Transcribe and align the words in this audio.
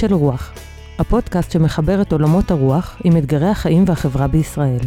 של 0.00 0.14
רוח, 0.14 0.52
הפודקאסט 0.98 1.50
שמחבר 1.50 2.02
את 2.02 2.12
עולמות 2.12 2.50
הרוח 2.50 2.96
עם 3.04 3.16
אתגרי 3.16 3.48
החיים 3.48 3.84
והחברה 3.86 4.26
בישראל. 4.26 4.78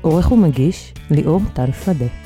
עורך 0.00 0.32
ומגיש, 0.32 0.94
ליאור 1.10 1.40
טל 1.52 1.72
שדה. 1.84 2.23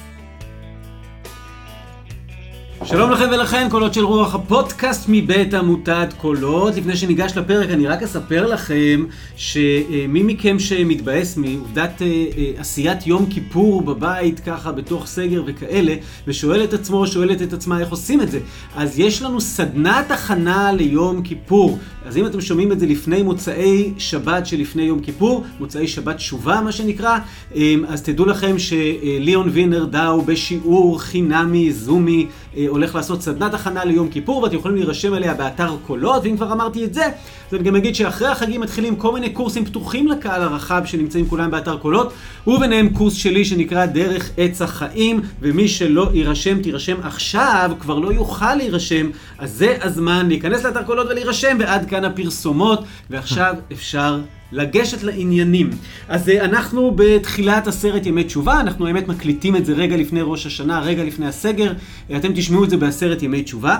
שלום 2.90 3.10
לכם 3.10 3.24
ולכן, 3.32 3.68
קולות 3.70 3.94
של 3.94 4.04
רוח, 4.04 4.34
הפודקאסט 4.34 5.04
מבית 5.08 5.54
עמותת 5.54 6.08
קולות. 6.16 6.76
לפני 6.76 6.96
שניגש 6.96 7.36
לפרק, 7.36 7.70
אני 7.70 7.86
רק 7.86 8.02
אספר 8.02 8.46
לכם 8.46 9.04
שמי 9.36 10.22
מכם 10.22 10.58
שמתבאס 10.58 11.36
מעובדת 11.36 12.02
אה, 12.02 12.06
אה, 12.06 12.50
עשיית 12.56 13.06
יום 13.06 13.26
כיפור 13.30 13.82
בבית, 13.82 14.40
ככה 14.40 14.72
בתוך 14.72 15.06
סגר 15.06 15.42
וכאלה, 15.46 15.94
ושואל 16.26 16.64
את 16.64 16.72
עצמו, 16.72 17.06
שואלת 17.06 17.42
את 17.42 17.52
עצמה 17.52 17.80
איך 17.80 17.90
עושים 17.90 18.20
את 18.20 18.30
זה, 18.30 18.40
אז 18.76 18.98
יש 18.98 19.22
לנו 19.22 19.40
סדנת 19.40 20.10
הכנה 20.10 20.72
ליום 20.72 21.22
כיפור. 21.22 21.78
אז 22.06 22.16
אם 22.16 22.26
אתם 22.26 22.40
שומעים 22.40 22.72
את 22.72 22.80
זה 22.80 22.86
לפני 22.86 23.22
מוצאי 23.22 23.92
שבת 23.98 24.46
שלפני 24.46 24.82
יום 24.82 25.00
כיפור, 25.00 25.44
מוצאי 25.60 25.88
שבת 25.88 26.16
תשובה 26.16 26.60
מה 26.60 26.72
שנקרא, 26.72 27.18
אה, 27.54 27.74
אז 27.88 28.02
תדעו 28.02 28.26
לכם 28.26 28.56
שליאון 28.58 29.48
וינר 29.52 29.84
דאו 29.84 30.22
בשיעור 30.22 31.00
חינמי, 31.00 31.72
זומי, 31.72 32.26
הולך 32.68 32.94
לעשות 32.94 33.22
סדנת 33.22 33.54
הכנה 33.54 33.84
ליום 33.84 34.08
כיפור, 34.08 34.42
ואתם 34.42 34.56
יכולים 34.56 34.76
להירשם 34.76 35.14
אליה 35.14 35.34
באתר 35.34 35.76
קולות, 35.86 36.24
ואם 36.24 36.36
כבר 36.36 36.52
אמרתי 36.52 36.84
את 36.84 36.94
זה, 36.94 37.04
אז 37.04 37.54
אני 37.54 37.62
גם 37.62 37.76
אגיד 37.76 37.94
שאחרי 37.94 38.28
החגים 38.28 38.60
מתחילים 38.60 38.96
כל 38.96 39.12
מיני 39.12 39.30
קורסים 39.30 39.64
פתוחים 39.64 40.08
לקהל 40.08 40.42
הרחב 40.42 40.82
שנמצאים 40.84 41.28
כולם 41.28 41.50
באתר 41.50 41.76
קולות, 41.76 42.12
וביניהם 42.46 42.88
קורס 42.88 43.14
שלי 43.14 43.44
שנקרא 43.44 43.86
דרך 43.86 44.30
עץ 44.36 44.62
החיים, 44.62 45.20
ומי 45.40 45.68
שלא 45.68 46.10
יירשם, 46.12 46.62
תירשם 46.62 46.96
עכשיו, 47.02 47.70
כבר 47.80 47.98
לא 47.98 48.12
יוכל 48.12 48.54
להירשם, 48.54 49.10
אז 49.38 49.52
זה 49.52 49.76
הזמן 49.82 50.28
להיכנס 50.28 50.64
לאתר 50.64 50.82
קולות 50.82 51.06
ולהירשם, 51.10 51.56
ועד 51.60 51.88
כאן 51.88 52.04
הפרסומות, 52.04 52.84
ועכשיו 53.10 53.54
אפשר... 53.72 54.18
לגשת 54.52 55.02
לעניינים. 55.02 55.70
אז 56.08 56.28
אה, 56.28 56.44
אנחנו 56.44 56.92
בתחילת 56.96 57.66
עשרת 57.66 58.06
ימי 58.06 58.24
תשובה, 58.24 58.60
אנחנו 58.60 58.86
האמת 58.86 59.08
מקליטים 59.08 59.56
את 59.56 59.66
זה 59.66 59.72
רגע 59.72 59.96
לפני 59.96 60.20
ראש 60.22 60.46
השנה, 60.46 60.80
רגע 60.80 61.04
לפני 61.04 61.26
הסגר, 61.26 61.72
אתם 62.16 62.32
תשמעו 62.34 62.64
את 62.64 62.70
זה 62.70 62.76
בעשרת 62.76 63.22
ימי 63.22 63.42
תשובה. 63.42 63.76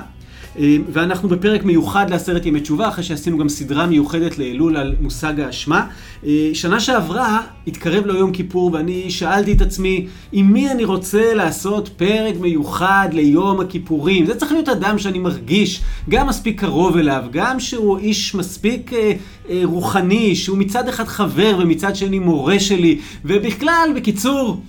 אה, 0.59 0.77
ואנחנו 0.93 1.29
בפרק 1.29 1.65
מיוחד 1.65 2.11
לעשרת 2.11 2.47
ימי 2.47 2.61
תשובה, 2.61 2.89
אחרי 2.89 3.05
שעשינו 3.05 3.39
גם 3.39 3.49
סדרה 3.49 3.87
מיוחדת 3.87 4.39
לאלול 4.39 4.77
על 4.77 4.97
מושג 5.01 5.41
האשמה. 5.41 5.87
אה, 6.27 6.51
שנה 6.55 6.81
שעברה 6.81 7.41
התקרב 7.67 8.07
לו 8.07 8.15
יום 8.15 8.33
כיפור, 8.33 8.71
ואני 8.73 9.11
שאלתי 9.11 9.53
את 9.53 9.61
עצמי, 9.61 10.07
עם 10.33 10.53
מי 10.53 10.71
אני 10.71 10.85
רוצה 10.85 11.35
לעשות 11.35 11.89
פרק 11.89 12.35
מיוחד 12.41 13.09
ליום 13.13 13.61
הכיפורים? 13.61 14.27
זה 14.27 14.35
צריך 14.35 14.53
להיות 14.53 14.69
אדם 14.69 14.99
שאני 14.99 15.19
מרגיש 15.19 15.81
גם 16.09 16.27
מספיק 16.27 16.61
קרוב 16.61 16.97
אליו, 16.97 17.25
גם 17.31 17.61
שהוא 17.61 17.99
איש 17.99 18.35
מספיק 18.35 18.93
אה, 18.93 19.13
אה, 19.51 19.61
רוחני, 19.65 20.37
שהוא 20.37 20.59
מצד 20.59 20.89
אחד 20.89 21.09
חבר 21.09 21.59
ומצד 21.63 21.97
שני 21.97 22.19
מורה 22.19 22.61
שלי, 22.61 22.99
ובכלל, 23.25 23.89
בקיצור, 23.97 24.61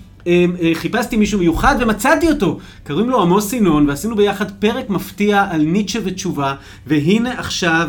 חיפשתי 0.74 1.18
מישהו 1.18 1.40
מיוחד 1.40 1.76
ומצאתי 1.80 2.30
אותו. 2.30 2.60
קוראים 2.88 3.10
לו 3.10 3.22
עמוס 3.22 3.54
ינון, 3.54 3.90
ועשינו 3.90 4.16
ביחד 4.16 4.52
פרק 4.52 4.90
מפתיע 4.90 5.46
על 5.50 5.62
ניטשה 5.62 6.00
ותשובה, 6.04 6.56
והנה 6.88 7.40
עכשיו 7.40 7.88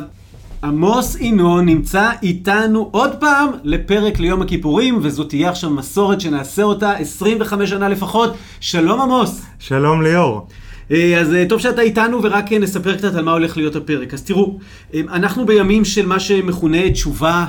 עמוס 0.65 1.17
ינון 1.21 1.67
נמצא 1.67 2.11
איתנו 2.23 2.89
עוד 2.93 3.11
פעם 3.21 3.49
לפרק 3.65 4.19
ליום 4.19 4.43
הכיפורים, 4.43 4.99
וזאת 5.03 5.29
תהיה 5.29 5.51
עכשיו 5.51 5.71
מסורת 5.71 6.21
שנעשה 6.21 6.63
אותה 6.63 6.93
25 6.93 7.71
שנה 7.71 7.89
לפחות. 7.89 8.35
שלום 8.61 9.01
עמוס. 9.01 9.43
שלום 9.59 10.03
ליאור. 10.03 10.47
אה, 10.91 11.21
אז 11.21 11.35
אה, 11.35 11.45
טוב 11.49 11.61
שאתה 11.61 11.83
איתנו 11.83 12.23
ורק 12.23 12.53
נספר 12.53 12.97
קצת 12.97 13.15
על 13.15 13.25
מה 13.25 13.33
הולך 13.33 13.57
להיות 13.57 13.77
הפרק. 13.77 14.15
אז 14.15 14.23
תראו, 14.23 14.59
אנחנו 14.95 15.47
בימים 15.47 15.85
של 15.85 16.07
מה 16.07 16.21
שמכונה 16.21 16.91
תשובה 16.91 17.47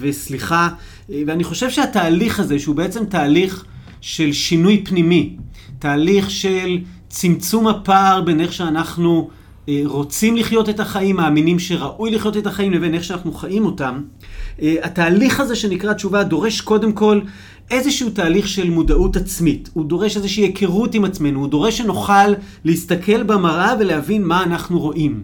וסליחה, 0.00 0.68
ואני 1.08 1.44
חושב 1.44 1.70
שהתהליך 1.70 2.40
הזה, 2.40 2.58
שהוא 2.58 2.74
בעצם 2.74 3.04
תהליך 3.04 3.64
של 4.06 4.32
שינוי 4.32 4.84
פנימי, 4.84 5.30
תהליך 5.78 6.30
של 6.30 6.78
צמצום 7.08 7.68
הפער 7.68 8.20
בין 8.20 8.40
איך 8.40 8.52
שאנחנו 8.52 9.30
אה, 9.68 9.82
רוצים 9.84 10.36
לחיות 10.36 10.68
את 10.68 10.80
החיים, 10.80 11.16
מאמינים 11.16 11.58
שראוי 11.58 12.10
לחיות 12.10 12.36
את 12.36 12.46
החיים, 12.46 12.72
לבין 12.72 12.94
איך 12.94 13.04
שאנחנו 13.04 13.32
חיים 13.32 13.64
אותם. 13.64 14.02
אה, 14.62 14.74
התהליך 14.82 15.40
הזה 15.40 15.56
שנקרא 15.56 15.92
תשובה 15.92 16.22
דורש 16.22 16.60
קודם 16.60 16.92
כל 16.92 17.20
איזשהו 17.70 18.10
תהליך 18.10 18.48
של 18.48 18.70
מודעות 18.70 19.16
עצמית. 19.16 19.70
הוא 19.72 19.84
דורש 19.84 20.16
איזושהי 20.16 20.44
היכרות 20.44 20.94
עם 20.94 21.04
עצמנו, 21.04 21.40
הוא 21.40 21.48
דורש 21.48 21.78
שנוכל 21.78 22.32
להסתכל 22.64 23.22
במראה 23.22 23.74
ולהבין 23.80 24.24
מה 24.24 24.42
אנחנו 24.42 24.80
רואים. 24.80 25.22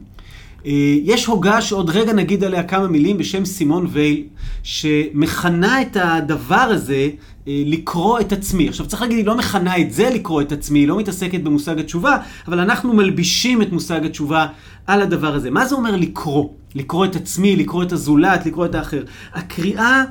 אה, 0.66 0.72
יש 1.04 1.26
הוגה 1.26 1.62
שעוד 1.62 1.90
רגע 1.90 2.12
נגיד 2.12 2.44
עליה 2.44 2.62
כמה 2.62 2.88
מילים 2.88 3.18
בשם 3.18 3.44
סימון 3.44 3.86
וייל, 3.90 4.22
שמכנה 4.62 5.82
את 5.82 5.96
הדבר 6.00 6.56
הזה 6.56 7.08
אה, 7.48 7.62
לקרוא 7.66 8.20
את 8.20 8.32
עצמי. 8.32 8.68
עכשיו 8.68 8.86
צריך 8.86 9.02
להגיד, 9.02 9.16
היא 9.16 9.26
לא 9.26 9.36
מכנה 9.36 9.78
את 9.78 9.92
זה 9.92 10.10
לקרוא 10.10 10.42
את 10.42 10.52
עצמי, 10.52 10.78
היא 10.78 10.88
לא 10.88 10.98
מתעסקת 10.98 11.40
במושג 11.40 11.78
התשובה, 11.78 12.16
אבל 12.48 12.60
אנחנו 12.60 12.92
מלבישים 12.94 13.62
את 13.62 13.72
מושג 13.72 14.06
התשובה 14.06 14.46
על 14.86 15.02
הדבר 15.02 15.34
הזה. 15.34 15.50
מה 15.50 15.66
זה 15.66 15.74
אומר 15.74 15.96
לקרוא? 15.96 16.48
לקרוא 16.74 17.04
את 17.04 17.16
עצמי, 17.16 17.56
לקרוא 17.56 17.82
את 17.82 17.92
הזולת, 17.92 18.46
לקרוא 18.46 18.66
את 18.66 18.74
האחר. 18.74 19.02
הקריאה 19.34 20.04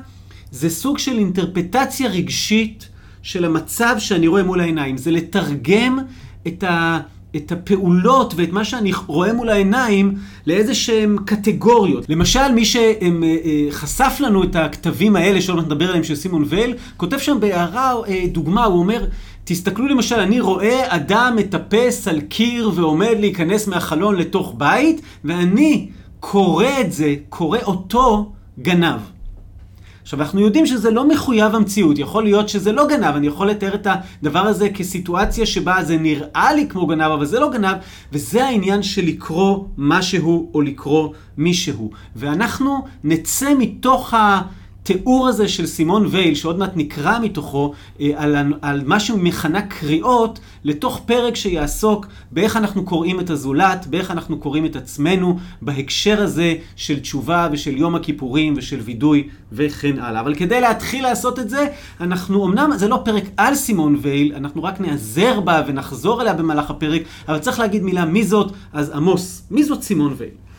זה 0.50 0.70
סוג 0.70 0.98
של 0.98 1.18
אינטרפטציה 1.18 2.08
רגשית 2.08 2.88
של 3.22 3.44
המצב 3.44 3.94
שאני 3.98 4.28
רואה 4.28 4.42
מול 4.42 4.60
העיניים. 4.60 4.96
זה 4.96 5.10
לתרגם 5.10 5.98
את 6.46 6.64
ה... 6.64 7.00
את 7.36 7.52
הפעולות 7.52 8.34
ואת 8.36 8.52
מה 8.52 8.64
שאני 8.64 8.90
רואה 9.06 9.32
מול 9.32 9.48
העיניים 9.48 10.14
לאיזה 10.46 10.74
שהם 10.74 11.16
קטגוריות. 11.24 12.04
למשל, 12.08 12.52
מי 12.54 12.62
שחשף 12.64 14.16
לנו 14.20 14.44
את 14.44 14.56
הכתבים 14.56 15.16
האלה, 15.16 15.40
שעוד 15.40 15.56
מעט 15.56 15.66
נדבר 15.66 15.88
עליהם, 15.88 16.04
של 16.04 16.14
סימון 16.14 16.44
וייל, 16.48 16.74
כותב 16.96 17.18
שם 17.18 17.40
בהערה 17.40 17.94
אה, 18.08 18.24
דוגמה, 18.32 18.64
הוא 18.64 18.78
אומר, 18.78 19.04
תסתכלו 19.44 19.88
למשל, 19.88 20.20
אני 20.20 20.40
רואה 20.40 20.96
אדם 20.96 21.34
מטפס 21.36 22.08
על 22.08 22.20
קיר 22.20 22.70
ועומד 22.74 23.16
להיכנס 23.20 23.66
מהחלון 23.66 24.16
לתוך 24.16 24.54
בית, 24.58 25.00
ואני 25.24 25.88
קורא 26.20 26.66
את 26.80 26.92
זה, 26.92 27.14
קורא 27.28 27.58
אותו 27.66 28.32
גנב. 28.58 29.00
עכשיו, 30.02 30.22
אנחנו 30.22 30.40
יודעים 30.40 30.66
שזה 30.66 30.90
לא 30.90 31.08
מחויב 31.08 31.54
המציאות, 31.54 31.98
יכול 31.98 32.24
להיות 32.24 32.48
שזה 32.48 32.72
לא 32.72 32.86
גנב, 32.88 33.16
אני 33.16 33.26
יכול 33.26 33.50
לתאר 33.50 33.74
את 33.74 33.86
הדבר 34.22 34.38
הזה 34.38 34.68
כסיטואציה 34.68 35.46
שבה 35.46 35.84
זה 35.84 35.96
נראה 35.96 36.52
לי 36.52 36.68
כמו 36.68 36.86
גנב, 36.86 37.10
אבל 37.10 37.26
זה 37.26 37.40
לא 37.40 37.50
גנב, 37.50 37.76
וזה 38.12 38.44
העניין 38.44 38.82
של 38.82 39.04
לקרוא 39.04 39.64
משהו 39.78 40.50
או 40.54 40.60
לקרוא 40.60 41.08
מישהו. 41.36 41.90
ואנחנו 42.16 42.84
נצא 43.04 43.54
מתוך 43.58 44.14
ה... 44.14 44.42
התיאור 44.90 45.28
הזה 45.28 45.48
של 45.48 45.66
סימון 45.66 46.06
וייל, 46.06 46.34
שעוד 46.34 46.58
מעט 46.58 46.72
נקרא 46.76 47.18
מתוכו, 47.18 47.72
אה, 48.00 48.10
על, 48.16 48.36
על 48.62 48.82
מה 48.86 49.00
שהוא 49.00 49.18
מכנה 49.18 49.62
קריאות, 49.62 50.40
לתוך 50.64 51.00
פרק 51.06 51.36
שיעסוק 51.36 52.06
באיך 52.32 52.56
אנחנו 52.56 52.84
קוראים 52.84 53.20
את 53.20 53.30
הזולת, 53.30 53.86
באיך 53.86 54.10
אנחנו 54.10 54.38
קוראים 54.38 54.66
את 54.66 54.76
עצמנו, 54.76 55.38
בהקשר 55.62 56.22
הזה 56.22 56.54
של 56.76 57.00
תשובה 57.00 57.48
ושל 57.52 57.76
יום 57.76 57.94
הכיפורים 57.94 58.54
ושל 58.56 58.80
וידוי 58.80 59.28
וכן 59.52 59.98
הלאה. 59.98 60.20
אבל 60.20 60.34
כדי 60.34 60.60
להתחיל 60.60 61.02
לעשות 61.02 61.38
את 61.38 61.50
זה, 61.50 61.66
אנחנו, 62.00 62.46
אמנם 62.46 62.70
זה 62.76 62.88
לא 62.88 63.00
פרק 63.04 63.24
על 63.36 63.54
סימון 63.54 63.96
וייל, 64.02 64.32
אנחנו 64.36 64.62
רק 64.62 64.80
נעזר 64.80 65.40
בה 65.40 65.62
ונחזור 65.66 66.22
אליה 66.22 66.34
במהלך 66.34 66.70
הפרק, 66.70 67.02
אבל 67.28 67.38
צריך 67.38 67.58
להגיד 67.58 67.82
מילה 67.82 68.04
מי 68.04 68.24
זאת, 68.24 68.52
אז 68.72 68.90
עמוס, 68.90 69.42
מי 69.50 69.64
זאת 69.64 69.82
סימון 69.82 70.14
וייל? 70.16 70.49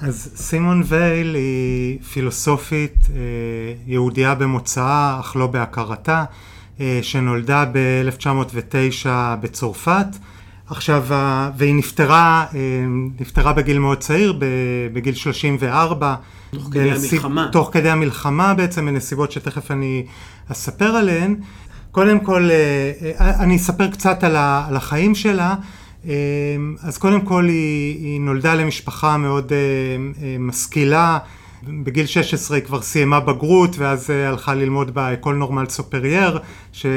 אז 0.00 0.32
סימון 0.36 0.82
וייל 0.86 1.34
היא 1.34 1.98
פילוסופית 2.12 3.06
אה, 3.10 3.20
יהודייה 3.86 4.34
במוצאה, 4.34 5.20
אך 5.20 5.36
לא 5.36 5.46
בהכרתה, 5.46 6.24
אה, 6.80 6.98
שנולדה 7.02 7.64
ב-1909 7.72 9.06
בצרפת. 9.40 10.06
עכשיו, 10.70 11.06
והיא 11.56 11.74
נפטרה, 11.74 12.46
אה, 12.54 12.58
נפטרה 13.20 13.52
בגיל 13.52 13.78
מאוד 13.78 13.98
צעיר, 13.98 14.38
בגיל 14.92 15.14
34. 15.14 16.14
תוך 16.50 16.68
כדי 16.72 16.90
בנסיב, 16.90 17.24
המלחמה. 17.24 17.48
תוך 17.52 17.70
כדי 17.72 17.90
המלחמה 17.90 18.54
בעצם, 18.54 18.86
בנסיבות 18.86 19.32
שתכף 19.32 19.70
אני 19.70 20.06
אספר 20.52 20.96
עליהן. 20.96 21.36
קודם 21.90 22.20
כל, 22.20 22.48
אני 23.18 23.56
אספר 23.56 23.90
קצת 23.90 24.24
על 24.24 24.76
החיים 24.76 25.14
שלה. 25.14 25.54
אמ, 26.04 26.76
אז 26.82 26.98
קודם 26.98 27.20
כל 27.20 27.48
היא, 27.48 27.96
היא 28.04 28.20
נולדה 28.20 28.54
למשפחה 28.54 29.16
מאוד 29.16 29.52
אה, 29.52 29.58
אה, 30.22 30.36
משכילה, 30.38 31.18
בגיל 31.68 32.06
16 32.06 32.56
היא 32.56 32.64
כבר 32.64 32.82
סיימה 32.82 33.20
בגרות 33.20 33.78
ואז 33.78 34.10
אה, 34.10 34.28
הלכה 34.28 34.54
ללמוד 34.54 34.94
ב 34.94 35.01
École 35.01 35.34
normale 35.34 35.66
supérieure, 35.68 36.38
שהיא 36.72 36.90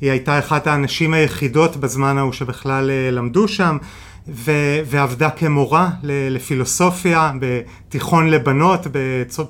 הייתה 0.00 0.38
אחת 0.38 0.66
האנשים 0.66 1.14
היחידות 1.14 1.76
בזמן 1.76 2.18
ההוא 2.18 2.32
שבכלל 2.32 2.90
למדו 3.12 3.48
שם. 3.48 3.78
ו- 4.28 4.80
ועבדה 4.86 5.30
כמורה 5.30 5.90
לפילוסופיה 6.02 7.32
בתיכון 7.40 8.30
לבנות, 8.30 8.86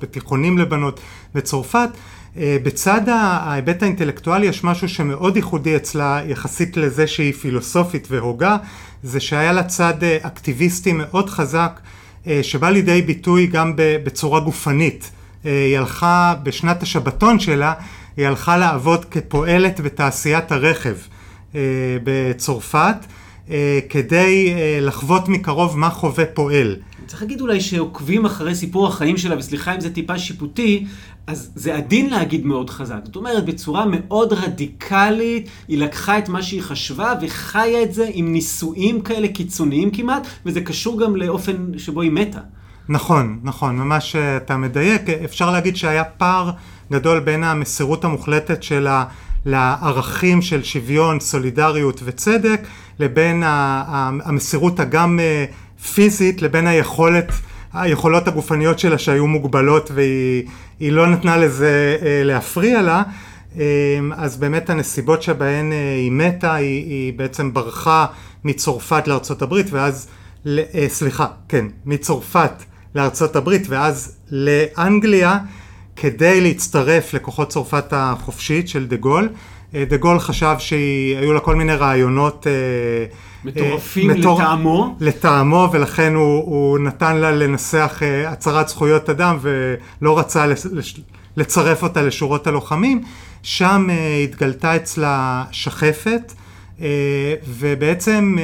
בתיכונים 0.01 0.57
לבנות 0.57 0.99
בצרפת. 1.35 1.89
אה, 2.37 2.57
בצד 2.63 3.09
ההיבט 3.09 3.83
האינטלקטואלי 3.83 4.45
יש 4.45 4.63
משהו 4.63 4.89
שמאוד 4.89 5.35
ייחודי 5.35 5.75
אצלה 5.75 6.21
יחסית 6.27 6.77
לזה 6.77 7.07
שהיא 7.07 7.33
פילוסופית 7.33 8.07
והוגה, 8.11 8.57
זה 9.03 9.19
שהיה 9.19 9.51
לה 9.51 9.63
צד 9.63 10.03
אה, 10.03 10.17
אקטיביסטי 10.21 10.93
מאוד 10.93 11.29
חזק 11.29 11.79
שבא 12.41 12.69
לידי 12.69 13.01
ביטוי 13.01 13.47
גם 13.47 13.73
בצורה 13.77 14.39
גופנית. 14.39 15.11
היא 15.43 15.77
הלכה 15.77 16.33
בשנת 16.43 16.83
השבתון 16.83 17.39
שלה, 17.39 17.73
היא 18.17 18.27
הלכה 18.27 18.57
לעבוד 18.57 19.05
כפועלת 19.05 19.79
בתעשיית 19.79 20.51
הרכב 20.51 20.95
בצרפת. 22.03 22.95
אה, 23.51 23.79
כדי 23.89 24.53
אה, 24.53 24.77
לחוות 24.81 25.29
מקרוב 25.29 25.77
מה 25.77 25.89
חווה 25.89 26.25
פועל. 26.25 26.75
צריך 27.07 27.21
להגיד 27.21 27.41
אולי 27.41 27.61
שעוקבים 27.61 28.25
אחרי 28.25 28.55
סיפור 28.55 28.87
החיים 28.87 29.17
שלה, 29.17 29.37
וסליחה 29.37 29.75
אם 29.75 29.79
זה 29.79 29.93
טיפה 29.93 30.19
שיפוטי, 30.19 30.85
אז 31.27 31.51
זה 31.55 31.75
עדין 31.75 32.09
להגיד 32.09 32.45
מאוד 32.45 32.69
חזק. 32.69 32.99
זאת 33.03 33.15
אומרת, 33.15 33.45
בצורה 33.45 33.85
מאוד 33.85 34.33
רדיקלית, 34.33 35.49
היא 35.67 35.77
לקחה 35.77 36.17
את 36.17 36.29
מה 36.29 36.41
שהיא 36.41 36.61
חשבה 36.61 37.13
וחיה 37.21 37.83
את 37.83 37.93
זה 37.93 38.09
עם 38.13 38.33
ניסויים 38.33 39.01
כאלה 39.01 39.27
קיצוניים 39.27 39.91
כמעט, 39.91 40.27
וזה 40.45 40.61
קשור 40.61 41.01
גם 41.01 41.15
לאופן 41.15 41.71
שבו 41.77 42.01
היא 42.01 42.11
מתה. 42.11 42.39
נכון, 42.89 43.39
נכון, 43.43 43.77
ממש 43.77 44.15
אה, 44.15 44.37
אתה 44.37 44.57
מדייק. 44.57 45.09
אפשר 45.09 45.51
להגיד 45.51 45.75
שהיה 45.75 46.03
פער 46.03 46.51
גדול 46.91 47.19
בין 47.19 47.43
המסירות 47.43 48.05
המוחלטת 48.05 48.63
שלה 48.63 49.05
לערכים 49.45 50.41
של 50.41 50.63
שוויון, 50.63 51.19
סולידריות 51.19 52.01
וצדק, 52.03 52.67
לבין 52.99 53.43
המסירות 53.45 54.79
הגם 54.79 55.19
אה, 55.19 55.45
פיזית, 55.93 56.41
לבין 56.41 56.67
היכולת, 56.67 57.31
היכולות 57.73 58.27
הגופניות 58.27 58.79
שלה 58.79 58.97
שהיו 58.97 59.27
מוגבלות 59.27 59.91
והיא 59.93 60.91
לא 60.91 61.07
נתנה 61.07 61.37
לזה 61.37 61.97
אה, 62.01 62.21
להפריע 62.23 62.81
לה. 62.81 63.03
אה, 63.59 63.63
אז 64.15 64.37
באמת 64.37 64.69
הנסיבות 64.69 65.21
שבהן 65.21 65.71
היא 65.71 66.11
מתה, 66.11 66.53
היא, 66.53 66.85
היא 66.85 67.13
בעצם 67.13 67.53
ברחה 67.53 68.05
מצרפת 68.43 69.07
לארצות 69.07 69.41
הברית 69.41 69.67
ואז, 69.71 70.07
סליחה, 70.87 71.27
כן, 71.49 71.65
מצרפת 71.85 72.51
לארצות 72.95 73.35
הברית 73.35 73.67
ואז 73.69 74.17
לאנגליה 74.31 75.37
כדי 75.95 76.41
להצטרף 76.41 77.13
לכוחות 77.13 77.49
צרפת 77.49 77.85
החופשית 77.91 78.69
של 78.69 78.87
דה 78.87 78.95
גול. 78.95 79.29
אה, 79.75 79.85
דה 79.85 79.97
גול 79.97 80.19
חשב 80.19 80.55
שהיו 80.59 81.33
לה 81.33 81.39
כל 81.39 81.55
מיני 81.55 81.75
רעיונות 81.75 82.47
אה, 82.47 82.51
מטורפים 83.45 84.09
מטור... 84.09 84.41
לטעמו. 84.41 84.95
לטעמו, 84.99 85.69
ולכן 85.71 86.15
הוא, 86.15 86.43
הוא 86.43 86.79
נתן 86.79 87.15
לה 87.15 87.31
לנסח 87.31 87.99
אה, 88.01 88.29
הצהרת 88.29 88.67
זכויות 88.67 89.09
אדם 89.09 89.37
ולא 89.41 90.19
רצה 90.19 90.45
לצרף 91.37 91.83
אותה 91.83 92.01
לשורות 92.01 92.47
הלוחמים. 92.47 93.01
שם 93.43 93.87
התגלתה 94.23 94.75
אצלה 94.75 95.43
שחפת, 95.51 96.33
ובעצם 97.47 98.37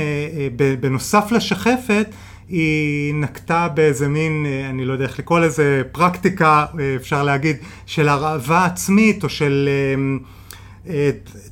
בנוסף 0.80 1.32
לשחפת, 1.32 2.08
היא 2.50 3.14
נקטה 3.16 3.68
באיזה 3.68 4.08
מין, 4.08 4.46
אני 4.70 4.86
לא 4.86 4.94
יודע 4.94 5.06
איך 5.06 5.20
לקרוא 5.20 5.40
לזה, 5.40 5.82
פרקטיקה, 5.92 6.66
אפשר 6.96 7.24
להגיד, 7.24 7.58
של 7.86 8.10
הרעבה 8.10 8.66
עצמית 8.66 9.24
או 9.24 9.30
של 9.30 9.70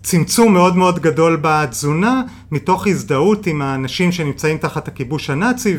צמצום 0.04 0.54
מאוד 0.54 0.78
מאוד 0.78 1.00
גדול 1.00 1.40
בתזונה 1.42 2.22
מתוך 2.52 2.88
הזדהות 2.88 3.48
עם 3.48 3.62
האנשים 3.62 4.12
שנמצאים 4.12 4.58
תחת 4.58 4.88
הכיבוש 4.88 5.30
הנאצי 5.30 5.78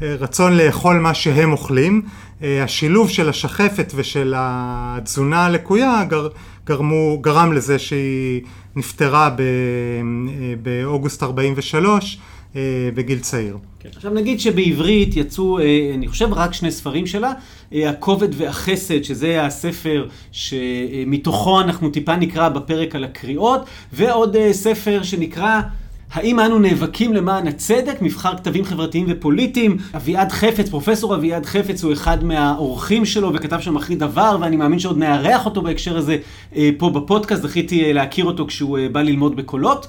ורצון 0.00 0.56
לאכול 0.56 0.98
מה 0.98 1.14
שהם 1.14 1.52
אוכלים. 1.52 2.02
השילוב 2.40 3.08
של 3.08 3.28
השחפת 3.28 3.92
ושל 3.94 4.34
התזונה 4.36 5.46
הלקויה 5.46 6.04
גר, 6.08 6.28
גרמו, 6.66 7.18
גרם 7.20 7.52
לזה 7.52 7.78
שהיא 7.78 8.42
נפטרה 8.76 9.30
באוגוסט 10.62 11.22
43 11.22 12.16
אה, 12.16 12.37
בגיל 12.94 13.18
צעיר. 13.18 13.56
כן. 13.80 13.88
עכשיו 13.96 14.12
נגיד 14.12 14.40
שבעברית 14.40 15.16
יצאו, 15.16 15.58
אה, 15.58 15.90
אני 15.94 16.08
חושב, 16.08 16.32
רק 16.32 16.54
שני 16.54 16.70
ספרים 16.70 17.06
שלה, 17.06 17.32
אה, 17.72 17.90
הכובד 17.90 18.28
והחסד, 18.36 19.02
שזה 19.02 19.44
הספר 19.44 20.08
שמתוכו 20.32 21.60
אנחנו 21.60 21.90
טיפה 21.90 22.16
נקרא 22.16 22.48
בפרק 22.48 22.94
על 22.94 23.04
הקריאות, 23.04 23.60
ועוד 23.92 24.36
ספר 24.52 25.02
שנקרא 25.02 25.60
האם 26.12 26.40
אנו 26.40 26.58
נאבקים 26.58 27.12
למען 27.12 27.46
הצדק? 27.46 28.02
מבחר 28.02 28.36
כתבים 28.36 28.64
חברתיים 28.64 29.06
ופוליטיים. 29.08 29.76
אביעד 29.96 30.32
חפץ, 30.32 30.68
פרופסור 30.68 31.14
אביעד 31.14 31.46
חפץ 31.46 31.84
הוא 31.84 31.92
אחד 31.92 32.24
מהאורחים 32.24 33.04
שלו 33.04 33.34
וכתב 33.34 33.60
שם 33.60 33.76
אחרי 33.76 33.96
דבר, 33.96 34.36
ואני 34.40 34.56
מאמין 34.56 34.78
שעוד 34.78 34.98
נארח 34.98 35.46
אותו 35.46 35.62
בהקשר 35.62 35.96
הזה 35.96 36.16
אה, 36.56 36.70
פה 36.78 36.90
בפודקאסט. 36.90 37.42
זכיתי 37.42 37.84
אה, 37.84 37.92
להכיר 37.92 38.24
אותו 38.24 38.46
כשהוא 38.46 38.78
אה, 38.78 38.88
בא 38.88 39.02
ללמוד 39.02 39.36
בקולות. 39.36 39.86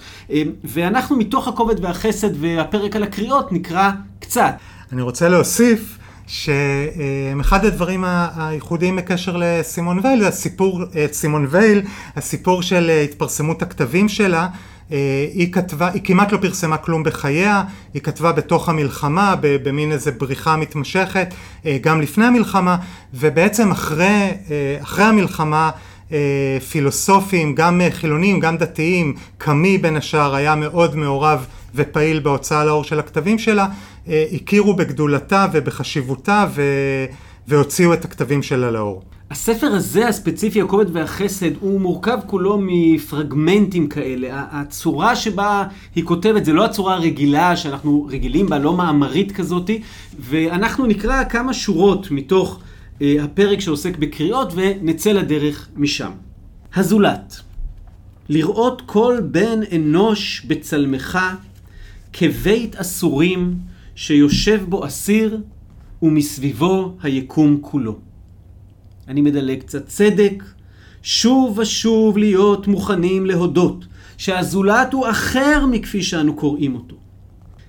ואנחנו 0.64 1.18
מתוך 1.18 1.48
הכובד 1.48 1.86
והחסד 1.86 2.30
והפרק 2.40 2.96
על 2.96 3.04
הקריאות 3.04 3.52
נקרא 3.52 3.92
קצת. 4.20 4.54
אני 4.94 5.02
רוצה 5.02 5.30
להוסיף 5.30 5.98
שאחד 6.28 7.66
הדברים 7.66 8.04
הייחודיים 8.36 8.96
בקשר 8.96 9.38
לסימון 9.40 10.00
וייל 10.04 10.20
זה 10.20 10.28
הסיפור, 10.28 10.82
סימון 11.12 11.48
וייל, 11.50 11.82
הסיפור 12.16 12.62
של 12.62 12.92
התפרסמות 13.04 13.62
הכתבים 13.62 14.10
שלה. 14.10 14.48
אה, 14.92 15.28
היא 15.34 15.54
כתבה, 15.54 15.90
היא 15.94 16.02
כמעט 16.04 16.32
לא 16.32 16.38
פרסמה 16.38 16.78
כלום 16.78 17.04
בחייה, 17.04 17.64
היא 17.94 18.02
כתבה 18.02 18.32
בתוך 18.32 18.70
המלחמה, 18.70 19.36
במין 19.42 19.92
איזה 19.92 20.12
בריחה 20.12 20.58
מתמשכת, 20.58 21.34
אה, 21.66 21.78
גם 21.82 22.02
לפני 22.02 22.26
המלחמה, 22.26 22.78
ובעצם 23.14 23.72
אחרי, 23.72 24.06
אה, 24.52 24.78
אחרי 24.82 25.06
המלחמה 25.06 25.70
פילוסופים, 26.70 27.56
גם 27.56 27.82
חילונים, 27.90 28.40
גם 28.40 28.58
דתיים, 28.58 29.16
קמי 29.38 29.78
בין 29.78 29.98
השאר 29.98 30.36
היה 30.36 30.56
מאוד 30.56 30.96
מעורב 30.96 31.46
ופעיל 31.76 32.20
בהוצאה 32.20 32.66
לאור 32.66 32.84
של 32.84 33.00
הכתבים 33.00 33.40
שלה, 33.40 33.68
הכירו 34.08 34.74
בגדולתה 34.74 35.48
ובחשיבותה 35.52 36.46
ו... 36.56 36.62
והוציאו 37.48 37.94
את 37.94 38.06
הכתבים 38.06 38.44
שלה 38.44 38.72
לאור. 38.72 39.04
הספר 39.32 39.68
הזה 39.68 40.08
הספציפי, 40.08 40.62
הכובד 40.62 40.96
והחסד, 40.96 41.56
הוא 41.60 41.82
מורכב 41.82 42.18
כולו 42.26 42.60
מפרגמנטים 42.62 43.88
כאלה. 43.88 44.46
הצורה 44.52 45.16
שבה 45.16 45.68
היא 45.96 46.04
כותבת 46.04 46.46
זה 46.46 46.54
לא 46.54 46.66
הצורה 46.66 46.94
הרגילה 46.94 47.58
שאנחנו 47.58 48.08
רגילים 48.10 48.50
בה, 48.50 48.60
לא 48.60 48.74
מאמרית 48.78 49.32
כזאתי, 49.32 49.82
ואנחנו 50.20 50.86
נקרא 50.86 51.24
כמה 51.24 51.54
שורות 51.54 52.12
מתוך 52.12 52.60
אה, 53.02 53.16
הפרק 53.24 53.60
שעוסק 53.60 53.98
בקריאות 53.98 54.54
ונצא 54.56 55.12
לדרך 55.12 55.70
משם. 55.76 56.12
הזולת, 56.76 57.40
לראות 58.30 58.82
כל 58.86 59.18
בן 59.32 59.60
אנוש 59.76 60.46
בצלמך 60.48 61.20
כבית 62.14 62.76
אסורים 62.76 63.56
שיושב 63.96 64.66
בו 64.70 64.86
אסיר 64.86 65.42
ומסביבו 66.02 66.94
היקום 67.04 67.58
כולו. 67.62 68.09
אני 69.10 69.22
מדלג 69.22 69.60
קצת 69.60 69.88
צדק, 69.88 70.44
שוב 71.04 71.60
ושוב 71.60 72.18
להיות 72.18 72.68
מוכנים 72.68 73.26
להודות 73.26 73.86
שהזולת 74.18 74.94
הוא 74.94 75.10
אחר 75.10 75.66
מכפי 75.72 76.04
שאנו 76.04 76.36
קוראים 76.36 76.76
אותו, 76.76 76.96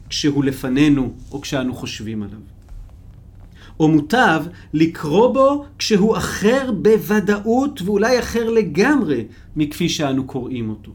כשהוא 0.08 0.44
לפנינו 0.44 1.12
או 1.32 1.40
כשאנו 1.40 1.74
חושבים 1.74 2.22
עליו. 2.22 2.38
או 3.80 3.88
מוטב 3.88 4.44
לקרוא 4.72 5.34
בו 5.34 5.64
כשהוא 5.78 6.16
אחר 6.16 6.72
בוודאות 6.72 7.82
ואולי 7.84 8.18
אחר 8.18 8.50
לגמרי 8.50 9.24
מכפי 9.56 9.88
שאנו 9.88 10.24
קוראים 10.24 10.70
אותו. 10.70 10.92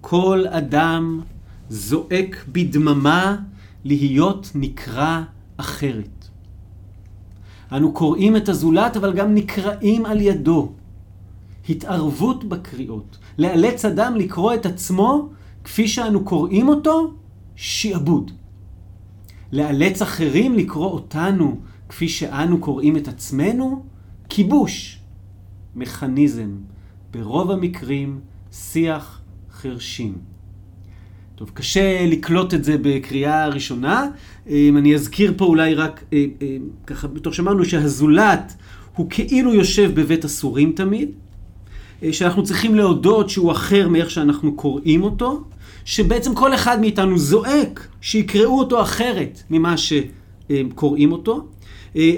כל 0.00 0.44
אדם 0.48 1.20
זועק 1.68 2.44
בדממה 2.48 3.36
להיות 3.84 4.50
נקרא 4.54 5.22
אחרת. 5.56 6.17
אנו 7.72 7.92
קוראים 7.92 8.36
את 8.36 8.48
הזולת, 8.48 8.96
אבל 8.96 9.12
גם 9.12 9.34
נקראים 9.34 10.06
על 10.06 10.20
ידו. 10.20 10.72
התערבות 11.68 12.44
בקריאות. 12.44 13.18
לאלץ 13.38 13.84
אדם 13.84 14.16
לקרוא 14.16 14.54
את 14.54 14.66
עצמו 14.66 15.28
כפי 15.64 15.88
שאנו 15.88 16.24
קוראים 16.24 16.68
אותו, 16.68 17.14
שיעבוד. 17.56 18.30
לאלץ 19.52 20.02
אחרים 20.02 20.54
לקרוא 20.54 20.90
אותנו 20.90 21.60
כפי 21.88 22.08
שאנו 22.08 22.58
קוראים 22.58 22.96
את 22.96 23.08
עצמנו, 23.08 23.84
כיבוש. 24.28 25.00
מכניזם. 25.76 26.50
ברוב 27.10 27.50
המקרים, 27.50 28.20
שיח 28.52 29.20
חרשים. 29.52 30.18
טוב, 31.34 31.50
קשה 31.54 32.06
לקלוט 32.06 32.54
את 32.54 32.64
זה 32.64 32.76
בקריאה 32.82 33.48
ראשונה. 33.48 34.06
אני 34.50 34.94
אזכיר 34.94 35.32
פה 35.36 35.44
אולי 35.44 35.74
רק, 35.74 36.04
אה, 36.12 36.24
אה, 36.42 36.56
ככה, 36.86 37.08
בתור 37.08 37.32
שאמרנו 37.32 37.64
שהזולת 37.64 38.54
הוא 38.96 39.06
כאילו 39.10 39.54
יושב 39.54 39.90
בבית 39.94 40.24
הסורים 40.24 40.72
תמיד, 40.72 41.10
אה, 42.02 42.12
שאנחנו 42.12 42.42
צריכים 42.42 42.74
להודות 42.74 43.30
שהוא 43.30 43.52
אחר 43.52 43.88
מאיך 43.88 44.10
שאנחנו 44.10 44.52
קוראים 44.54 45.02
אותו, 45.02 45.42
שבעצם 45.84 46.34
כל 46.34 46.54
אחד 46.54 46.80
מאיתנו 46.80 47.18
זועק 47.18 47.88
שיקראו 48.00 48.58
אותו 48.58 48.82
אחרת 48.82 49.42
ממה 49.50 49.74
שקוראים 49.76 51.12
אותו, 51.12 51.46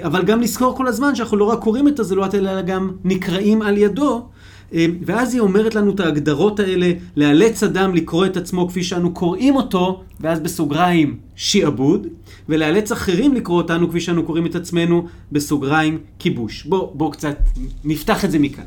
אבל 0.01 0.23
גם 0.23 0.41
לזכור 0.41 0.77
כל 0.77 0.87
הזמן 0.87 1.15
שאנחנו 1.15 1.37
לא 1.37 1.45
רק 1.45 1.59
קוראים 1.59 1.87
את 1.87 1.99
הזולת, 1.99 2.35
אלא 2.35 2.61
גם 2.61 2.91
נקראים 3.03 3.61
על 3.61 3.77
ידו, 3.77 4.27
ואז 5.05 5.33
היא 5.33 5.41
אומרת 5.41 5.75
לנו 5.75 5.91
את 5.91 5.99
ההגדרות 5.99 6.59
האלה, 6.59 6.91
לאלץ 7.15 7.63
אדם 7.63 7.95
לקרוא 7.95 8.25
את 8.25 8.37
עצמו 8.37 8.67
כפי 8.67 8.83
שאנו 8.83 9.13
קוראים 9.13 9.55
אותו, 9.55 10.03
ואז 10.19 10.39
בסוגריים 10.39 11.17
שיעבוד, 11.35 12.07
ולאלץ 12.49 12.91
אחרים 12.91 13.33
לקרוא 13.33 13.57
אותנו 13.57 13.89
כפי 13.89 13.99
שאנו 13.99 14.23
קוראים 14.23 14.45
את 14.45 14.55
עצמנו, 14.55 15.07
בסוגריים 15.31 15.97
כיבוש. 16.19 16.63
בואו 16.63 16.91
בוא 16.93 17.11
קצת 17.11 17.37
נפתח 17.83 18.25
את 18.25 18.31
זה 18.31 18.39
מכאן. 18.39 18.63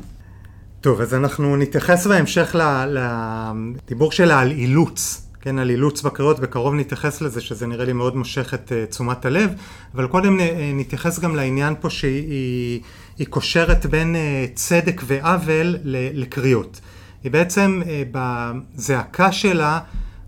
טוב, 0.81 1.01
אז 1.01 1.13
אנחנו 1.13 1.55
נתייחס 1.57 2.07
בהמשך 2.07 2.55
לדיבור 2.89 4.11
שלה 4.11 4.39
על 4.39 4.51
אילוץ. 4.51 5.21
כן, 5.41 5.59
על 5.59 5.69
אילוץ 5.69 6.01
בקריאות, 6.01 6.39
בקרוב 6.39 6.73
נתייחס 6.73 7.21
לזה, 7.21 7.41
שזה 7.41 7.67
נראה 7.67 7.85
לי 7.85 7.93
מאוד 7.93 8.15
מושך 8.15 8.53
את 8.53 8.71
uh, 8.71 8.91
תשומת 8.91 9.25
הלב, 9.25 9.49
אבל 9.95 10.07
קודם 10.07 10.39
uh, 10.39 10.41
נתייחס 10.73 11.19
גם 11.19 11.35
לעניין 11.35 11.73
פה 11.81 11.89
שהיא 11.89 12.81
היא 13.17 13.27
קושרת 13.27 13.85
בין 13.85 14.15
uh, 14.15 14.55
צדק 14.55 15.01
ועוול 15.05 15.75
לקריאות. 16.13 16.81
היא 17.23 17.31
בעצם 17.31 17.81
uh, 17.83 17.87
בזעקה 18.11 19.31
שלה, 19.31 19.79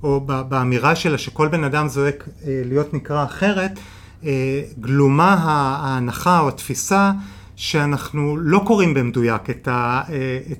או 0.03 0.21
באמירה 0.21 0.95
שלה 0.95 1.17
שכל 1.17 1.47
בן 1.47 1.63
אדם 1.63 1.87
זועק 1.87 2.23
uh, 2.27 2.45
להיות 2.45 2.93
נקרא 2.93 3.23
אחרת, 3.23 3.79
גלומה 4.79 5.33
ההנחה 5.33 6.39
או 6.39 6.47
התפיסה 6.47 7.11
שאנחנו 7.55 8.37
לא 8.37 8.61
קוראים 8.65 8.93
במדויק 8.93 9.49
את 9.49 9.67
ה... 9.67 10.01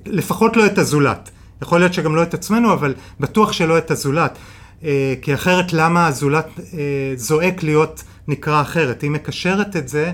לפחות 0.06 0.56
לא 0.56 0.66
את 0.66 0.78
הזולת. 0.78 1.30
יכול 1.62 1.80
להיות 1.80 1.94
שגם 1.94 2.16
לא 2.16 2.22
את 2.22 2.34
עצמנו, 2.34 2.72
אבל 2.72 2.94
בטוח 3.20 3.52
שלא 3.52 3.78
את 3.78 3.90
הזולת. 3.90 4.38
אה, 4.84 5.14
כי 5.22 5.34
אחרת 5.34 5.72
למה 5.72 6.06
הזולת 6.06 6.46
אה, 6.58 7.12
זועק 7.16 7.62
להיות 7.62 8.02
נקרא 8.28 8.60
אחרת? 8.60 9.02
היא 9.02 9.10
מקשרת 9.10 9.76
את 9.76 9.88
זה 9.88 10.12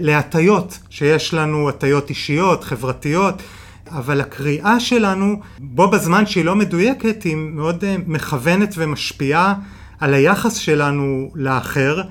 להטיות, 0.00 0.78
שיש 0.90 1.34
לנו 1.34 1.68
הטיות 1.68 2.10
אישיות, 2.10 2.64
חברתיות, 2.64 3.42
אבל 3.90 4.20
הקריאה 4.20 4.80
שלנו, 4.80 5.40
בו 5.58 5.90
בזמן 5.90 6.26
שהיא 6.26 6.44
לא 6.44 6.54
מדויקת, 6.54 7.22
היא 7.22 7.36
מאוד 7.36 7.84
אה, 7.84 7.96
מכוונת 8.06 8.74
ומשפיעה 8.76 9.54
על 10.00 10.14
היחס 10.14 10.54
שלנו 10.54 11.30
לאחר, 11.34 12.02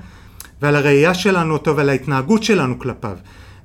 ועל 0.62 0.76
הראייה 0.76 1.14
שלנו 1.14 1.52
אותו 1.52 1.76
ועל 1.76 1.88
ההתנהגות 1.88 2.42
שלנו 2.42 2.78
כלפיו. 2.78 3.16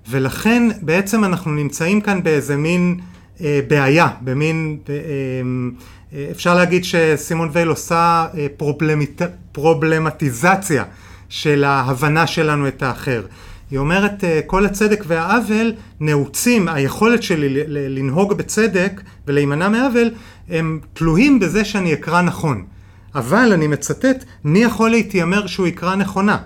ולכן 0.09 0.69
בעצם 0.81 1.23
אנחנו 1.23 1.51
נמצאים 1.51 2.01
כאן 2.01 2.23
באיזה 2.23 2.57
מין 2.57 2.99
אה, 3.41 3.59
בעיה, 3.67 4.07
במין, 4.21 4.77
אה, 4.89 4.95
אה, 6.13 6.27
אפשר 6.31 6.55
להגיד 6.55 6.83
שסימון 6.83 7.49
וייל 7.53 7.67
עושה 7.67 8.27
אה, 8.37 8.47
פרובלמט, 8.57 9.21
פרובלמטיזציה 9.51 10.83
של 11.29 11.63
ההבנה 11.63 12.27
שלנו 12.27 12.67
את 12.67 12.83
האחר. 12.83 13.21
היא 13.71 13.79
אומרת, 13.79 14.23
אה, 14.23 14.39
כל 14.45 14.65
הצדק 14.65 15.03
והעוול 15.07 15.73
נעוצים, 15.99 16.67
היכולת 16.67 17.23
שלי 17.23 17.63
לנהוג 17.67 18.33
בצדק 18.33 19.01
ולהימנע 19.27 19.69
מעוול, 19.69 20.11
הם 20.49 20.79
תלויים 20.93 21.39
בזה 21.39 21.65
שאני 21.65 21.93
אקרא 21.93 22.21
נכון. 22.21 22.65
אבל, 23.15 23.53
אני 23.53 23.67
מצטט, 23.67 24.23
מי 24.43 24.59
יכול 24.59 24.89
להתיימר 24.89 25.47
שהוא 25.47 25.67
יקרא 25.67 25.95
נכונה? 25.95 26.37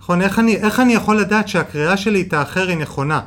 נכון, 0.00 0.22
איך 0.22 0.38
אני, 0.38 0.56
איך 0.56 0.80
אני 0.80 0.94
יכול 0.94 1.16
לדעת 1.16 1.48
שהקריאה 1.48 1.96
שלי 1.96 2.22
את 2.22 2.32
האחר 2.32 2.68
היא 2.68 2.76
נכונה? 2.76 3.20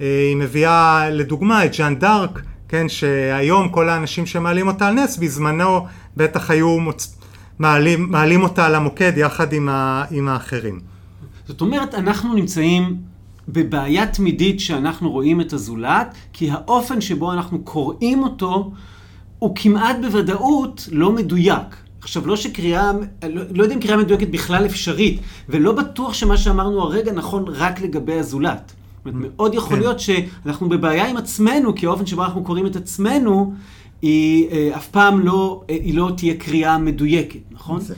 אה, 0.00 0.06
היא 0.28 0.36
מביאה 0.36 1.10
לדוגמה 1.10 1.64
את 1.64 1.74
ז'אן 1.74 1.96
דארק, 1.96 2.40
כן, 2.68 2.88
שהיום 2.88 3.68
כל 3.68 3.88
האנשים 3.88 4.26
שמעלים 4.26 4.68
אותה 4.68 4.88
על 4.88 4.94
נס, 4.94 5.16
בזמנו 5.16 5.86
בטח 6.16 6.50
היו 6.50 6.80
מוצ... 6.80 7.18
מעלים, 7.58 8.10
מעלים 8.10 8.42
אותה 8.42 8.66
על 8.66 8.74
המוקד 8.74 9.12
יחד 9.16 9.52
עם, 9.52 9.68
ה... 9.68 10.04
עם 10.10 10.28
האחרים. 10.28 10.93
זאת 11.48 11.60
אומרת, 11.60 11.94
אנחנו 11.94 12.34
נמצאים 12.34 12.96
בבעיה 13.48 14.06
תמידית 14.06 14.60
שאנחנו 14.60 15.10
רואים 15.10 15.40
את 15.40 15.52
הזולת, 15.52 16.14
כי 16.32 16.50
האופן 16.50 17.00
שבו 17.00 17.32
אנחנו 17.32 17.58
קוראים 17.58 18.22
אותו 18.22 18.72
הוא 19.38 19.56
כמעט 19.56 19.96
בוודאות 20.00 20.88
לא 20.92 21.12
מדויק. 21.12 21.76
עכשיו, 22.00 22.26
לא 22.26 22.36
שקריאה, 22.36 22.92
לא, 23.28 23.42
לא 23.50 23.62
יודע 23.62 23.74
אם 23.74 23.80
קריאה 23.80 23.96
מדויקת 23.96 24.28
בכלל 24.28 24.66
אפשרית, 24.66 25.20
ולא 25.48 25.72
בטוח 25.72 26.14
שמה 26.14 26.36
שאמרנו 26.36 26.82
הרגע 26.82 27.12
נכון 27.12 27.44
רק 27.48 27.80
לגבי 27.80 28.18
הזולת. 28.18 28.72
זאת 29.04 29.14
אומרת, 29.14 29.30
מאוד 29.36 29.54
יכול 29.54 29.76
כן. 29.76 29.78
להיות 29.78 30.00
שאנחנו 30.00 30.68
בבעיה 30.68 31.06
עם 31.06 31.16
עצמנו, 31.16 31.74
כי 31.74 31.86
האופן 31.86 32.06
שבו 32.06 32.24
אנחנו 32.24 32.44
קוראים 32.44 32.66
את 32.66 32.76
עצמנו, 32.76 33.54
היא 34.04 34.48
אה, 34.50 34.76
אף 34.76 34.88
פעם 34.88 35.20
לא, 35.20 35.62
אה, 35.70 35.74
היא 35.74 35.94
לא 35.94 36.10
תהיה 36.16 36.34
קריאה 36.34 36.78
מדויקת, 36.78 37.38
נכון? 37.50 37.80
זה, 37.80 37.94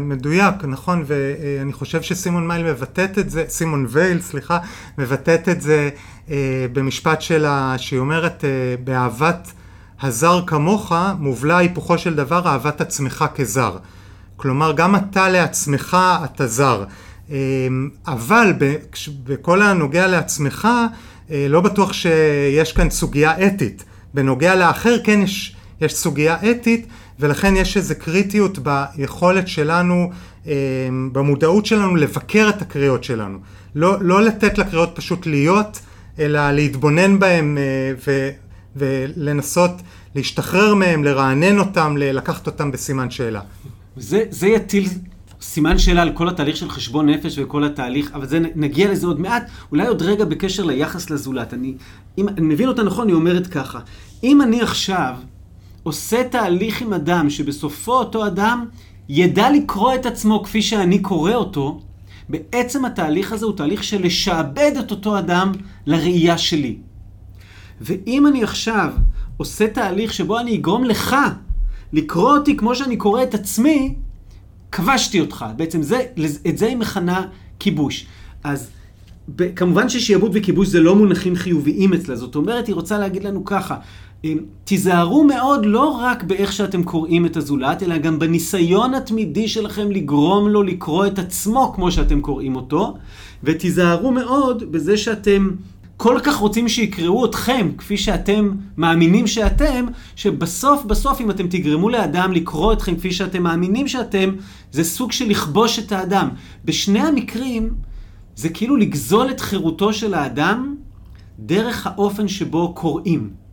מדויק, 0.00 0.54
נכון, 0.68 1.04
ואני 1.06 1.72
חושב 1.72 2.02
שסימון 2.02 2.48
מייל 2.48 2.72
מבטאת 2.72 3.18
את 3.18 3.30
זה, 3.30 3.44
סימון 3.48 3.86
וייל, 3.88 4.20
סליחה, 4.20 4.58
מבטאת 4.98 5.48
את 5.48 5.60
זה 5.60 5.90
אה, 6.30 6.66
במשפט 6.72 7.22
שלה, 7.22 7.74
שהיא 7.78 7.98
אומרת, 7.98 8.44
אה, 8.44 8.50
באהבת 8.84 9.52
הזר 10.00 10.40
כמוך, 10.46 10.92
מובלע 11.18 11.56
היפוכו 11.56 11.98
של 11.98 12.14
דבר 12.14 12.42
אהבת 12.46 12.80
עצמך 12.80 13.24
כזר. 13.34 13.76
כלומר, 14.36 14.72
גם 14.72 14.96
אתה 14.96 15.28
לעצמך 15.28 15.96
אתה 16.24 16.46
זר. 16.46 16.84
אבל 18.06 18.52
בכל 19.24 19.62
הנוגע 19.62 20.06
לעצמך, 20.06 20.68
אה, 21.30 21.46
לא 21.48 21.60
בטוח 21.60 21.92
שיש 21.92 22.72
כאן 22.72 22.90
סוגיה 22.90 23.46
אתית. 23.46 23.84
בנוגע 24.16 24.54
לאחר 24.54 24.96
כן 25.04 25.22
יש, 25.22 25.56
יש 25.80 25.94
סוגיה 25.94 26.36
אתית, 26.50 26.86
ולכן 27.20 27.56
יש 27.56 27.76
איזו 27.76 27.94
קריטיות 27.98 28.58
ביכולת 28.58 29.48
שלנו, 29.48 30.10
אמ, 30.46 31.10
במודעות 31.12 31.66
שלנו 31.66 31.96
לבקר 31.96 32.48
את 32.48 32.62
הקריאות 32.62 33.04
שלנו. 33.04 33.38
לא, 33.74 33.96
לא 34.00 34.22
לתת 34.22 34.58
לקריאות 34.58 34.90
פשוט 34.94 35.26
להיות, 35.26 35.80
אלא 36.18 36.50
להתבונן 36.50 37.18
בהן 37.18 37.58
אה, 37.58 37.62
ו, 38.06 38.30
ולנסות 38.76 39.72
להשתחרר 40.14 40.74
מהם, 40.74 41.04
לרענן 41.04 41.58
אותם, 41.58 41.96
לקחת 41.96 42.46
אותם 42.46 42.70
בסימן 42.72 43.10
שאלה. 43.10 43.40
זה, 43.96 44.22
זה 44.30 44.46
יטיל 44.46 44.88
סימן 45.40 45.78
שאלה 45.78 46.02
על 46.02 46.12
כל 46.12 46.28
התהליך 46.28 46.56
של 46.56 46.70
חשבון 46.70 47.08
נפש 47.08 47.38
וכל 47.38 47.64
התהליך, 47.64 48.10
אבל 48.14 48.26
זה, 48.26 48.40
נגיע 48.54 48.90
לזה 48.92 49.06
עוד 49.06 49.20
מעט. 49.20 49.50
אולי 49.70 49.86
עוד 49.86 50.02
רגע 50.02 50.24
בקשר 50.24 50.64
ליחס 50.64 51.10
לזולת. 51.10 51.54
אני, 51.54 51.74
אם 52.18 52.28
אני 52.28 52.46
מבין 52.46 52.68
אותה 52.68 52.82
נכון, 52.82 53.08
היא 53.08 53.14
אומרת 53.14 53.46
ככה. 53.46 53.80
אם 54.22 54.42
אני 54.42 54.62
עכשיו 54.62 55.14
עושה 55.82 56.24
תהליך 56.28 56.82
עם 56.82 56.92
אדם 56.92 57.30
שבסופו 57.30 57.92
אותו 57.92 58.26
אדם 58.26 58.64
ידע 59.08 59.50
לקרוא 59.50 59.94
את 59.94 60.06
עצמו 60.06 60.42
כפי 60.42 60.62
שאני 60.62 60.98
קורא 60.98 61.34
אותו, 61.34 61.80
בעצם 62.28 62.84
התהליך 62.84 63.32
הזה 63.32 63.46
הוא 63.46 63.56
תהליך 63.56 63.84
של 63.84 64.02
לשעבד 64.02 64.72
את 64.78 64.90
אותו 64.90 65.18
אדם 65.18 65.52
לראייה 65.86 66.38
שלי. 66.38 66.76
ואם 67.80 68.26
אני 68.26 68.42
עכשיו 68.42 68.92
עושה 69.36 69.68
תהליך 69.68 70.12
שבו 70.12 70.38
אני 70.38 70.56
אגרום 70.56 70.84
לך 70.84 71.16
לקרוא 71.92 72.36
אותי 72.36 72.56
כמו 72.56 72.74
שאני 72.74 72.96
קורא 72.96 73.22
את 73.22 73.34
עצמי, 73.34 73.94
כבשתי 74.72 75.20
אותך. 75.20 75.46
בעצם 75.56 75.82
זה, 75.82 76.00
את 76.48 76.58
זה 76.58 76.66
היא 76.66 76.76
מכנה 76.76 77.26
כיבוש. 77.58 78.06
אז 78.44 78.70
כמובן 79.56 79.88
ששיעבוד 79.88 80.30
וכיבוש 80.34 80.68
זה 80.68 80.80
לא 80.80 80.96
מונחים 80.96 81.36
חיוביים 81.36 81.94
אצלה. 81.94 82.16
זאת 82.16 82.34
אומרת, 82.36 82.66
היא 82.66 82.74
רוצה 82.74 82.98
להגיד 82.98 83.24
לנו 83.24 83.44
ככה, 83.44 83.76
תיזהרו 84.64 85.24
מאוד 85.24 85.66
לא 85.66 85.88
רק 85.88 86.22
באיך 86.22 86.52
שאתם 86.52 86.82
קוראים 86.82 87.26
את 87.26 87.36
הזולת, 87.36 87.82
אלא 87.82 87.98
גם 87.98 88.18
בניסיון 88.18 88.94
התמידי 88.94 89.48
שלכם 89.48 89.90
לגרום 89.90 90.48
לו 90.48 90.62
לקרוא 90.62 91.06
את 91.06 91.18
עצמו 91.18 91.72
כמו 91.74 91.92
שאתם 91.92 92.20
קוראים 92.20 92.56
אותו, 92.56 92.96
ותיזהרו 93.44 94.12
מאוד 94.12 94.72
בזה 94.72 94.96
שאתם 94.96 95.50
כל 95.96 96.18
כך 96.22 96.36
רוצים 96.36 96.68
שיקראו 96.68 97.24
אתכם 97.24 97.68
כפי 97.78 97.96
שאתם 97.96 98.52
מאמינים 98.76 99.26
שאתם, 99.26 99.86
שבסוף 100.16 100.84
בסוף 100.84 101.20
אם 101.20 101.30
אתם 101.30 101.48
תגרמו 101.48 101.88
לאדם 101.88 102.32
לקרוא 102.32 102.72
אתכם 102.72 102.96
כפי 102.96 103.12
שאתם 103.12 103.42
מאמינים 103.42 103.88
שאתם, 103.88 104.30
זה 104.72 104.84
סוג 104.84 105.12
של 105.12 105.28
לכבוש 105.28 105.78
את 105.78 105.92
האדם. 105.92 106.28
בשני 106.64 107.00
המקרים 107.00 107.74
זה 108.36 108.48
כאילו 108.48 108.76
לגזול 108.76 109.30
את 109.30 109.40
חירותו 109.40 109.92
של 109.92 110.14
האדם 110.14 110.74
דרך 111.38 111.86
האופן 111.86 112.28
שבו 112.28 112.74
קוראים. 112.74 113.45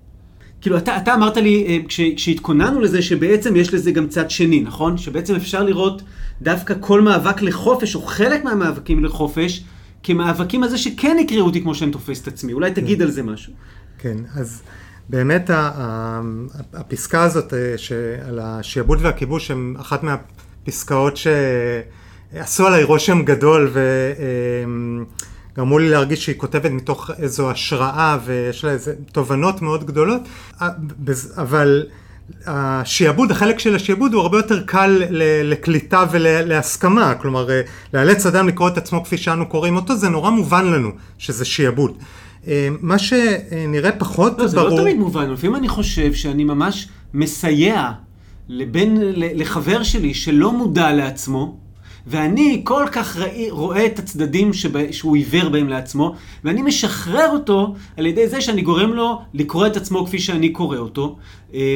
כאילו, 0.64 0.78
אתה, 0.78 0.98
אתה 0.98 1.14
אמרת 1.14 1.38
לי, 1.38 1.66
אה, 1.68 1.78
כש, 1.88 2.02
כשהתכוננו 2.16 2.82
לזה, 2.82 3.02
שבעצם 3.02 3.56
יש 3.56 3.74
לזה 3.74 3.92
גם 3.92 4.08
צד 4.08 4.30
שני, 4.30 4.62
נכון? 4.62 4.98
שבעצם 4.98 5.36
אפשר 5.36 5.64
לראות 5.64 6.02
דווקא 6.42 6.74
כל 6.80 7.02
מאבק 7.02 7.42
לחופש, 7.42 7.96
או 7.96 8.02
חלק 8.02 8.44
מהמאבקים 8.44 9.06
לחופש, 9.06 9.64
כמאבקים 10.04 10.64
על 10.64 10.70
זה 10.70 10.78
שכן 10.78 11.18
יקראו 11.20 11.46
אותי 11.46 11.62
כמו 11.62 11.76
שאני 11.76 11.92
תופס 11.92 12.22
את 12.22 12.28
עצמי. 12.28 12.54
אולי 12.54 12.72
תגיד 12.72 12.98
כן. 12.98 13.04
על 13.04 13.12
זה 13.12 13.24
משהו. 13.24 13.54
כן, 13.98 14.18
אז 14.36 14.62
באמת 15.10 15.50
הפסקה 16.74 17.24
הזאת 17.24 17.54
אה, 17.54 17.76
על 18.28 18.40
השעבוד 18.40 19.00
והכיבוש 19.02 19.52
הם 19.52 19.76
אחת 19.80 20.02
מהפסקאות 20.04 21.18
שעשו 21.18 22.68
עליי 22.68 22.84
רושם 22.84 23.22
גדול 23.24 23.72
וגרמו 25.54 25.80
לי 25.80 25.90
להרגיש 25.90 26.26
שהיא 26.26 26.36
כותבת 26.38 26.72
מתוך 26.72 27.12
איזו 27.20 27.52
השראה 27.52 28.18
ויש 28.26 28.64
לה 28.64 28.72
איזה 28.72 28.94
תובנות 29.12 29.62
מאוד 29.62 29.86
גדולות, 29.86 30.22
אה, 30.62 30.70
אבל 31.38 31.86
השיעבוד, 32.46 33.32
החלק 33.32 33.60
של 33.60 33.76
השיעבוד 33.76 34.14
הוא 34.14 34.22
הרבה 34.22 34.38
יותר 34.38 34.64
קל 34.66 35.02
לקליטה 35.44 36.06
ולהסכמה, 36.12 37.16
כלומר 37.16 37.48
לאלץ 37.94 38.26
אדם 38.26 38.48
לקרוא 38.48 38.68
את 38.68 38.78
עצמו 38.78 39.04
כפי 39.04 39.18
שאנו 39.18 39.46
קוראים 39.46 39.76
אותו, 39.76 39.98
זה 39.98 40.10
נורא 40.10 40.30
מובן 40.30 40.66
לנו 40.66 40.90
שזה 41.18 41.46
שיעבוד. 41.46 41.98
מה 42.82 43.00
שנראה 43.00 43.92
פחות 43.92 44.40
לא, 44.40 44.48
ברור... 44.48 44.70
זה 44.70 44.76
לא 44.76 44.82
תמיד 44.82 44.98
מובן, 44.98 45.30
לפעמים 45.30 45.56
אני 45.56 45.68
חושב 45.68 46.14
שאני 46.14 46.44
ממש 46.44 46.88
מסייע 47.14 47.92
לבן, 48.50 48.90
לחבר 49.16 49.84
שלי 49.84 50.14
שלא 50.14 50.52
מודע 50.52 50.92
לעצמו, 50.94 51.58
ואני 52.08 52.62
כל 52.64 52.86
כך 52.92 53.18
ראי, 53.18 53.50
רואה 53.50 53.86
את 53.86 54.00
הצדדים 54.00 54.54
שבה, 54.54 54.94
שהוא 54.94 55.16
עיוור 55.16 55.50
בהם 55.50 55.70
לעצמו, 55.70 56.16
ואני 56.44 56.62
משחרר 56.62 57.30
אותו 57.30 57.76
על 57.98 58.06
ידי 58.06 58.28
זה 58.28 58.42
שאני 58.42 58.62
גורם 58.62 58.94
לו 58.94 59.22
לקרוא 59.34 59.68
את 59.68 59.78
עצמו 59.78 60.06
כפי 60.06 60.20
שאני 60.20 60.50
קורא 60.50 60.78
אותו, 60.78 61.16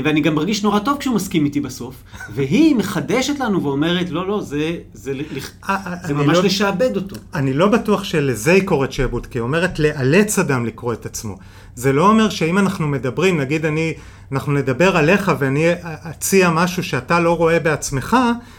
ואני 0.04 0.22
גם 0.22 0.36
מרגיש 0.36 0.64
נורא 0.64 0.80
טוב 0.80 0.98
כשהוא 0.98 1.16
מסכים 1.16 1.46
איתי 1.46 1.60
בסוף, 1.60 1.96
והיא 2.36 2.76
מחדשת 2.76 3.40
לנו 3.40 3.64
ואומרת, 3.64 4.10
לא, 4.10 4.28
לא, 4.28 4.42
זה, 4.42 4.78
זה, 4.94 5.14
זה, 5.14 5.40
אה, 5.70 5.78
זה 6.08 6.14
ממש 6.14 6.38
לא, 6.38 6.44
לשעבד 6.44 6.96
אותו. 6.96 7.16
אני 7.34 7.54
לא 7.54 7.68
בטוח 7.68 8.04
שלזה 8.04 8.52
היא 8.52 8.64
קוראת 8.64 8.92
שעבוד, 8.92 9.26
כי 9.26 9.38
היא 9.38 9.44
אומרת 9.44 9.80
לאלץ 9.80 10.40
אדם 10.40 10.66
לקרוא 10.66 10.94
את 10.94 11.06
עצמו. 11.06 11.38
זה 11.76 11.94
לא 11.94 12.10
אומר 12.10 12.30
שאם 12.30 12.58
אנחנו 12.58 12.88
מדברים, 12.88 13.42
נגיד 13.42 13.66
אני, 13.66 13.94
אנחנו 14.32 14.54
נדבר 14.54 14.98
עליך 14.98 15.32
ואני 15.40 15.66
אציע 15.84 16.50
משהו 16.50 16.84
שאתה 16.84 17.20
לא 17.20 17.38
רואה 17.38 17.60
בעצמך, 17.60 18.18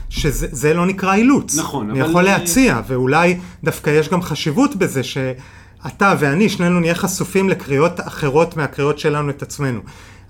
שזה 0.08 0.74
לא 0.74 0.86
נקרא 0.86 1.14
אילוץ. 1.14 1.58
נכון, 1.58 1.90
אני 1.90 1.92
אבל... 1.92 2.00
אני 2.00 2.10
יכול 2.10 2.22
להציע, 2.22 2.80
ואולי 2.88 3.38
דווקא 3.64 3.90
יש 3.90 4.08
גם 4.08 4.22
חשיבות 4.22 4.76
בזה 4.76 5.02
שאתה 5.02 6.14
ואני, 6.18 6.48
שנינו 6.48 6.80
נהיה 6.80 6.94
חשופים 6.94 7.48
לקריאות 7.48 8.00
אחרות 8.00 8.56
מהקריאות 8.56 8.98
שלנו 8.98 9.30
את 9.30 9.42
עצמנו. 9.42 9.80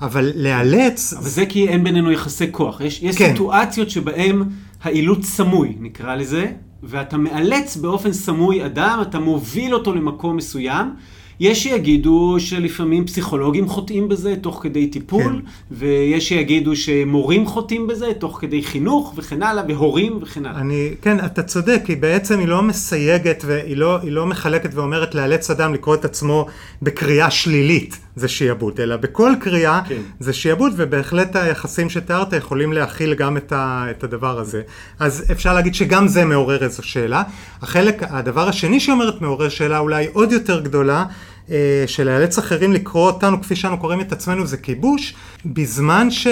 אבל 0.00 0.32
לאלץ... 0.34 1.12
אבל 1.12 1.28
זה 1.28 1.46
כי 1.46 1.68
אין 1.68 1.84
בינינו 1.84 2.12
יחסי 2.12 2.46
כוח. 2.52 2.80
יש, 2.80 3.02
יש 3.02 3.18
כן. 3.18 3.30
סיטואציות 3.30 3.90
שבהן 3.90 4.42
האילוץ 4.82 5.26
סמוי, 5.26 5.76
נקרא 5.80 6.14
לזה, 6.14 6.46
ואתה 6.82 7.16
מאלץ 7.16 7.76
באופן 7.76 8.12
סמוי 8.12 8.66
אדם, 8.66 8.98
אתה 9.02 9.18
מוביל 9.18 9.74
אותו 9.74 9.94
למקום 9.94 10.36
מסוים. 10.36 10.94
יש 11.40 11.62
שיגידו 11.62 12.36
שלפעמים 12.38 13.06
פסיכולוגים 13.06 13.68
חוטאים 13.68 14.08
בזה 14.08 14.34
תוך 14.40 14.60
כדי 14.62 14.86
טיפול, 14.86 15.22
כן. 15.32 15.40
ויש 15.70 16.28
שיגידו 16.28 16.76
שמורים 16.76 17.46
חוטאים 17.46 17.86
בזה 17.86 18.06
תוך 18.18 18.38
כדי 18.40 18.62
חינוך 18.62 19.14
וכן 19.16 19.42
הלאה, 19.42 19.64
והורים 19.68 20.18
וכן 20.22 20.46
הלאה. 20.46 20.60
אני, 20.60 20.90
כן, 21.02 21.24
אתה 21.24 21.42
צודק, 21.42 21.82
כי 21.84 21.96
בעצם 21.96 22.38
היא 22.38 22.48
לא 22.48 22.62
מסייגת 22.62 23.42
והיא 23.46 23.76
לא, 23.76 23.98
לא 24.04 24.26
מחלקת 24.26 24.74
ואומרת 24.74 25.14
לאלץ 25.14 25.50
אדם 25.50 25.74
לקרוא 25.74 25.94
את 25.94 26.04
עצמו 26.04 26.46
בקריאה 26.82 27.30
שלילית, 27.30 27.98
זה 28.16 28.28
שיעבוד, 28.28 28.80
אלא 28.80 28.96
בכל 28.96 29.32
קריאה 29.40 29.80
כן. 29.88 30.00
זה 30.20 30.32
שיעבוד, 30.32 30.72
ובהחלט 30.76 31.36
היחסים 31.36 31.90
שתיארת 31.90 32.32
יכולים 32.32 32.72
להכיל 32.72 33.14
גם 33.14 33.36
את, 33.36 33.52
ה, 33.52 33.86
את 33.90 34.04
הדבר 34.04 34.38
הזה. 34.38 34.62
אז 34.98 35.24
אפשר 35.32 35.54
להגיד 35.54 35.74
שגם 35.74 36.08
זה 36.08 36.24
מעורר 36.24 36.64
איזו 36.64 36.82
שאלה. 36.82 37.22
החלק, 37.62 38.02
הדבר 38.02 38.48
השני 38.48 38.80
שאומרת 38.80 39.20
מעורר 39.20 39.48
שאלה 39.48 39.78
אולי 39.78 40.06
עוד 40.12 40.32
יותר 40.32 40.60
גדולה, 40.60 41.04
אה, 41.50 41.84
של 41.86 42.04
לאלץ 42.04 42.38
אחרים 42.38 42.72
לקרוא 42.72 43.06
אותנו 43.06 43.42
כפי 43.42 43.56
שאנו 43.56 43.78
קוראים 43.78 44.00
את 44.00 44.12
עצמנו 44.12 44.46
זה 44.46 44.56
כיבוש, 44.56 45.14
בזמן 45.46 46.10
ש... 46.10 46.26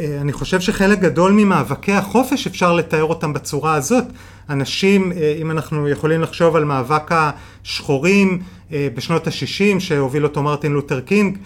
אה, 0.00 0.32
חושב 0.32 0.60
שחלק 0.60 0.98
גדול 0.98 1.32
ממאבקי 1.32 1.92
החופש 1.92 2.46
אפשר 2.46 2.72
לתאר 2.72 3.04
אותם 3.04 3.32
בצורה 3.32 3.74
הזאת. 3.74 4.04
אנשים, 4.50 5.12
אה, 5.12 5.34
אם 5.40 5.50
אנחנו 5.50 5.88
יכולים 5.88 6.20
לחשוב 6.20 6.56
על 6.56 6.64
מאבק 6.64 7.10
השחורים 7.10 8.42
בשנות 8.70 9.26
ה-60 9.26 9.80
שהוביל 9.80 10.24
אותו 10.24 10.42
מרטין 10.42 10.72
לותר 10.72 11.00
קינג, 11.00 11.38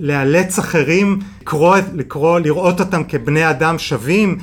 לאלץ 0.00 0.58
אחרים 0.58 1.18
לקרוא, 1.40 1.76
לקרוא, 1.94 2.38
לראות 2.38 2.80
אותם 2.80 3.04
כבני 3.04 3.50
אדם 3.50 3.78
שווים, 3.78 4.38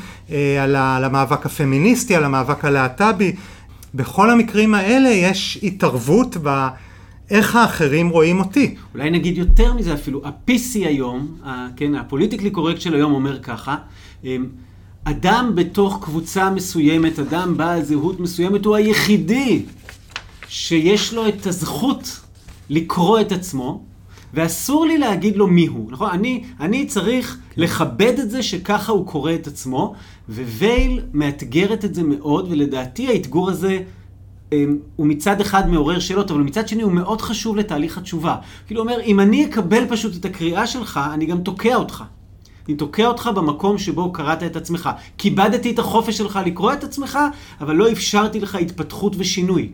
על 0.62 0.76
המאבק 0.76 1.46
הפמיניסטי, 1.46 2.16
על 2.16 2.24
המאבק 2.24 2.66
הלהט"בי. 2.66 3.36
בכל 3.96 4.30
המקרים 4.30 4.74
האלה 4.74 5.10
יש 5.10 5.60
התערבות 5.64 6.38
ב... 6.44 6.68
איך 7.30 7.56
האחרים 7.56 8.10
רואים 8.10 8.40
אותי. 8.40 8.76
אולי 8.94 9.10
נגיד 9.10 9.38
יותר 9.38 9.74
מזה 9.74 9.94
אפילו, 9.94 10.22
ה-PC 10.26 10.74
היום, 10.76 11.28
ה- 11.46 11.68
כן, 11.76 11.96
הפוליטיקלי 11.96 12.50
קורקט 12.50 12.82
של 12.82 12.96
היום 12.96 13.14
אומר 13.14 13.40
ככה, 13.40 13.76
אמ, 14.24 14.46
אדם 15.04 15.52
בתוך 15.56 16.00
קבוצה 16.04 16.50
מסוימת, 16.50 17.20
אדם 17.20 17.58
בעל 17.58 17.84
זהות 17.84 18.20
מסוימת, 18.20 18.66
הוא 18.66 18.76
היחידי 18.76 19.62
שיש 20.48 21.14
לו 21.14 21.28
את 21.28 21.48
הזכות 21.48 22.20
לקרוא 22.70 23.20
את 23.20 23.32
עצמו, 23.32 23.84
ואסור 24.34 24.86
לי 24.86 24.98
להגיד 24.98 25.36
לו 25.38 25.48
מי 25.48 25.66
הוא, 25.68 25.92
נכון? 25.92 26.10
אני, 26.10 26.44
אני 26.60 26.86
צריך 26.86 27.38
כן. 27.56 27.62
לכבד 27.62 28.20
את 28.20 28.30
זה 28.32 28.44
שככה 28.44 28.92
הוא 28.92 29.08
קורא 29.08 29.34
את 29.34 29.48
עצמו, 29.48 29.94
ווייל 30.30 31.00
מאתגרת 31.14 31.86
את 31.86 31.96
זה 31.96 32.04
מאוד, 32.04 32.48
ולדעתי 32.52 33.08
האתגור 33.08 33.50
הזה 33.50 33.80
הוא 34.96 35.08
מצד 35.08 35.42
אחד 35.42 35.70
מעורר 35.70 36.00
שאלות, 36.00 36.32
אבל 36.32 36.42
מצד 36.42 36.68
שני 36.68 36.82
הוא 36.82 36.92
מאוד 36.92 37.22
חשוב 37.22 37.56
לתהליך 37.56 37.98
התשובה. 37.98 38.36
כאילו 38.68 38.82
אומר, 38.82 39.02
אם 39.02 39.20
אני 39.20 39.46
אקבל 39.46 39.84
פשוט 39.90 40.16
את 40.16 40.26
הקריאה 40.26 40.68
שלך, 40.68 41.00
אני 41.14 41.26
גם 41.26 41.42
תוקע 41.42 41.76
אותך. 41.76 42.04
אני 42.68 42.76
תוקע 42.76 43.08
אותך 43.08 43.30
במקום 43.36 43.78
שבו 43.78 44.14
קראת 44.14 44.44
את 44.44 44.56
עצמך. 44.56 44.90
כיבדתי 45.18 45.72
את 45.72 45.80
החופש 45.80 46.18
שלך 46.18 46.40
לקרוא 46.46 46.74
את 46.74 46.84
עצמך, 46.84 47.20
אבל 47.62 47.76
לא 47.76 47.92
אפשרתי 47.92 48.40
לך 48.40 48.56
התפתחות 48.56 49.16
ושינוי. 49.18 49.70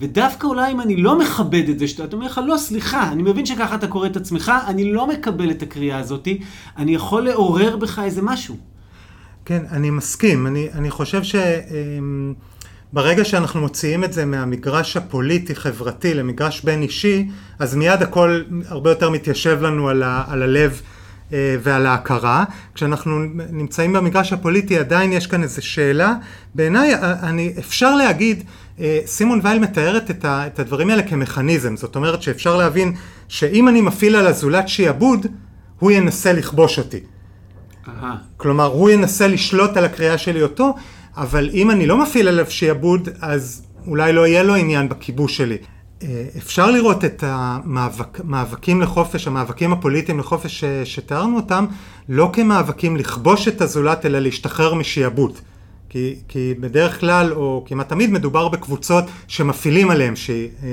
ודווקא 0.00 0.46
אולי 0.46 0.72
אם 0.72 0.80
אני 0.80 0.96
לא 0.96 1.18
מכבד 1.18 1.68
את 1.68 1.78
זה, 1.78 1.88
שאתה 1.88 2.16
אומר 2.16 2.26
לך, 2.26 2.40
לא, 2.46 2.56
סליחה, 2.56 3.12
אני 3.12 3.22
מבין 3.22 3.46
שככה 3.46 3.74
אתה 3.74 3.86
קורא 3.86 4.06
את 4.06 4.16
עצמך, 4.16 4.52
אני 4.66 4.92
לא 4.92 5.06
מקבל 5.06 5.50
את 5.50 5.62
הקריאה 5.62 5.98
הזאת, 5.98 6.28
אני 6.76 6.94
יכול 6.94 7.22
לעורר 7.22 7.76
בך 7.76 7.98
איזה 7.98 8.22
משהו. 8.22 8.56
כן, 9.44 9.62
אני 9.70 9.90
מסכים. 9.90 10.46
אני, 10.46 10.68
אני 10.72 10.90
חושב 10.90 11.22
ש... 11.22 11.34
ברגע 12.92 13.24
שאנחנו 13.24 13.60
מוציאים 13.60 14.04
את 14.04 14.12
זה 14.12 14.24
מהמגרש 14.24 14.96
הפוליטי-חברתי 14.96 16.14
למגרש 16.14 16.60
בין-אישי, 16.60 17.28
אז 17.58 17.74
מיד 17.74 18.02
הכל 18.02 18.42
הרבה 18.68 18.90
יותר 18.90 19.10
מתיישב 19.10 19.58
לנו 19.62 19.88
על, 19.88 20.02
ה, 20.02 20.24
על 20.28 20.42
הלב 20.42 20.80
אה, 21.32 21.56
ועל 21.62 21.86
ההכרה. 21.86 22.44
כשאנחנו 22.74 23.18
נמצאים 23.50 23.92
במגרש 23.92 24.32
הפוליטי 24.32 24.78
עדיין 24.78 25.12
יש 25.12 25.26
כאן 25.26 25.42
איזו 25.42 25.66
שאלה. 25.66 26.14
בעיניי 26.54 26.94
אני, 27.22 27.52
אפשר 27.58 27.94
להגיד, 27.94 28.44
אה, 28.80 29.00
סימון 29.06 29.40
וייל 29.42 29.58
מתארת 29.58 30.10
את, 30.10 30.24
ה, 30.24 30.46
את 30.46 30.58
הדברים 30.58 30.90
האלה 30.90 31.02
כמכניזם. 31.02 31.76
זאת 31.76 31.96
אומרת 31.96 32.22
שאפשר 32.22 32.56
להבין 32.56 32.94
שאם 33.28 33.68
אני 33.68 33.80
מפעיל 33.80 34.16
על 34.16 34.26
הזולת 34.26 34.68
שיעבוד, 34.68 35.26
הוא 35.78 35.90
ינסה 35.90 36.32
לכבוש 36.32 36.78
אותי. 36.78 37.00
Aha. 37.86 37.88
כלומר, 38.36 38.66
הוא 38.66 38.90
ינסה 38.90 39.28
לשלוט 39.28 39.76
על 39.76 39.84
הקריאה 39.84 40.18
שלי 40.18 40.42
אותו. 40.42 40.74
אבל 41.16 41.50
אם 41.52 41.70
אני 41.70 41.86
לא 41.86 42.02
מפעיל 42.02 42.28
עליו 42.28 42.50
שיעבוד, 42.50 43.08
אז 43.20 43.66
אולי 43.86 44.12
לא 44.12 44.26
יהיה 44.26 44.42
לו 44.42 44.54
עניין 44.54 44.88
בכיבוש 44.88 45.36
שלי. 45.36 45.56
אה, 46.02 46.24
אפשר 46.38 46.70
לראות 46.70 47.04
את 47.04 47.24
המאבקים 47.26 48.80
לחופש, 48.80 49.26
המאבקים 49.26 49.72
הפוליטיים 49.72 50.18
לחופש 50.18 50.64
שתיארנו 50.84 51.36
אותם, 51.36 51.66
לא 52.08 52.30
כמאבקים 52.32 52.96
לכבוש 52.96 53.48
את 53.48 53.60
הזולת, 53.60 54.06
אלא 54.06 54.18
להשתחרר 54.18 54.74
משיעבוד. 54.74 55.38
כי, 55.88 56.14
כי 56.28 56.54
בדרך 56.60 57.00
כלל, 57.00 57.32
או 57.32 57.64
כמעט 57.66 57.88
תמיד, 57.88 58.10
מדובר 58.10 58.48
בקבוצות 58.48 59.04
שמפעילים 59.28 59.90
עליהם 59.90 60.14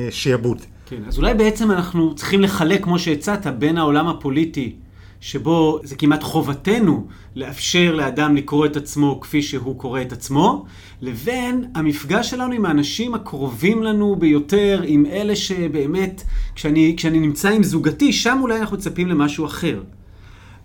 שיעבוד. 0.09 0.61
כן, 0.85 1.01
אז 1.07 1.17
אולי 1.17 1.33
בעצם 1.33 1.71
אנחנו 1.71 2.15
צריכים 2.15 2.41
לחלק, 2.41 2.83
כמו 2.83 2.99
שהצעת, 2.99 3.47
בין 3.47 3.77
העולם 3.77 4.07
הפוליטי 4.07 4.75
שבו 5.21 5.79
זה 5.83 5.95
כמעט 5.95 6.23
חובתנו 6.23 7.07
לאפשר 7.35 7.95
לאדם 7.95 8.35
לקרוא 8.35 8.65
את 8.65 8.77
עצמו 8.77 9.19
כפי 9.21 9.41
שהוא 9.41 9.77
קורא 9.77 10.01
את 10.01 10.11
עצמו, 10.11 10.65
לבין 11.01 11.65
המפגש 11.75 12.29
שלנו 12.29 12.53
עם 12.53 12.65
האנשים 12.65 13.13
הקרובים 13.13 13.83
לנו 13.83 14.15
ביותר, 14.15 14.81
עם 14.85 15.05
אלה 15.05 15.35
שבאמת, 15.35 16.23
כשאני, 16.55 16.93
כשאני 16.97 17.19
נמצא 17.19 17.49
עם 17.49 17.63
זוגתי, 17.63 18.13
שם 18.13 18.37
אולי 18.41 18.59
אנחנו 18.59 18.77
מצפים 18.77 19.07
למשהו 19.07 19.45
אחר. 19.45 19.81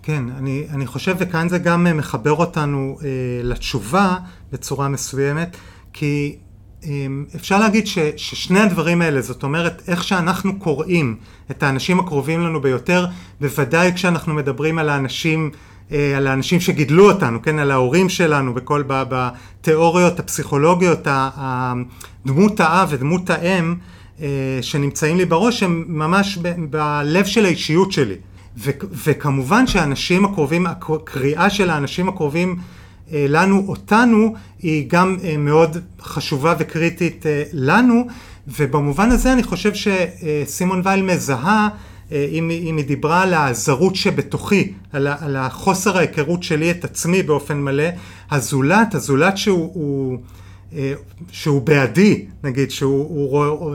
כן, 0.02 0.24
אני, 0.38 0.66
אני 0.70 0.86
חושב, 0.86 1.16
וכאן 1.18 1.48
זה 1.48 1.58
גם 1.58 1.86
מחבר 1.96 2.32
אותנו 2.32 2.98
אה, 3.02 3.08
לתשובה 3.42 4.16
בצורה 4.52 4.88
מסוימת, 4.88 5.56
כי 5.92 6.36
אפשר 7.36 7.58
להגיד 7.58 7.86
ש, 7.86 7.98
ששני 8.16 8.60
הדברים 8.60 9.02
האלה, 9.02 9.20
זאת 9.20 9.42
אומרת, 9.42 9.82
איך 9.88 10.04
שאנחנו 10.04 10.58
קוראים 10.58 11.16
את 11.50 11.62
האנשים 11.62 12.00
הקרובים 12.00 12.40
לנו 12.40 12.60
ביותר, 12.60 13.06
בוודאי 13.40 13.92
כשאנחנו 13.94 14.34
מדברים 14.34 14.78
על 14.78 14.88
האנשים, 14.88 15.50
אה, 15.92 16.16
על 16.16 16.26
האנשים 16.26 16.60
שגידלו 16.60 17.10
אותנו, 17.10 17.42
כן, 17.42 17.58
על 17.58 17.70
ההורים 17.70 18.08
שלנו, 18.08 18.54
בכל, 18.54 18.82
בתיאוריות 18.88 20.20
הפסיכולוגיות, 20.20 21.06
דמות 22.26 22.60
האב 22.60 22.88
ודמות 22.90 23.30
האם 23.30 23.74
אה, 24.20 24.58
שנמצאים 24.62 25.16
לי 25.16 25.24
בראש, 25.24 25.62
הם 25.62 25.84
ממש 25.88 26.38
ב, 26.42 26.48
בלב 26.70 27.24
של 27.24 27.44
האישיות 27.44 27.92
שלי. 27.92 28.16
ו, 28.58 28.70
וכמובן 29.04 29.66
שהאנשים 29.66 30.24
הקרובים, 30.24 30.66
הקריאה 30.66 31.50
של 31.50 31.70
האנשים 31.70 32.08
הקרובים 32.08 32.56
לנו, 33.12 33.64
אותנו, 33.68 34.34
היא 34.62 34.84
גם 34.88 35.16
אה, 35.24 35.36
מאוד 35.36 35.76
חשובה 36.00 36.54
וקריטית 36.58 37.26
אה, 37.26 37.42
לנו, 37.52 38.06
ובמובן 38.48 39.10
הזה 39.10 39.32
אני 39.32 39.42
חושב 39.42 39.72
שסימון 39.74 40.80
וייל 40.84 41.02
מזהה 41.02 41.68
אה, 42.12 42.28
אם, 42.30 42.50
אם 42.50 42.76
היא 42.76 42.84
דיברה 42.84 43.22
על 43.22 43.34
הזרות 43.34 43.96
שבתוכי, 43.96 44.72
על, 44.92 45.06
על 45.20 45.36
החוסר 45.36 45.98
ההיכרות 45.98 46.42
שלי 46.42 46.70
את 46.70 46.84
עצמי 46.84 47.22
באופן 47.22 47.60
מלא, 47.60 47.88
הזולת, 48.30 48.94
הזולת 48.94 49.38
שהוא... 49.38 49.70
הוא, 49.74 50.18
אה, 50.76 50.92
שהוא 51.32 51.62
בעדי, 51.62 52.24
נגיד, 52.44 52.70
שהוא, 52.70 53.08
הוא, 53.08 53.44
או, 53.44 53.74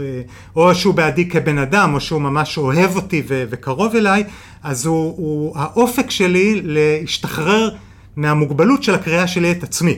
או 0.56 0.76
שהוא 0.76 0.94
בעדי 0.94 1.30
כבן 1.30 1.58
אדם, 1.58 1.94
או 1.94 2.00
שהוא 2.00 2.22
ממש 2.22 2.58
אוהב 2.58 2.96
אותי 2.96 3.24
ו, 3.28 3.44
וקרוב 3.50 3.96
אליי, 3.96 4.24
אז 4.64 4.86
הוא, 4.86 5.14
הוא 5.18 5.58
האופק 5.58 6.10
שלי 6.10 6.62
להשתחרר 6.64 7.70
מהמוגבלות 8.16 8.84
של 8.84 8.96
הקריאה 8.96 9.28
שלי 9.28 9.52
את 9.52 9.64
עצמי. 9.64 9.96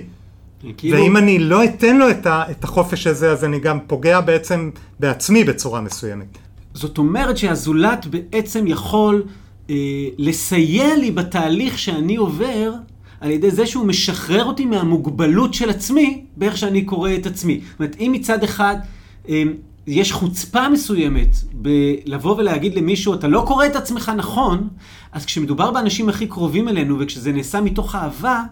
כאילו... 0.78 0.98
ואם 0.98 1.18
אני 1.18 1.40
לא 1.40 1.64
אתן 1.64 1.98
לו 1.98 2.10
את, 2.10 2.26
ה, 2.26 2.44
את 2.52 2.64
החופש 2.64 3.08
הזה, 3.08 3.32
אז 3.32 3.44
אני 3.44 3.60
גם 3.60 3.80
פוגע 3.88 4.22
בעצם 4.22 4.70
בעצמי 5.00 5.44
בצורה 5.44 5.82
מסוימת. 5.82 6.38
זאת 6.74 6.98
אומרת 6.98 7.38
שהזולת 7.38 8.06
בעצם 8.06 8.68
יכול 8.68 9.24
אה, 9.70 9.76
לסייע 10.18 10.96
לי 10.96 11.12
בתהליך 11.12 11.80
שאני 11.80 12.16
עובר 12.16 12.74
על 13.22 13.32
ידי 13.32 13.52
זה 13.52 13.66
שהוא 13.66 13.86
משחרר 13.86 14.46
אותי 14.46 14.66
מהמוגבלות 14.66 15.54
של 15.54 15.70
עצמי, 15.70 16.22
באיך 16.38 16.58
שאני 16.58 16.86
קורא 16.86 17.12
את 17.16 17.26
עצמי. 17.26 17.62
זאת 17.72 17.80
אומרת, 17.80 17.96
אם 18.00 18.12
מצד 18.16 18.44
אחד 18.44 18.76
אה, 19.30 19.44
יש 19.88 20.12
חוצפה 20.12 20.70
מסוימת 20.70 21.36
בלבוא 21.54 22.36
ולהגיד 22.38 22.76
למישהו, 22.76 23.14
אתה 23.14 23.28
לא 23.28 23.44
קורא 23.48 23.66
את 23.66 23.76
עצמך 23.76 24.12
נכון, 24.18 24.68
אז 25.12 25.26
כשמדובר 25.26 25.72
באנשים 25.72 26.10
הכי 26.10 26.28
קרובים 26.28 26.68
אלינו 26.68 27.00
וכשזה 27.00 27.32
נעשה 27.32 27.62
מתוך 27.62 27.96
אהבה, 27.96 28.44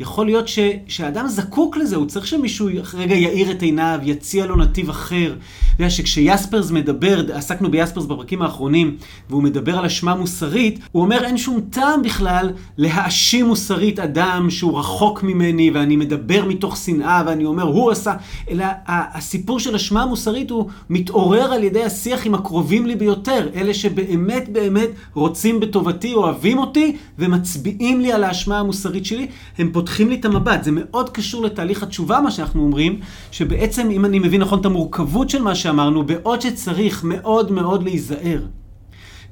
יכול 0.00 0.26
להיות 0.26 0.48
ש, 0.48 0.58
שהאדם 0.88 1.28
זקוק 1.28 1.76
לזה, 1.76 1.96
הוא 1.96 2.06
צריך 2.06 2.26
שמישהו 2.26 2.68
רגע 2.94 3.14
יאיר 3.14 3.50
את 3.50 3.62
עיניו, 3.62 3.98
יציע 4.02 4.46
לו 4.46 4.56
נתיב 4.56 4.90
אחר. 4.90 5.34
אתה 5.34 5.84
יודע 5.84 5.90
שכשיספרס 5.90 6.70
מדבר, 6.70 7.32
עסקנו 7.32 7.70
ביספרס 7.70 8.04
בפרקים 8.04 8.42
האחרונים, 8.42 8.96
והוא 9.30 9.42
מדבר 9.42 9.78
על 9.78 9.84
אשמה 9.84 10.14
מוסרית, 10.14 10.78
הוא 10.92 11.02
אומר 11.02 11.24
אין 11.24 11.36
שום 11.36 11.60
טעם 11.70 12.02
בכלל 12.02 12.50
להאשים 12.78 13.46
מוסרית 13.46 13.98
אדם 13.98 14.50
שהוא 14.50 14.78
רחוק 14.78 15.22
ממני, 15.22 15.70
ואני 15.70 15.96
מדבר 15.96 16.44
מתוך 16.44 16.76
שנאה, 16.76 17.22
ואני 17.26 17.44
אומר 17.44 17.62
הוא 17.62 17.90
עשה, 17.90 18.14
אלא 18.50 18.64
הסיפור 18.86 19.60
של 19.60 19.74
אשמה 19.74 20.06
מוסרית 20.06 20.50
הוא 20.50 20.68
מתעורר 20.90 21.52
על 21.52 21.64
ידי 21.64 21.84
השיח 21.84 22.26
עם 22.26 22.34
הקרובים 22.34 22.86
לי 22.86 22.96
ביותר, 22.96 23.48
אלה 23.54 23.74
שבאמת 23.74 24.48
באמת 24.48 24.88
רוצים 25.14 25.60
בטובתי, 25.60 26.14
אוהבים 26.14 26.58
אותי, 26.58 26.96
ומצביעים 27.18 28.00
לי 28.00 28.12
על 28.12 28.24
האשמה 28.24 28.58
המוסרית 28.58 29.06
שלי, 29.06 29.26
הם 29.58 29.70
פותחים 29.72 29.89
פותחים 29.90 30.08
לי 30.08 30.14
את 30.14 30.24
המבט. 30.24 30.64
זה 30.64 30.70
מאוד 30.74 31.10
קשור 31.10 31.42
לתהליך 31.42 31.82
התשובה, 31.82 32.20
מה 32.20 32.30
שאנחנו 32.30 32.62
אומרים, 32.62 33.00
שבעצם, 33.30 33.90
אם 33.90 34.04
אני 34.04 34.18
מבין 34.18 34.40
נכון 34.40 34.60
את 34.60 34.66
המורכבות 34.66 35.30
של 35.30 35.42
מה 35.42 35.54
שאמרנו, 35.54 36.06
בעוד 36.06 36.40
שצריך 36.40 37.04
מאוד 37.04 37.52
מאוד 37.52 37.82
להיזהר 37.82 38.42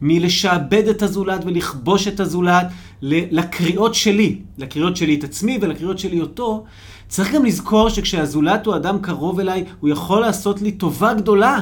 מלשעבד 0.00 0.88
את 0.88 1.02
הזולת 1.02 1.40
ולכבוש 1.44 2.08
את 2.08 2.20
הזולת 2.20 2.66
לקריאות 3.02 3.94
שלי, 3.94 4.38
לקריאות 4.58 4.96
שלי 4.96 5.14
את 5.14 5.24
עצמי 5.24 5.58
ולקריאות 5.60 5.98
שלי 5.98 6.20
אותו, 6.20 6.64
צריך 7.08 7.34
גם 7.34 7.44
לזכור 7.44 7.88
שכשהזולת 7.88 8.66
הוא 8.66 8.76
אדם 8.76 8.98
קרוב 8.98 9.40
אליי, 9.40 9.64
הוא 9.80 9.90
יכול 9.90 10.20
לעשות 10.20 10.62
לי 10.62 10.72
טובה 10.72 11.14
גדולה 11.14 11.60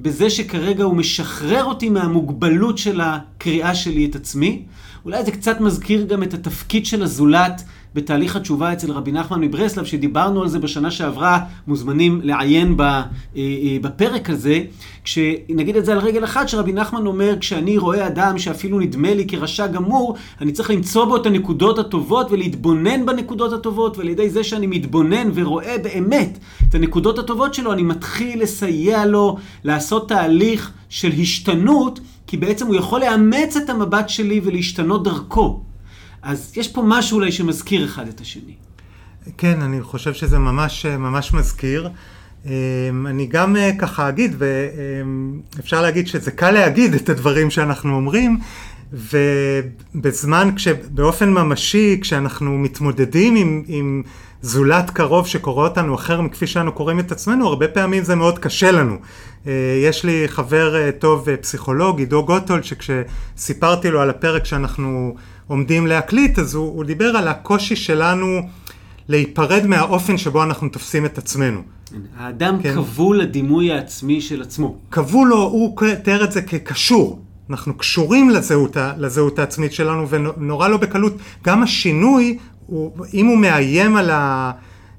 בזה 0.00 0.30
שכרגע 0.30 0.84
הוא 0.84 0.96
משחרר 0.96 1.64
אותי 1.64 1.88
מהמוגבלות 1.88 2.78
של 2.78 3.00
הקריאה 3.00 3.74
שלי 3.74 4.06
את 4.06 4.16
עצמי. 4.16 4.62
אולי 5.04 5.24
זה 5.24 5.30
קצת 5.30 5.60
מזכיר 5.60 6.06
גם 6.06 6.22
את 6.22 6.34
התפקיד 6.34 6.86
של 6.86 7.02
הזולת 7.02 7.62
בתהליך 7.94 8.36
התשובה 8.36 8.72
אצל 8.72 8.92
רבי 8.92 9.12
נחמן 9.12 9.40
מברסלב, 9.40 9.84
שדיברנו 9.84 10.42
על 10.42 10.48
זה 10.48 10.58
בשנה 10.58 10.90
שעברה, 10.90 11.38
מוזמנים 11.66 12.20
לעיין 12.24 12.76
אה, 12.80 13.02
אה, 13.36 13.76
בפרק 13.80 14.30
הזה, 14.30 14.60
כשנגיד 15.04 15.76
את 15.76 15.84
זה 15.84 15.92
על 15.92 15.98
רגל 15.98 16.24
אחת, 16.24 16.48
שרבי 16.48 16.72
נחמן 16.72 17.06
אומר, 17.06 17.34
כשאני 17.40 17.78
רואה 17.78 18.06
אדם 18.06 18.38
שאפילו 18.38 18.80
נדמה 18.80 19.14
לי 19.14 19.24
כרשע 19.28 19.66
גמור, 19.66 20.16
אני 20.40 20.52
צריך 20.52 20.70
למצוא 20.70 21.04
בו 21.04 21.16
את 21.16 21.26
הנקודות 21.26 21.78
הטובות 21.78 22.30
ולהתבונן 22.30 23.06
בנקודות 23.06 23.52
הטובות, 23.52 23.98
ועל 23.98 24.08
ידי 24.08 24.30
זה 24.30 24.44
שאני 24.44 24.66
מתבונן 24.66 25.30
ורואה 25.34 25.76
באמת 25.82 26.38
את 26.68 26.74
הנקודות 26.74 27.18
הטובות 27.18 27.54
שלו, 27.54 27.72
אני 27.72 27.82
מתחיל 27.82 28.42
לסייע 28.42 29.06
לו 29.06 29.36
לעשות 29.64 30.08
תהליך 30.08 30.72
של 30.88 31.12
השתנות, 31.20 32.00
כי 32.26 32.36
בעצם 32.36 32.66
הוא 32.66 32.76
יכול 32.76 33.00
לאמץ 33.00 33.56
את 33.56 33.70
המבט 33.70 34.08
שלי 34.08 34.40
ולהשתנות 34.44 35.04
דרכו. 35.04 35.67
אז 36.22 36.52
יש 36.56 36.68
פה 36.68 36.82
משהו 36.86 37.16
אולי 37.16 37.32
שמזכיר 37.32 37.84
אחד 37.84 38.08
את 38.08 38.20
השני. 38.20 38.54
כן, 39.38 39.60
אני 39.62 39.82
חושב 39.82 40.14
שזה 40.14 40.38
ממש, 40.38 40.86
ממש 40.86 41.34
מזכיר. 41.34 41.90
אמ, 42.46 43.06
אני 43.06 43.26
גם 43.26 43.56
אה, 43.56 43.70
ככה 43.78 44.08
אגיד, 44.08 44.36
ואפשר 44.38 45.82
להגיד 45.82 46.06
שזה 46.06 46.30
קל 46.30 46.50
להגיד 46.50 46.94
את 46.94 47.08
הדברים 47.08 47.50
שאנחנו 47.50 47.96
אומרים, 47.96 48.38
ובזמן, 48.92 50.50
באופן 50.90 51.30
ממשי, 51.30 51.98
כשאנחנו 52.00 52.58
מתמודדים 52.58 53.36
עם, 53.36 53.62
עם 53.66 54.02
זולת 54.42 54.90
קרוב 54.90 55.26
שקורא 55.26 55.68
אותנו 55.68 55.94
אחר 55.94 56.20
מכפי 56.20 56.46
שאנו 56.46 56.72
קוראים 56.72 57.00
את 57.00 57.12
עצמנו, 57.12 57.46
הרבה 57.46 57.68
פעמים 57.68 58.04
זה 58.04 58.14
מאוד 58.14 58.38
קשה 58.38 58.70
לנו. 58.70 58.96
אה, 59.46 59.52
יש 59.84 60.04
לי 60.04 60.24
חבר 60.26 60.76
אה, 60.76 60.92
טוב, 60.92 61.36
פסיכולוג, 61.36 61.98
עידו 61.98 62.24
גוטול, 62.24 62.60
שכשסיפרתי 62.62 63.90
לו 63.90 64.00
על 64.00 64.10
הפרק 64.10 64.44
שאנחנו 64.44 65.14
עומדים 65.48 65.86
להקליט, 65.86 66.38
אז 66.38 66.54
הוא, 66.54 66.66
הוא 66.66 66.84
דיבר 66.84 67.16
על 67.16 67.28
הקושי 67.28 67.76
שלנו 67.76 68.40
להיפרד 69.08 69.66
מהאופן 69.66 70.18
שבו 70.18 70.42
אנחנו 70.42 70.68
תופסים 70.68 71.04
את 71.04 71.18
עצמנו. 71.18 71.60
האדם 72.16 72.62
כן. 72.62 72.74
כבול 72.74 73.18
לדימוי 73.18 73.72
העצמי 73.72 74.20
של 74.20 74.42
עצמו. 74.42 74.76
כבול 74.90 75.28
לו, 75.28 75.42
הוא 75.42 75.76
תיאר 76.02 76.24
את 76.24 76.32
זה 76.32 76.42
כקשור. 76.42 77.22
אנחנו 77.50 77.74
קשורים 77.74 78.30
לזהות, 78.30 78.76
לזהות 78.98 79.38
העצמית 79.38 79.72
שלנו 79.72 80.08
ונורא 80.08 80.68
לא 80.68 80.76
בקלות. 80.76 81.16
גם 81.44 81.62
השינוי, 81.62 82.38
הוא, 82.66 82.92
אם 83.14 83.26
הוא 83.26 83.38
מאיים 83.38 83.96
על 83.96 84.10
ה... 84.10 84.50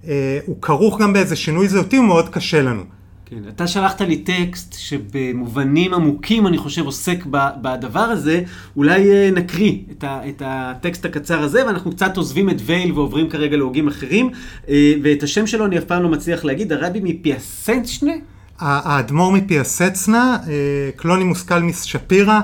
אה, 0.07 0.39
הוא 0.45 0.62
כרוך 0.62 1.01
גם 1.01 1.13
באיזה 1.13 1.35
שינוי 1.35 1.67
זהותי, 1.67 1.97
הוא 1.97 2.05
מאוד 2.05 2.29
קשה 2.29 2.62
לנו. 2.62 2.83
כן, 3.29 3.41
אתה 3.49 3.67
שלחת 3.67 4.01
לי 4.01 4.17
טקסט 4.17 4.75
שבמובנים 4.77 5.93
עמוקים, 5.93 6.47
אני 6.47 6.57
חושב, 6.57 6.85
עוסק 6.85 7.25
בדבר 7.61 7.99
הזה. 7.99 8.41
אולי 8.77 9.11
אה, 9.11 9.29
נקריא 9.31 9.77
את, 9.91 10.03
את 10.03 10.41
הטקסט 10.45 11.05
הקצר 11.05 11.39
הזה, 11.39 11.65
ואנחנו 11.65 11.91
קצת 11.91 12.17
עוזבים 12.17 12.49
את 12.49 12.55
וייל 12.65 12.91
ועוברים 12.91 13.29
כרגע 13.29 13.57
להוגים 13.57 13.87
אחרים. 13.87 14.29
אה, 14.69 14.93
ואת 15.03 15.23
השם 15.23 15.47
שלו 15.47 15.65
אני 15.65 15.77
אף 15.77 15.83
פעם 15.83 16.03
לא 16.03 16.09
מצליח 16.09 16.45
להגיד, 16.45 16.73
הרבי 16.73 16.99
מפיאסנצ'נה? 17.03 18.11
האדמו"ר 18.59 19.31
מפיאסצנה, 19.31 20.37
אה, 20.47 20.89
קלונימוס 20.95 21.43
קלמיס 21.43 21.83
שפירא. 21.83 22.39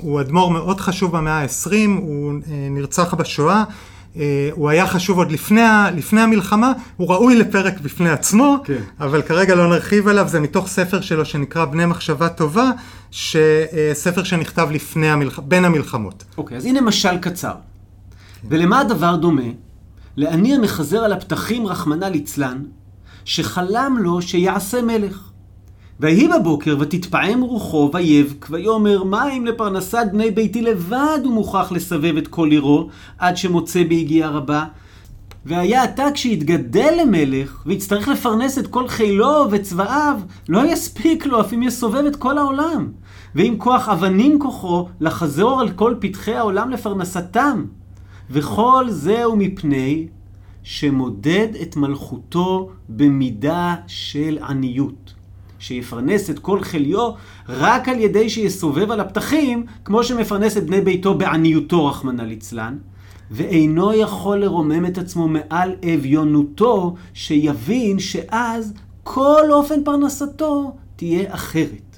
הוא 0.00 0.20
אדמו"ר 0.20 0.50
מאוד 0.50 0.80
חשוב 0.80 1.16
במאה 1.16 1.42
ה-20, 1.42 1.88
הוא 1.98 2.32
נרצח 2.70 3.14
בשואה. 3.14 3.64
אה, 4.16 4.50
הוא 4.52 4.68
היה 4.68 4.86
חשוב 4.86 5.18
עוד 5.18 5.32
לפני, 5.32 5.60
לפני 5.96 6.20
המלחמה, 6.20 6.72
הוא 6.96 7.08
ראוי 7.08 7.36
לפרק 7.36 7.80
בפני 7.80 8.10
עצמו, 8.10 8.56
כן. 8.64 8.78
אבל 9.00 9.22
כרגע 9.22 9.54
לא 9.54 9.68
נרחיב 9.68 10.08
עליו, 10.08 10.28
זה 10.28 10.40
מתוך 10.40 10.68
ספר 10.68 11.00
שלו 11.00 11.24
שנקרא 11.24 11.64
בני 11.64 11.86
מחשבה 11.86 12.28
טובה, 12.28 12.70
ספר 13.92 14.22
שנכתב 14.24 14.68
לפני 14.72 15.10
המלח... 15.10 15.38
בין 15.38 15.64
המלחמות. 15.64 16.24
אוקיי, 16.38 16.56
אז 16.56 16.64
הנה 16.64 16.80
משל 16.80 17.18
קצר. 17.18 17.52
כן. 17.52 18.48
ולמה 18.50 18.80
הדבר 18.80 19.16
דומה? 19.16 19.42
לעני 20.16 20.54
המחזר 20.54 20.98
על 20.98 21.12
הפתחים, 21.12 21.66
רחמנא 21.66 22.04
ליצלן, 22.04 22.62
שחלם 23.24 23.96
לו 24.00 24.22
שיעשה 24.22 24.82
מלך. 24.82 25.27
ויהי 26.00 26.28
בבוקר 26.28 26.76
ותתפעם 26.80 27.40
רוחו 27.40 27.90
ויבק 27.92 28.46
ויאמר 28.50 29.04
מים 29.04 29.46
לפרנסת 29.46 30.06
בני 30.12 30.30
ביתי 30.30 30.62
לבד 30.62 31.18
הוא 31.24 31.32
מוכרח 31.32 31.72
לסבב 31.72 32.16
את 32.16 32.28
כל 32.28 32.50
עירו 32.50 32.88
עד 33.18 33.36
שמוצא 33.36 33.84
ביגיעה 33.84 34.30
רבה. 34.30 34.64
והיה 35.46 35.82
עתה 35.82 36.04
כשיתגדל 36.14 36.94
למלך 37.00 37.62
ויצטרך 37.66 38.08
לפרנס 38.08 38.58
את 38.58 38.66
כל 38.66 38.88
חילו 38.88 39.46
וצבאיו 39.50 40.18
לא 40.48 40.66
יספיק 40.66 41.26
לו 41.26 41.40
אף 41.40 41.52
אם 41.52 41.62
יסובב 41.62 42.04
את 42.04 42.16
כל 42.16 42.38
העולם. 42.38 42.88
ועם 43.34 43.58
כוח 43.58 43.88
אבנים 43.88 44.38
כוחו 44.38 44.88
לחזור 45.00 45.60
על 45.60 45.70
כל 45.70 45.94
פתחי 46.00 46.34
העולם 46.34 46.70
לפרנסתם. 46.70 47.64
וכל 48.30 48.86
זהו 48.88 49.36
מפני 49.36 50.06
שמודד 50.62 51.48
את 51.62 51.76
מלכותו 51.76 52.70
במידה 52.88 53.74
של 53.86 54.38
עניות. 54.48 55.17
שיפרנס 55.58 56.30
את 56.30 56.38
כל 56.38 56.62
חליו 56.62 57.10
רק 57.48 57.88
על 57.88 58.00
ידי 58.00 58.30
שיסובב 58.30 58.90
על 58.90 59.00
הפתחים, 59.00 59.66
כמו 59.84 60.04
שמפרנס 60.04 60.56
את 60.56 60.66
בני 60.66 60.80
ביתו 60.80 61.14
בעניותו, 61.14 61.86
רחמנא 61.86 62.22
ליצלן, 62.22 62.76
ואינו 63.30 63.92
יכול 63.92 64.38
לרומם 64.38 64.86
את 64.86 64.98
עצמו 64.98 65.28
מעל 65.28 65.72
אביונותו, 65.94 66.94
שיבין 67.14 67.98
שאז 67.98 68.72
כל 69.02 69.42
אופן 69.50 69.84
פרנסתו 69.84 70.72
תהיה 70.96 71.34
אחרת. 71.34 71.88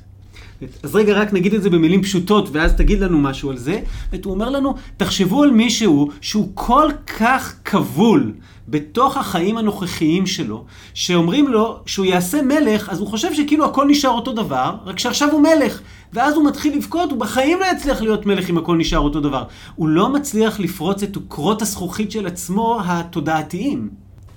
אז 0.82 0.94
רגע, 0.96 1.12
רק 1.12 1.32
נגיד 1.32 1.54
את 1.54 1.62
זה 1.62 1.70
במילים 1.70 2.02
פשוטות, 2.02 2.48
ואז 2.52 2.72
תגיד 2.72 3.00
לנו 3.00 3.18
משהו 3.18 3.50
על 3.50 3.56
זה. 3.56 3.80
הוא 4.24 4.32
אומר 4.32 4.50
לנו, 4.50 4.74
תחשבו 4.96 5.42
על 5.42 5.50
מישהו 5.50 6.10
שהוא 6.20 6.48
כל 6.54 6.88
כך 7.18 7.54
כבול 7.64 8.32
בתוך 8.70 9.16
החיים 9.16 9.58
הנוכחיים 9.58 10.26
שלו, 10.26 10.64
שאומרים 10.94 11.48
לו 11.48 11.78
שהוא 11.86 12.06
יעשה 12.06 12.42
מלך, 12.42 12.88
אז 12.88 13.00
הוא 13.00 13.08
חושב 13.08 13.34
שכאילו 13.34 13.64
הכל 13.64 13.86
נשאר 13.88 14.10
אותו 14.10 14.32
דבר, 14.32 14.74
רק 14.84 14.98
שעכשיו 14.98 15.30
הוא 15.32 15.42
מלך. 15.42 15.80
ואז 16.12 16.34
הוא 16.34 16.48
מתחיל 16.48 16.76
לבכות, 16.76 17.10
הוא 17.10 17.18
בחיים 17.18 17.58
לא 17.60 17.66
יצליח 17.76 18.02
להיות 18.02 18.26
מלך 18.26 18.50
אם 18.50 18.58
הכל 18.58 18.76
נשאר 18.76 18.98
אותו 18.98 19.20
דבר. 19.20 19.44
הוא 19.74 19.88
לא 19.88 20.12
מצליח 20.12 20.60
לפרוץ 20.60 21.02
את 21.02 21.16
עוקרות 21.16 21.62
הזכוכית 21.62 22.10
של 22.10 22.26
עצמו 22.26 22.80
התודעתיים. 22.84 23.88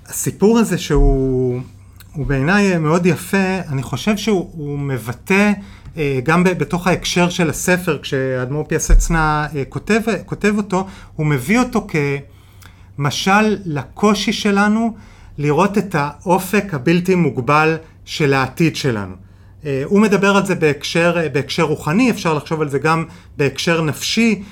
הסיפור 0.06 0.58
הזה 0.58 0.78
שהוא 0.78 1.60
בעיניי 2.16 2.78
מאוד 2.78 3.06
יפה, 3.06 3.58
אני 3.68 3.82
חושב 3.82 4.16
שהוא 4.16 4.78
מבטא 4.78 5.52
אה, 5.96 6.20
גם 6.24 6.44
בתוך 6.44 6.86
ההקשר 6.86 7.28
של 7.28 7.50
הספר, 7.50 7.98
כשאדמו"ר 8.02 8.64
פיאסצנה 8.64 9.46
אה, 9.56 9.64
כותב, 9.68 10.00
כותב 10.26 10.54
אותו, 10.56 10.86
הוא 11.16 11.26
מביא 11.26 11.58
אותו 11.58 11.86
כמשל 12.96 13.56
לקושי 13.64 14.32
שלנו 14.32 14.94
לראות 15.38 15.78
את 15.78 15.94
האופק 15.98 16.74
הבלתי 16.74 17.14
מוגבל 17.14 17.76
של 18.04 18.34
העתיד 18.34 18.76
שלנו. 18.76 19.14
אה, 19.64 19.82
הוא 19.84 20.00
מדבר 20.00 20.36
על 20.36 20.46
זה 20.46 20.54
בהקשר, 20.54 21.16
בהקשר 21.32 21.62
רוחני, 21.62 22.10
אפשר 22.10 22.34
לחשוב 22.34 22.60
על 22.60 22.68
זה 22.68 22.78
גם 22.78 23.04
בהקשר 23.36 23.82
נפשי. 23.82 24.42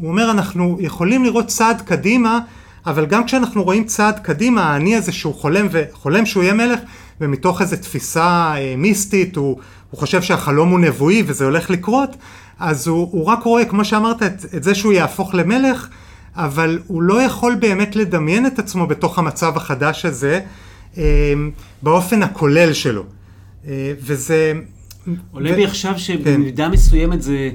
הוא 0.00 0.08
אומר, 0.08 0.30
אנחנו 0.30 0.78
יכולים 0.80 1.24
לראות 1.24 1.46
צעד 1.46 1.80
קדימה, 1.80 2.38
אבל 2.86 3.06
גם 3.06 3.24
כשאנחנו 3.24 3.62
רואים 3.62 3.84
צעד 3.84 4.18
קדימה, 4.18 4.62
האני 4.62 4.96
הזה 4.96 5.12
שהוא 5.12 5.34
חולם 5.34 5.66
וחולם 5.70 6.26
שהוא 6.26 6.42
יהיה 6.42 6.54
מלך, 6.54 6.80
ומתוך 7.20 7.60
איזו 7.60 7.76
תפיסה 7.76 8.54
מיסטית, 8.76 9.36
הוא, 9.36 9.58
הוא 9.90 10.00
חושב 10.00 10.22
שהחלום 10.22 10.68
הוא 10.68 10.80
נבואי 10.80 11.22
וזה 11.26 11.44
הולך 11.44 11.70
לקרות, 11.70 12.16
אז 12.58 12.86
הוא, 12.86 13.08
הוא 13.12 13.24
רק 13.24 13.42
רואה, 13.42 13.64
כמו 13.64 13.84
שאמרת, 13.84 14.22
את, 14.22 14.44
את 14.56 14.62
זה 14.62 14.74
שהוא 14.74 14.92
יהפוך 14.92 15.34
למלך, 15.34 15.88
אבל 16.36 16.78
הוא 16.86 17.02
לא 17.02 17.22
יכול 17.22 17.54
באמת 17.54 17.96
לדמיין 17.96 18.46
את 18.46 18.58
עצמו 18.58 18.86
בתוך 18.86 19.18
המצב 19.18 19.56
החדש 19.56 20.04
הזה, 20.04 20.40
אה, 20.98 21.32
באופן 21.82 22.22
הכולל 22.22 22.72
שלו. 22.72 23.02
אה, 23.66 23.92
וזה... 24.00 24.52
עולה 25.32 25.52
ו... 25.52 25.54
בי 25.54 25.64
עכשיו 25.64 25.98
שבמידה 25.98 26.64
כן. 26.64 26.70
מסוימת 26.70 27.22
זה 27.22 27.50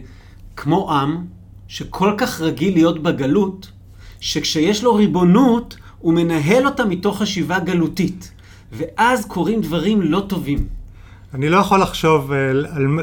כמו 0.55 0.93
עם 0.93 1.17
שכל 1.67 2.13
כך 2.17 2.41
רגיל 2.41 2.73
להיות 2.73 3.03
בגלות, 3.03 3.71
שכשיש 4.19 4.83
לו 4.83 4.95
ריבונות, 4.95 5.77
הוא 5.99 6.13
מנהל 6.13 6.65
אותה 6.65 6.85
מתוך 6.85 7.21
חשיבה 7.21 7.59
גלותית. 7.59 8.31
ואז 8.71 9.25
קורים 9.25 9.61
דברים 9.61 10.01
לא 10.01 10.25
טובים. 10.27 10.67
אני 11.35 11.49
לא 11.49 11.57
יכול 11.57 11.81
לחשוב 11.81 12.31
אה, 12.31 12.37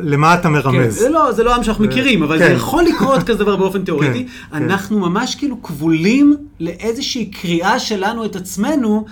למה 0.02 0.34
אתה 0.34 0.48
מרמז. 0.48 0.84
כן, 0.84 0.90
זה 0.90 1.08
לא, 1.08 1.32
זה 1.32 1.44
לא 1.44 1.54
עם 1.54 1.62
שאנחנו 1.64 1.84
מכירים, 1.84 2.22
אבל 2.22 2.38
כן. 2.38 2.46
זה 2.46 2.52
יכול 2.52 2.84
לקרות 2.84 3.22
כזה 3.22 3.38
דבר 3.38 3.56
באופן 3.56 3.84
תיאורטי. 3.84 4.26
כן, 4.26 4.56
אנחנו 4.56 4.96
כן. 4.96 5.02
ממש 5.02 5.34
כאילו 5.34 5.62
כבולים 5.62 6.36
לאיזושהי 6.60 7.26
קריאה 7.26 7.78
שלנו 7.78 8.24
את 8.24 8.36
עצמנו. 8.36 9.04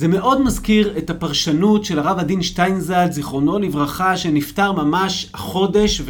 זה 0.00 0.08
מאוד 0.08 0.42
מזכיר 0.42 0.94
את 0.98 1.10
הפרשנות 1.10 1.84
של 1.84 1.98
הרב 1.98 2.18
עדין 2.18 2.42
שטיינזלד, 2.42 3.12
זיכרונו 3.12 3.58
לברכה, 3.58 4.16
שנפטר 4.16 4.72
ממש 4.72 5.30
החודש, 5.34 6.02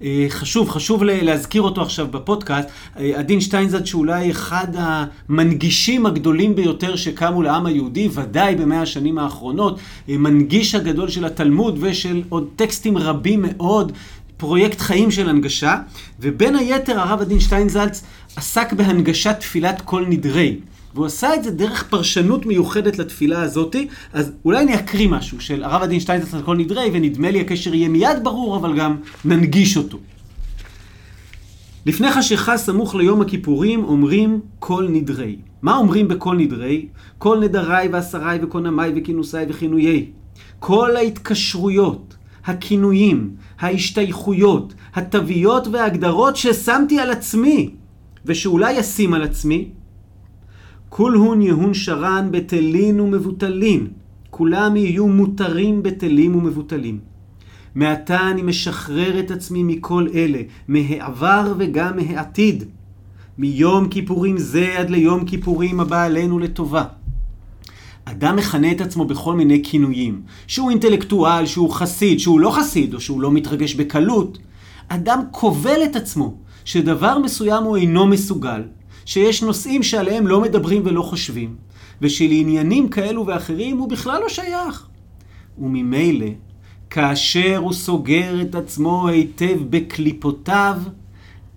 וחשוב, 0.00 0.70
חשוב 0.70 1.02
להזכיר 1.04 1.62
אותו 1.62 1.82
עכשיו 1.82 2.06
בפודקאסט. 2.10 2.68
עדין 2.96 3.40
שטיינזלד 3.40 3.86
שאולי 3.86 4.30
אחד 4.30 4.66
המנגישים 4.74 6.06
הגדולים 6.06 6.54
ביותר 6.54 6.96
שקמו 6.96 7.42
לעם 7.42 7.66
היהודי, 7.66 8.08
ודאי 8.12 8.54
במאה 8.54 8.82
השנים 8.82 9.18
האחרונות, 9.18 9.78
מנגיש 10.08 10.74
הגדול 10.74 11.08
של 11.08 11.24
התלמוד 11.24 11.78
ושל 11.80 12.22
עוד 12.28 12.48
טקסטים 12.56 12.98
רבים 12.98 13.44
מאוד. 13.48 13.92
פרויקט 14.36 14.80
חיים 14.80 15.10
של 15.10 15.28
הנגשה, 15.28 15.76
ובין 16.20 16.56
היתר 16.56 17.00
הרב 17.00 17.20
עדין 17.20 17.40
שטיינזלץ 17.40 18.04
עסק 18.36 18.72
בהנגשת 18.72 19.36
תפילת 19.40 19.80
כל 19.80 20.04
נדרי. 20.08 20.56
והוא 20.94 21.06
עשה 21.06 21.34
את 21.34 21.44
זה 21.44 21.50
דרך 21.50 21.82
פרשנות 21.82 22.46
מיוחדת 22.46 22.98
לתפילה 22.98 23.42
הזאתי, 23.42 23.88
אז 24.12 24.32
אולי 24.44 24.62
אני 24.62 24.74
אקריא 24.74 25.08
משהו 25.08 25.40
של 25.40 25.64
הרב 25.64 25.82
עדין 25.82 26.00
שטיינזרץ 26.00 26.34
על 26.34 26.42
כל 26.42 26.56
נדרי, 26.56 26.90
ונדמה 26.92 27.30
לי 27.30 27.40
הקשר 27.40 27.74
יהיה 27.74 27.88
מיד 27.88 28.16
ברור, 28.22 28.56
אבל 28.56 28.76
גם 28.76 28.96
ננגיש 29.24 29.76
אותו. 29.76 29.98
לפני 31.86 32.10
חשיכה 32.10 32.56
סמוך 32.56 32.94
ליום 32.94 33.20
הכיפורים 33.20 33.84
אומרים 33.84 34.40
כל 34.58 34.88
נדרי. 34.90 35.36
מה 35.62 35.76
אומרים 35.76 36.08
בכל 36.08 36.36
נדרי? 36.36 36.86
כל 37.18 37.40
נדרי 37.40 37.88
ועשרי 37.92 38.38
וקונמי 38.42 38.88
וכינוסי 38.96 39.36
וכינויי. 39.48 40.06
כל 40.58 40.96
ההתקשרויות, 40.96 42.16
הכינויים, 42.44 43.30
ההשתייכויות, 43.60 44.74
התוויות 44.94 45.66
וההגדרות 45.66 46.36
ששמתי 46.36 46.98
על 46.98 47.10
עצמי, 47.10 47.70
ושאולי 48.26 48.80
אשים 48.80 49.14
על 49.14 49.22
עצמי, 49.22 49.68
כולהון 50.94 51.42
יהון 51.42 51.74
שרן 51.74 52.28
בטלין 52.30 53.00
ומבוטלין. 53.00 53.86
כולם 54.30 54.76
יהיו 54.76 55.08
מותרים 55.08 55.82
בטלים 55.82 56.36
ומבוטלים. 56.36 56.98
מעתה 57.74 58.30
אני 58.30 58.42
משחרר 58.42 59.20
את 59.20 59.30
עצמי 59.30 59.62
מכל 59.62 60.06
אלה, 60.14 60.38
מהעבר 60.68 61.54
וגם 61.58 61.96
מהעתיד. 61.96 62.64
מיום 63.38 63.88
כיפורים 63.88 64.38
זה 64.38 64.78
עד 64.78 64.90
ליום 64.90 65.24
כיפורים 65.24 65.80
הבא 65.80 66.02
עלינו 66.04 66.38
לטובה. 66.38 66.84
אדם 68.04 68.36
מכנה 68.36 68.72
את 68.72 68.80
עצמו 68.80 69.04
בכל 69.04 69.34
מיני 69.34 69.60
כינויים, 69.64 70.22
שהוא 70.46 70.70
אינטלקטואל, 70.70 71.46
שהוא 71.46 71.70
חסיד, 71.70 72.20
שהוא 72.20 72.40
לא 72.40 72.50
חסיד, 72.50 72.94
או 72.94 73.00
שהוא 73.00 73.20
לא 73.20 73.30
מתרגש 73.32 73.74
בקלות. 73.74 74.38
אדם 74.88 75.20
כובל 75.30 75.84
את 75.84 75.96
עצמו 75.96 76.34
שדבר 76.64 77.18
מסוים 77.18 77.64
הוא 77.64 77.76
אינו 77.76 78.06
מסוגל, 78.06 78.62
שיש 79.04 79.42
נושאים 79.42 79.82
שעליהם 79.82 80.26
לא 80.26 80.40
מדברים 80.40 80.82
ולא 80.84 81.02
חושבים, 81.02 81.56
ושלעניינים 82.02 82.88
כאלו 82.88 83.26
ואחרים 83.26 83.78
הוא 83.78 83.88
בכלל 83.88 84.20
לא 84.20 84.28
שייך. 84.28 84.88
וממילא, 85.58 86.26
כאשר 86.90 87.56
הוא 87.56 87.72
סוגר 87.72 88.42
את 88.42 88.54
עצמו 88.54 89.08
היטב 89.08 89.58
בקליפותיו, 89.70 90.78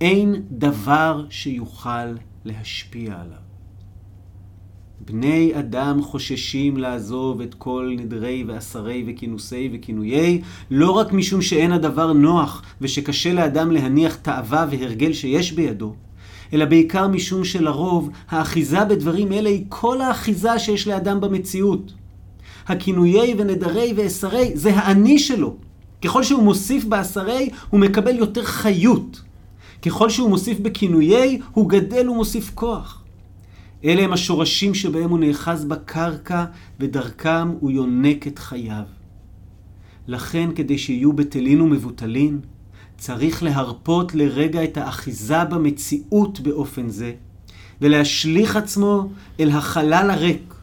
אין 0.01 0.35
דבר 0.51 1.25
שיוכל 1.29 2.07
להשפיע 2.45 3.13
עליו. 3.13 3.45
בני 5.05 5.51
אדם 5.59 6.01
חוששים 6.01 6.77
לעזוב 6.77 7.41
את 7.41 7.53
כל 7.53 7.93
נדרי 7.97 8.43
ועשרי 8.47 9.03
וכינוסי 9.07 9.69
וכינויי, 9.73 10.41
לא 10.71 10.91
רק 10.91 11.13
משום 11.13 11.41
שאין 11.41 11.71
הדבר 11.71 12.13
נוח 12.13 12.63
ושקשה 12.81 13.33
לאדם 13.33 13.71
להניח 13.71 14.15
תאווה 14.15 14.65
והרגל 14.69 15.13
שיש 15.13 15.51
בידו, 15.51 15.95
אלא 16.53 16.65
בעיקר 16.65 17.07
משום 17.07 17.43
שלרוב 17.43 18.09
האחיזה 18.29 18.85
בדברים 18.85 19.31
אלה 19.31 19.49
היא 19.49 19.65
כל 19.69 20.01
האחיזה 20.01 20.59
שיש 20.59 20.87
לאדם 20.87 21.21
במציאות. 21.21 21.93
הכינויי 22.67 23.35
ונדרי 23.37 23.93
ואסרי 23.95 24.51
זה 24.53 24.75
האני 24.75 25.19
שלו. 25.19 25.55
ככל 26.03 26.23
שהוא 26.23 26.43
מוסיף 26.43 26.85
באסרי, 26.85 27.49
הוא 27.69 27.79
מקבל 27.79 28.15
יותר 28.17 28.43
חיות. 28.43 29.21
ככל 29.81 30.09
שהוא 30.09 30.29
מוסיף 30.29 30.59
בכינויי, 30.59 31.39
הוא 31.51 31.69
גדל 31.69 32.09
ומוסיף 32.09 32.51
כוח. 32.53 33.03
אלה 33.85 34.01
הם 34.01 34.13
השורשים 34.13 34.73
שבהם 34.73 35.09
הוא 35.09 35.19
נאחז 35.19 35.65
בקרקע, 35.65 36.45
ודרכם 36.79 37.49
הוא 37.59 37.71
יונק 37.71 38.27
את 38.27 38.39
חייו. 38.39 38.83
לכן, 40.07 40.49
כדי 40.55 40.77
שיהיו 40.77 41.13
בטלין 41.13 41.61
ומבוטלין, 41.61 42.39
צריך 42.97 43.43
להרפות 43.43 44.15
לרגע 44.15 44.63
את 44.63 44.77
האחיזה 44.77 45.43
במציאות 45.43 46.39
באופן 46.39 46.89
זה, 46.89 47.13
ולהשליך 47.81 48.55
עצמו 48.55 49.09
אל 49.39 49.49
החלל 49.51 50.09
הריק, 50.11 50.53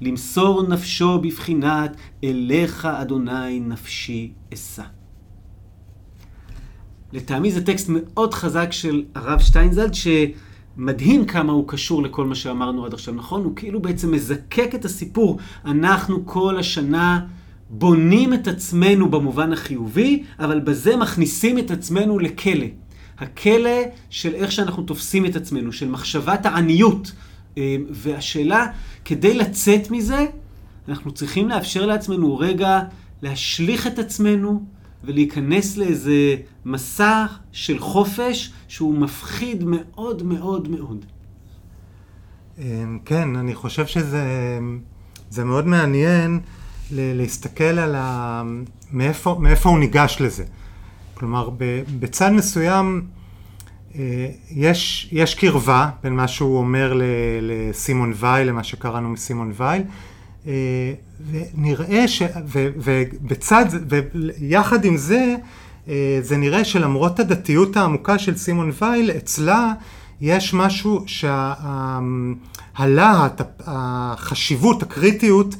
למסור 0.00 0.68
נפשו 0.68 1.18
בבחינת 1.18 1.96
אליך 2.24 2.84
אדוני 2.84 3.60
נפשי 3.60 4.32
אשא. 4.54 4.82
לטעמי 7.12 7.52
זה 7.52 7.66
טקסט 7.66 7.88
מאוד 7.88 8.34
חזק 8.34 8.72
של 8.72 9.04
הרב 9.14 9.40
שטיינזלד, 9.40 9.92
שמדהים 9.94 11.26
כמה 11.26 11.52
הוא 11.52 11.68
קשור 11.68 12.02
לכל 12.02 12.26
מה 12.26 12.34
שאמרנו 12.34 12.86
עד 12.86 12.94
עכשיו, 12.94 13.14
נכון? 13.14 13.44
הוא 13.44 13.56
כאילו 13.56 13.82
בעצם 13.82 14.12
מזקק 14.12 14.70
את 14.74 14.84
הסיפור. 14.84 15.38
אנחנו 15.64 16.26
כל 16.26 16.58
השנה 16.58 17.26
בונים 17.70 18.34
את 18.34 18.48
עצמנו 18.48 19.10
במובן 19.10 19.52
החיובי, 19.52 20.22
אבל 20.38 20.60
בזה 20.60 20.96
מכניסים 20.96 21.58
את 21.58 21.70
עצמנו 21.70 22.18
לכלא. 22.18 22.66
הכלא 23.18 23.80
של 24.10 24.34
איך 24.34 24.52
שאנחנו 24.52 24.82
תופסים 24.82 25.26
את 25.26 25.36
עצמנו, 25.36 25.72
של 25.72 25.88
מחשבת 25.88 26.46
העניות. 26.46 27.12
אה, 27.58 27.76
והשאלה, 27.90 28.66
כדי 29.04 29.34
לצאת 29.34 29.90
מזה, 29.90 30.26
אנחנו 30.88 31.12
צריכים 31.12 31.48
לאפשר 31.48 31.86
לעצמנו 31.86 32.38
רגע 32.38 32.80
להשליך 33.22 33.86
את 33.86 33.98
עצמנו 33.98 34.64
ולהיכנס 35.04 35.76
לאיזה 35.76 36.36
מסע 36.64 37.26
של 37.52 37.78
חופש 37.78 38.52
שהוא 38.68 38.98
מפחיד 38.98 39.64
מאוד 39.66 40.22
מאוד 40.22 40.68
מאוד. 40.68 41.04
אה, 42.58 42.84
כן, 43.04 43.36
אני 43.36 43.54
חושב 43.54 43.86
שזה 43.86 45.44
מאוד 45.44 45.66
מעניין. 45.66 46.40
להסתכל 46.94 47.64
על 47.64 47.94
ה... 47.98 48.42
מאיפה, 48.92 49.36
מאיפה 49.40 49.68
הוא 49.68 49.78
ניגש 49.78 50.16
לזה. 50.20 50.44
כלומר, 51.14 51.50
בצד 51.98 52.30
מסוים 52.30 53.02
אה, 53.98 54.28
יש, 54.50 55.08
יש 55.12 55.34
קרבה 55.34 55.90
בין 56.02 56.16
מה 56.16 56.28
שהוא 56.28 56.58
אומר 56.58 57.00
לסימון 57.42 58.12
וייל, 58.16 58.48
למה 58.48 58.64
שקראנו 58.64 59.08
מסימון 59.08 59.52
וייל, 59.56 59.82
אה, 60.46 60.52
ונראה 61.30 62.08
ש... 62.08 62.22
ו, 62.46 62.68
ובצד, 62.76 63.64
ויחד 63.88 64.84
עם 64.84 64.96
זה, 64.96 65.34
אה, 65.88 66.18
זה 66.22 66.36
נראה 66.36 66.64
שלמרות 66.64 67.20
הדתיות 67.20 67.76
העמוקה 67.76 68.18
של 68.18 68.36
סימון 68.36 68.70
וייל, 68.80 69.10
אצלה 69.10 69.72
יש 70.20 70.54
משהו 70.54 71.04
שהלהט, 72.76 73.40
החשיבות, 73.66 74.82
הקריטיות 74.82 75.54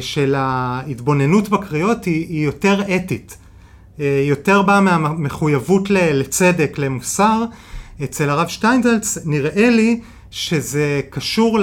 של 0.00 0.34
ההתבוננות 0.38 1.48
בקריאות 1.48 2.04
היא, 2.04 2.26
היא 2.28 2.44
יותר 2.44 2.96
אתית. 2.96 3.36
אה, 4.00 4.24
יותר 4.28 4.62
באה 4.62 4.80
מהמחויבות 4.80 5.90
לצדק, 5.90 6.78
למוסר. 6.78 7.44
אצל 8.04 8.30
הרב 8.30 8.48
שטיינזלץ 8.48 9.18
נראה 9.24 9.70
לי 9.70 10.00
שזה 10.30 11.00
קשור 11.10 11.58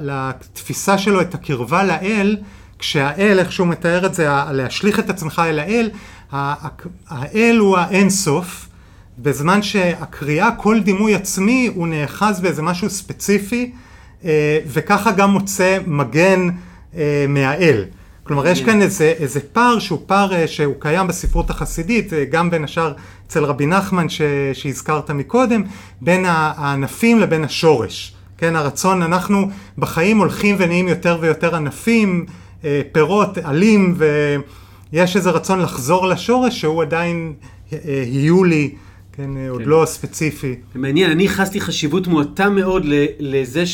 לתפיסה 0.00 0.98
שלו 0.98 1.20
את 1.20 1.34
הקרבה 1.34 1.84
לאל, 1.84 2.36
כשהאל, 2.78 3.38
איך 3.38 3.52
שהוא 3.52 3.66
מתאר 3.66 4.06
את 4.06 4.14
זה, 4.14 4.28
להשליך 4.52 4.98
את 4.98 5.10
עצמך 5.10 5.42
אל 5.44 5.58
האל, 5.58 5.90
האל 7.08 7.56
הוא 7.58 7.76
האינסוף, 7.76 8.68
בזמן 9.18 9.62
שהקריאה, 9.62 10.50
כל 10.50 10.80
דימוי 10.80 11.14
עצמי, 11.14 11.70
הוא 11.74 11.88
נאחז 11.88 12.40
באיזה 12.40 12.62
משהו 12.62 12.90
ספציפי, 12.90 13.72
אה, 14.24 14.58
וככה 14.66 15.10
גם 15.10 15.30
מוצא 15.30 15.78
מגן 15.86 16.48
אה, 16.96 17.26
מהאל. 17.28 17.84
כלומר, 18.24 18.46
יש 18.46 18.62
כאן 18.62 18.82
איזה, 18.82 19.14
איזה 19.18 19.40
פער 19.52 19.78
שהוא 19.78 19.98
פער 20.06 20.34
אה, 20.34 20.46
שהוא 20.46 20.74
קיים 20.78 21.06
בספרות 21.06 21.50
החסידית, 21.50 22.12
אה, 22.12 22.24
גם 22.24 22.50
בין 22.50 22.64
השאר 22.64 22.92
אצל 23.26 23.44
רבי 23.44 23.66
נחמן 23.66 24.08
ש, 24.08 24.20
שהזכרת 24.52 25.10
מקודם, 25.10 25.62
בין 26.00 26.24
הענפים 26.28 27.20
לבין 27.20 27.44
השורש. 27.44 28.14
כן, 28.38 28.56
הרצון, 28.56 29.02
אנחנו 29.02 29.48
בחיים 29.78 30.18
הולכים 30.18 30.56
ונהיים 30.58 30.88
יותר 30.88 31.18
ויותר 31.20 31.56
ענפים, 31.56 32.26
אה, 32.64 32.80
פירות, 32.92 33.38
עלים, 33.38 33.98
ויש 34.92 35.16
איזה 35.16 35.30
רצון 35.30 35.60
לחזור 35.60 36.06
לשורש 36.06 36.60
שהוא 36.60 36.82
עדיין 36.82 37.32
יהיו 37.86 38.44
לי. 38.44 38.74
כן, 39.16 39.30
עוד 39.50 39.62
כן. 39.62 39.68
לא 39.68 39.82
ספציפי. 39.86 40.54
מעניין, 40.74 41.10
אני 41.10 41.22
ייחסתי 41.22 41.60
חשיבות 41.60 42.06
מועטה 42.06 42.48
מאוד 42.50 42.82
לזה 43.18 43.66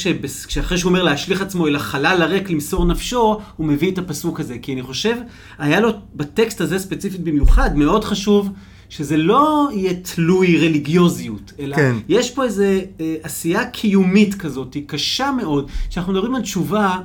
שאחרי 0.49 0.79
שהוא 0.79 0.89
אומר 0.89 1.03
להשליך 1.03 1.43
עצמו 1.43 1.67
אל 1.67 1.77
החלל 1.77 2.23
הריק 2.23 2.51
למסור 2.51 2.85
נפשו, 2.85 3.41
הוא 3.57 3.67
מביא 3.67 3.93
את 3.93 3.99
הפסוק 3.99 4.41
הזה. 4.41 4.59
כי 4.63 4.73
אני 4.73 4.83
חושב, 4.83 5.17
היה 5.59 5.81
לו 5.81 5.91
בטקסט 6.15 6.61
הזה 6.61 6.79
ספציפית 6.79 7.21
במיוחד, 7.21 7.77
מאוד 7.77 8.05
חשוב 8.05 8.51
שזה 8.89 9.17
לא 9.17 9.69
יהיה 9.73 9.95
תלוי 9.95 10.59
רליגיוזיות, 10.59 11.53
אלא 11.59 11.77
כן. 11.77 11.97
יש 12.09 12.31
פה 12.31 12.45
איזו 12.45 12.65
אה, 13.01 13.17
עשייה 13.23 13.67
קיומית 13.67 14.35
כזאת, 14.35 14.75
היא 14.75 14.85
קשה 14.87 15.31
מאוד. 15.31 15.71
כשאנחנו 15.89 16.13
מדברים 16.13 16.35
על 16.35 16.43
תשובה, 16.43 16.99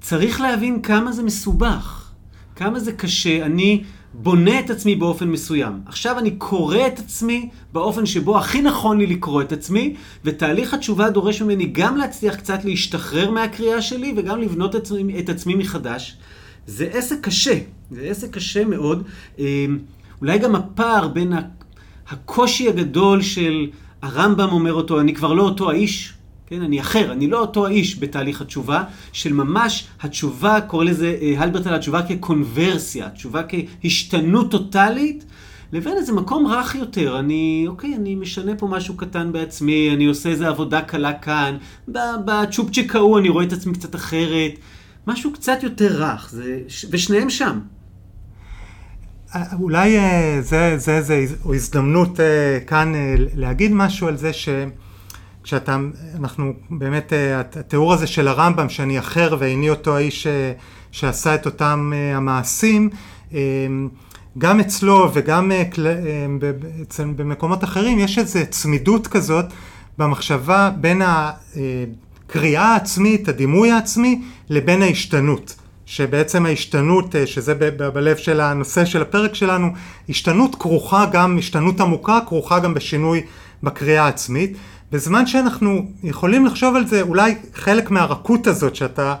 צריך 0.00 0.40
להבין 0.40 0.82
כמה 0.82 1.12
זה 1.12 1.22
מסובך, 1.22 2.10
כמה 2.56 2.80
זה 2.80 2.92
קשה. 2.92 3.46
אני... 3.46 3.82
בונה 4.14 4.60
את 4.60 4.70
עצמי 4.70 4.96
באופן 4.96 5.28
מסוים. 5.28 5.72
עכשיו 5.86 6.18
אני 6.18 6.30
קורא 6.30 6.86
את 6.86 6.98
עצמי 6.98 7.48
באופן 7.72 8.06
שבו 8.06 8.38
הכי 8.38 8.62
נכון 8.62 8.98
לי 8.98 9.06
לקרוא 9.06 9.42
את 9.42 9.52
עצמי, 9.52 9.94
ותהליך 10.24 10.74
התשובה 10.74 11.10
דורש 11.10 11.42
ממני 11.42 11.66
גם 11.66 11.96
להצליח 11.96 12.34
קצת 12.34 12.64
להשתחרר 12.64 13.30
מהקריאה 13.30 13.82
שלי 13.82 14.14
וגם 14.16 14.40
לבנות 14.40 14.76
את 14.76 14.80
עצמי, 14.80 15.18
את 15.20 15.28
עצמי 15.28 15.54
מחדש. 15.54 16.16
זה 16.66 16.88
עסק 16.92 17.20
קשה, 17.20 17.58
זה 17.90 18.00
עסק 18.00 18.30
קשה 18.30 18.64
מאוד. 18.64 19.02
אה, 19.38 19.66
אולי 20.20 20.38
גם 20.38 20.54
הפער 20.54 21.08
בין 21.08 21.32
הקושי 22.08 22.68
הגדול 22.68 23.22
של 23.22 23.66
הרמב"ם 24.02 24.48
אומר 24.52 24.72
אותו, 24.72 25.00
אני 25.00 25.14
כבר 25.14 25.32
לא 25.32 25.42
אותו 25.42 25.70
האיש, 25.70 26.12
כן, 26.52 26.62
אני 26.62 26.80
אחר, 26.80 27.12
אני 27.12 27.26
לא 27.26 27.40
אותו 27.40 27.66
האיש 27.66 27.98
בתהליך 27.98 28.40
התשובה, 28.40 28.84
של 29.12 29.32
ממש 29.32 29.86
התשובה, 30.00 30.60
קורא 30.60 30.84
לזה 30.84 31.16
אה, 31.22 31.34
הלברט 31.38 31.66
על 31.66 31.74
התשובה 31.74 32.02
כקונברסיה, 32.02 33.10
תשובה 33.10 33.42
כהשתנות 33.48 34.50
טוטאלית, 34.50 35.24
לבין 35.72 35.96
איזה 35.96 36.12
מקום 36.12 36.46
רך 36.46 36.74
יותר. 36.74 37.18
אני, 37.18 37.64
אוקיי, 37.68 37.94
אני 37.94 38.14
משנה 38.14 38.52
פה 38.56 38.66
משהו 38.66 38.96
קטן 38.96 39.32
בעצמי, 39.32 39.90
אני 39.94 40.04
עושה 40.04 40.28
איזה 40.28 40.48
עבודה 40.48 40.80
קלה 40.80 41.12
כאן, 41.12 41.56
בצ'ופצ'יק 42.24 42.96
ההוא 42.96 43.18
אני 43.18 43.28
רואה 43.28 43.44
את 43.44 43.52
עצמי 43.52 43.72
קצת 43.72 43.94
אחרת, 43.94 44.52
משהו 45.06 45.32
קצת 45.32 45.62
יותר 45.62 46.02
רך, 46.02 46.30
זה, 46.30 46.60
ושניהם 46.90 47.30
שם. 47.30 47.58
אה, 49.34 49.42
אולי 49.60 49.98
אה, 49.98 50.38
זה, 50.40 50.74
זה 50.78 51.26
הזדמנות 51.44 52.20
כאן 52.66 52.92
להגיד 53.36 53.72
משהו 53.72 54.08
על 54.08 54.16
זה 54.16 54.32
ש... 54.32 54.48
כשאתה, 55.42 55.78
אנחנו 56.18 56.52
באמת, 56.70 57.12
אה, 57.12 57.40
התיאור 57.40 57.92
הזה 57.92 58.06
של 58.06 58.28
הרמב"ם, 58.28 58.68
שאני 58.68 58.98
אחר 58.98 59.36
ואיני 59.38 59.70
אותו 59.70 59.96
האיש 59.96 60.26
אה, 60.26 60.52
שעשה 60.92 61.34
את 61.34 61.46
אותם 61.46 61.92
אה, 61.94 62.16
המעשים, 62.16 62.90
גם 64.38 64.60
אצלו 64.60 65.10
וגם 65.14 65.52
במקומות 67.16 67.64
אחרים 67.64 67.98
יש 67.98 68.18
איזו 68.18 68.38
צמידות 68.50 69.06
כזאת 69.06 69.44
במחשבה 69.98 70.70
בין 70.80 71.02
הקריאה 71.04 72.64
העצמית, 72.64 73.28
הדימוי 73.28 73.70
העצמי, 73.70 74.22
לבין 74.50 74.82
ההשתנות. 74.82 75.54
שבעצם 75.86 76.46
ההשתנות, 76.46 77.14
שזה 77.26 77.54
בלב 77.94 78.16
של 78.16 78.40
הנושא 78.40 78.84
של 78.84 79.02
הפרק 79.02 79.34
שלנו, 79.34 79.68
השתנות 80.08 80.54
כרוכה 80.54 81.06
גם, 81.12 81.38
השתנות 81.38 81.80
עמוקה 81.80 82.18
כרוכה 82.26 82.58
גם 82.58 82.74
בשינוי 82.74 83.20
בקריאה 83.62 84.04
העצמית. 84.04 84.56
בזמן 84.92 85.26
שאנחנו 85.26 85.86
יכולים 86.02 86.46
לחשוב 86.46 86.76
על 86.76 86.86
זה, 86.86 87.02
אולי 87.02 87.34
חלק 87.54 87.90
מהרכות 87.90 88.46
הזאת 88.46 88.76
שאתה 88.76 89.14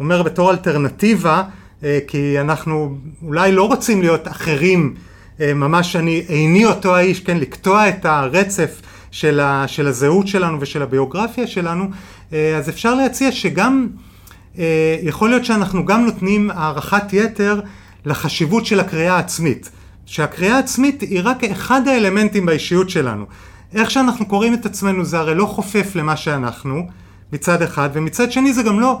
אומר 0.00 0.22
בתור 0.22 0.50
אלטרנטיבה, 0.50 1.42
אה, 1.84 1.98
כי 2.06 2.40
אנחנו 2.40 2.96
אולי 3.22 3.52
לא 3.52 3.66
רוצים 3.66 4.00
להיות 4.00 4.28
אחרים, 4.28 4.94
אה, 5.40 5.54
ממש 5.54 5.96
אני 5.96 6.24
איני 6.28 6.64
אותו 6.64 6.96
האיש, 6.96 7.20
כן, 7.20 7.38
לקטוע 7.38 7.88
את 7.88 8.04
הרצף 8.04 8.82
של, 9.10 9.40
ה, 9.40 9.68
של 9.68 9.86
הזהות 9.86 10.28
שלנו 10.28 10.60
ושל 10.60 10.82
הביוגרפיה 10.82 11.46
שלנו, 11.46 11.84
אה, 12.32 12.56
אז 12.56 12.68
אפשר 12.68 12.94
להציע 12.94 13.32
שגם, 13.32 13.86
יכול 15.02 15.28
להיות 15.30 15.44
שאנחנו 15.44 15.84
גם 15.84 16.04
נותנים 16.04 16.50
הערכת 16.50 17.12
יתר 17.12 17.60
לחשיבות 18.04 18.66
של 18.66 18.80
הקריאה 18.80 19.16
העצמית. 19.16 19.70
שהקריאה 20.06 20.56
העצמית 20.56 21.00
היא 21.00 21.20
רק 21.24 21.44
אחד 21.44 21.88
האלמנטים 21.88 22.46
באישיות 22.46 22.90
שלנו. 22.90 23.24
איך 23.74 23.90
שאנחנו 23.90 24.26
קוראים 24.26 24.54
את 24.54 24.66
עצמנו 24.66 25.04
זה 25.04 25.18
הרי 25.18 25.34
לא 25.34 25.46
חופף 25.46 25.92
למה 25.94 26.16
שאנחנו, 26.16 26.86
מצד 27.32 27.62
אחד, 27.62 27.90
ומצד 27.92 28.32
שני 28.32 28.52
זה 28.52 28.62
גם 28.62 28.80
לא, 28.80 28.98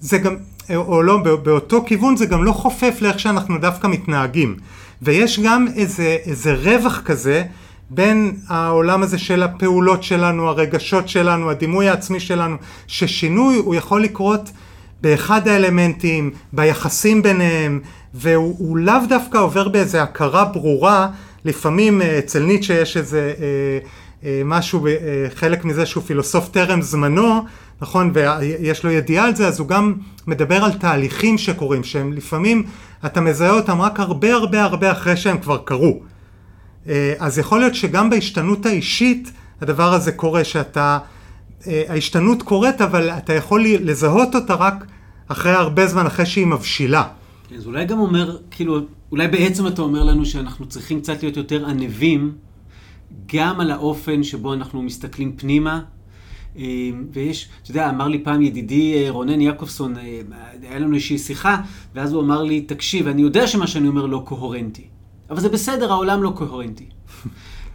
זה 0.00 0.18
גם, 0.18 0.36
או 0.74 1.02
לא, 1.02 1.16
באותו 1.16 1.84
כיוון 1.86 2.16
זה 2.16 2.26
גם 2.26 2.44
לא 2.44 2.52
חופף 2.52 2.98
לאיך 3.00 3.20
שאנחנו 3.20 3.58
דווקא 3.58 3.86
מתנהגים. 3.86 4.56
ויש 5.02 5.40
גם 5.40 5.66
איזה, 5.76 6.16
איזה 6.24 6.54
רווח 6.54 7.00
כזה 7.04 7.44
בין 7.90 8.36
העולם 8.48 9.02
הזה 9.02 9.18
של 9.18 9.42
הפעולות 9.42 10.02
שלנו, 10.02 10.48
הרגשות 10.48 11.08
שלנו, 11.08 11.50
הדימוי 11.50 11.88
העצמי 11.88 12.20
שלנו, 12.20 12.56
ששינוי 12.86 13.56
הוא 13.56 13.74
יכול 13.74 14.02
לקרות 14.02 14.50
באחד 15.00 15.48
האלמנטים, 15.48 16.30
ביחסים 16.52 17.22
ביניהם, 17.22 17.80
והוא 18.14 18.76
לאו 18.76 19.06
דווקא 19.08 19.38
עובר 19.38 19.68
באיזה 19.68 20.02
הכרה 20.02 20.44
ברורה, 20.44 21.08
לפעמים 21.44 22.02
אה, 22.02 22.18
אצל 22.18 22.42
ניטשה 22.42 22.80
יש 22.80 22.96
איזה 22.96 23.32
אה, 23.40 23.78
משהו, 24.44 24.86
אה, 24.86 24.92
חלק 25.34 25.64
מזה 25.64 25.86
שהוא 25.86 26.02
פילוסוף 26.02 26.48
טרם 26.48 26.82
זמנו, 26.82 27.44
נכון, 27.80 28.10
ויש 28.14 28.84
לו 28.84 28.90
ידיעה 28.90 29.26
על 29.26 29.34
זה, 29.34 29.48
אז 29.48 29.60
הוא 29.60 29.68
גם 29.68 29.94
מדבר 30.26 30.64
על 30.64 30.72
תהליכים 30.72 31.38
שקורים, 31.38 31.84
שהם 31.84 32.12
לפעמים, 32.12 32.62
אתה 33.06 33.20
מזהה 33.20 33.50
אותם 33.50 33.80
רק 33.80 34.00
הרבה 34.00 34.34
הרבה 34.34 34.62
הרבה 34.62 34.92
אחרי 34.92 35.16
שהם 35.16 35.38
כבר 35.38 35.58
קרו. 35.64 36.00
אה, 36.88 37.14
אז 37.18 37.38
יכול 37.38 37.58
להיות 37.60 37.74
שגם 37.74 38.10
בהשתנות 38.10 38.66
האישית, 38.66 39.32
הדבר 39.60 39.92
הזה 39.92 40.12
קורה, 40.12 40.44
שאתה, 40.44 40.98
ההשתנות 41.66 42.42
קורית, 42.42 42.80
אבל 42.80 43.10
אתה 43.10 43.32
יכול 43.32 43.64
לזהות 43.66 44.34
אותה 44.34 44.54
רק 44.54 44.84
אחרי 45.28 45.52
הרבה 45.52 45.86
זמן, 45.86 46.06
אחרי 46.06 46.26
שהיא 46.26 46.46
מבשילה. 46.46 47.04
אז 47.56 47.66
אולי 47.66 47.84
גם 47.84 47.98
אומר, 47.98 48.36
כאילו, 48.50 48.80
אולי 49.12 49.28
בעצם 49.28 49.66
אתה 49.66 49.82
אומר 49.82 50.02
לנו 50.02 50.26
שאנחנו 50.26 50.66
צריכים 50.66 51.00
קצת 51.00 51.22
להיות 51.22 51.36
יותר 51.36 51.66
ענבים. 51.66 52.32
גם 53.34 53.60
על 53.60 53.70
האופן 53.70 54.22
שבו 54.22 54.54
אנחנו 54.54 54.82
מסתכלים 54.82 55.36
פנימה. 55.36 55.80
אה, 56.56 56.90
ויש, 57.12 57.48
אתה 57.62 57.70
יודע, 57.70 57.90
אמר 57.90 58.08
לי 58.08 58.18
פעם 58.18 58.42
ידידי 58.42 58.94
אה, 58.94 59.10
רונן 59.10 59.40
יעקובסון, 59.40 59.96
אה, 59.96 60.20
היה 60.62 60.78
לנו 60.78 60.94
איזושהי 60.94 61.18
שיחה, 61.18 61.60
ואז 61.94 62.12
הוא 62.12 62.22
אמר 62.22 62.42
לי, 62.42 62.60
תקשיב, 62.60 63.08
אני 63.08 63.22
יודע 63.22 63.46
שמה 63.46 63.66
שאני 63.66 63.88
אומר 63.88 64.06
לא 64.06 64.22
קוהרנטי, 64.24 64.84
אבל 65.30 65.40
זה 65.40 65.48
בסדר, 65.48 65.92
העולם 65.92 66.22
לא 66.22 66.32
קוהרנטי. 66.36 66.86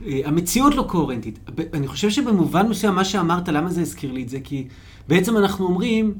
המציאות 0.01 0.75
לא 0.75 0.83
קוהרנטית. 0.83 1.39
אני 1.73 1.87
חושב 1.87 2.09
שבמובן 2.09 2.67
מסוים 2.67 2.95
מה 2.95 3.05
שאמרת, 3.05 3.49
למה 3.49 3.69
זה 3.69 3.81
הזכיר 3.81 4.11
לי 4.11 4.23
את 4.23 4.29
זה? 4.29 4.39
כי 4.43 4.67
בעצם 5.07 5.37
אנחנו 5.37 5.65
אומרים, 5.65 6.13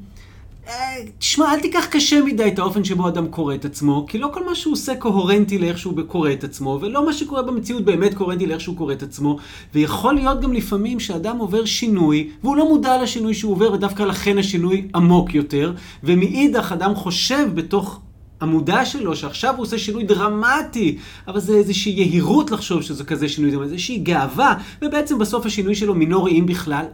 תשמע, 1.20 1.54
אל 1.54 1.60
תיקח 1.60 1.86
קשה 1.92 2.22
מדי 2.22 2.48
את 2.48 2.60
האופן 2.60 2.84
שבו 2.84 3.08
אדם 3.08 3.28
קורא 3.28 3.56
את 3.56 3.66
עצמו, 3.66 4.06
כי 4.10 4.18
לא 4.18 4.30
כל 4.34 4.46
מה 4.46 4.56
שהוא 4.56 4.74
עושה 4.74 4.96
קוהרנטי 4.96 5.58
לאיך 5.58 5.78
שהוא 5.78 5.94
קורא 6.08 6.32
את 6.32 6.44
עצמו, 6.44 6.80
ולא 6.82 7.06
מה 7.06 7.14
שקורה 7.14 7.42
במציאות 7.42 7.86
באמת 7.86 8.14
קוהרנטי 8.14 8.46
לאיך 8.46 8.62
שהוא 8.62 8.78
קורא 8.78 8.94
את 8.94 9.04
עצמו, 9.04 9.38
ויכול 9.76 10.16
להיות 10.16 10.42
גם 10.42 10.54
לפעמים 10.54 11.00
שאדם 11.00 11.38
עובר 11.38 11.66
שינוי, 11.66 12.30
והוא 12.44 12.58
לא 12.58 12.70
מודע 12.70 13.04
לשינוי 13.04 13.34
שהוא 13.34 13.52
עובר, 13.52 13.74
ודווקא 13.74 14.04
לכן 14.04 14.38
השינוי 14.38 14.88
עמוק 14.96 15.36
יותר, 15.36 15.74
ומאידך 16.04 16.72
אדם 16.72 16.96
חושב 16.96 17.48
בתוך 17.54 18.00
המודע 18.42 18.86
שלו, 18.86 19.16
שעכשיו 19.16 19.54
הוא 19.56 19.64
עושה 19.64 19.78
שינוי 19.78 20.04
דרמטי, 20.04 20.98
אבל 21.28 21.40
זה 21.40 21.54
איזושהי 21.54 21.92
יהירות 21.92 22.52
לחשוב 22.52 22.82
שזה 22.82 23.04
כזה 23.04 23.30
שינוי 23.30 23.52
דרמטי, 23.52 23.72
איזושהי 23.72 23.98
גאווה, 23.98 24.54
ובעצם 24.82 25.20
בסוף 25.20 25.46
השינוי 25.46 25.76
שלו 25.76 25.96
מינורי 25.96 26.40
אם 26.40 26.46
בכלל. 26.46 26.86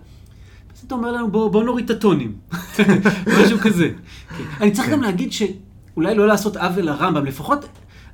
אתה 0.87 0.95
אומר 0.95 1.11
לנו, 1.11 1.31
בוא, 1.31 1.51
בוא 1.51 1.63
נוריד 1.63 1.91
את 1.91 1.97
הטונים, 1.97 2.33
משהו 3.41 3.59
כזה. 3.61 3.89
כן. 4.37 4.43
אני 4.61 4.71
צריך 4.71 4.89
גם 4.89 5.01
להגיד 5.01 5.31
שאולי 5.31 6.15
לא 6.15 6.27
לעשות 6.27 6.57
עוול 6.57 6.85
לרמב"ם, 6.85 7.25
לפחות 7.25 7.65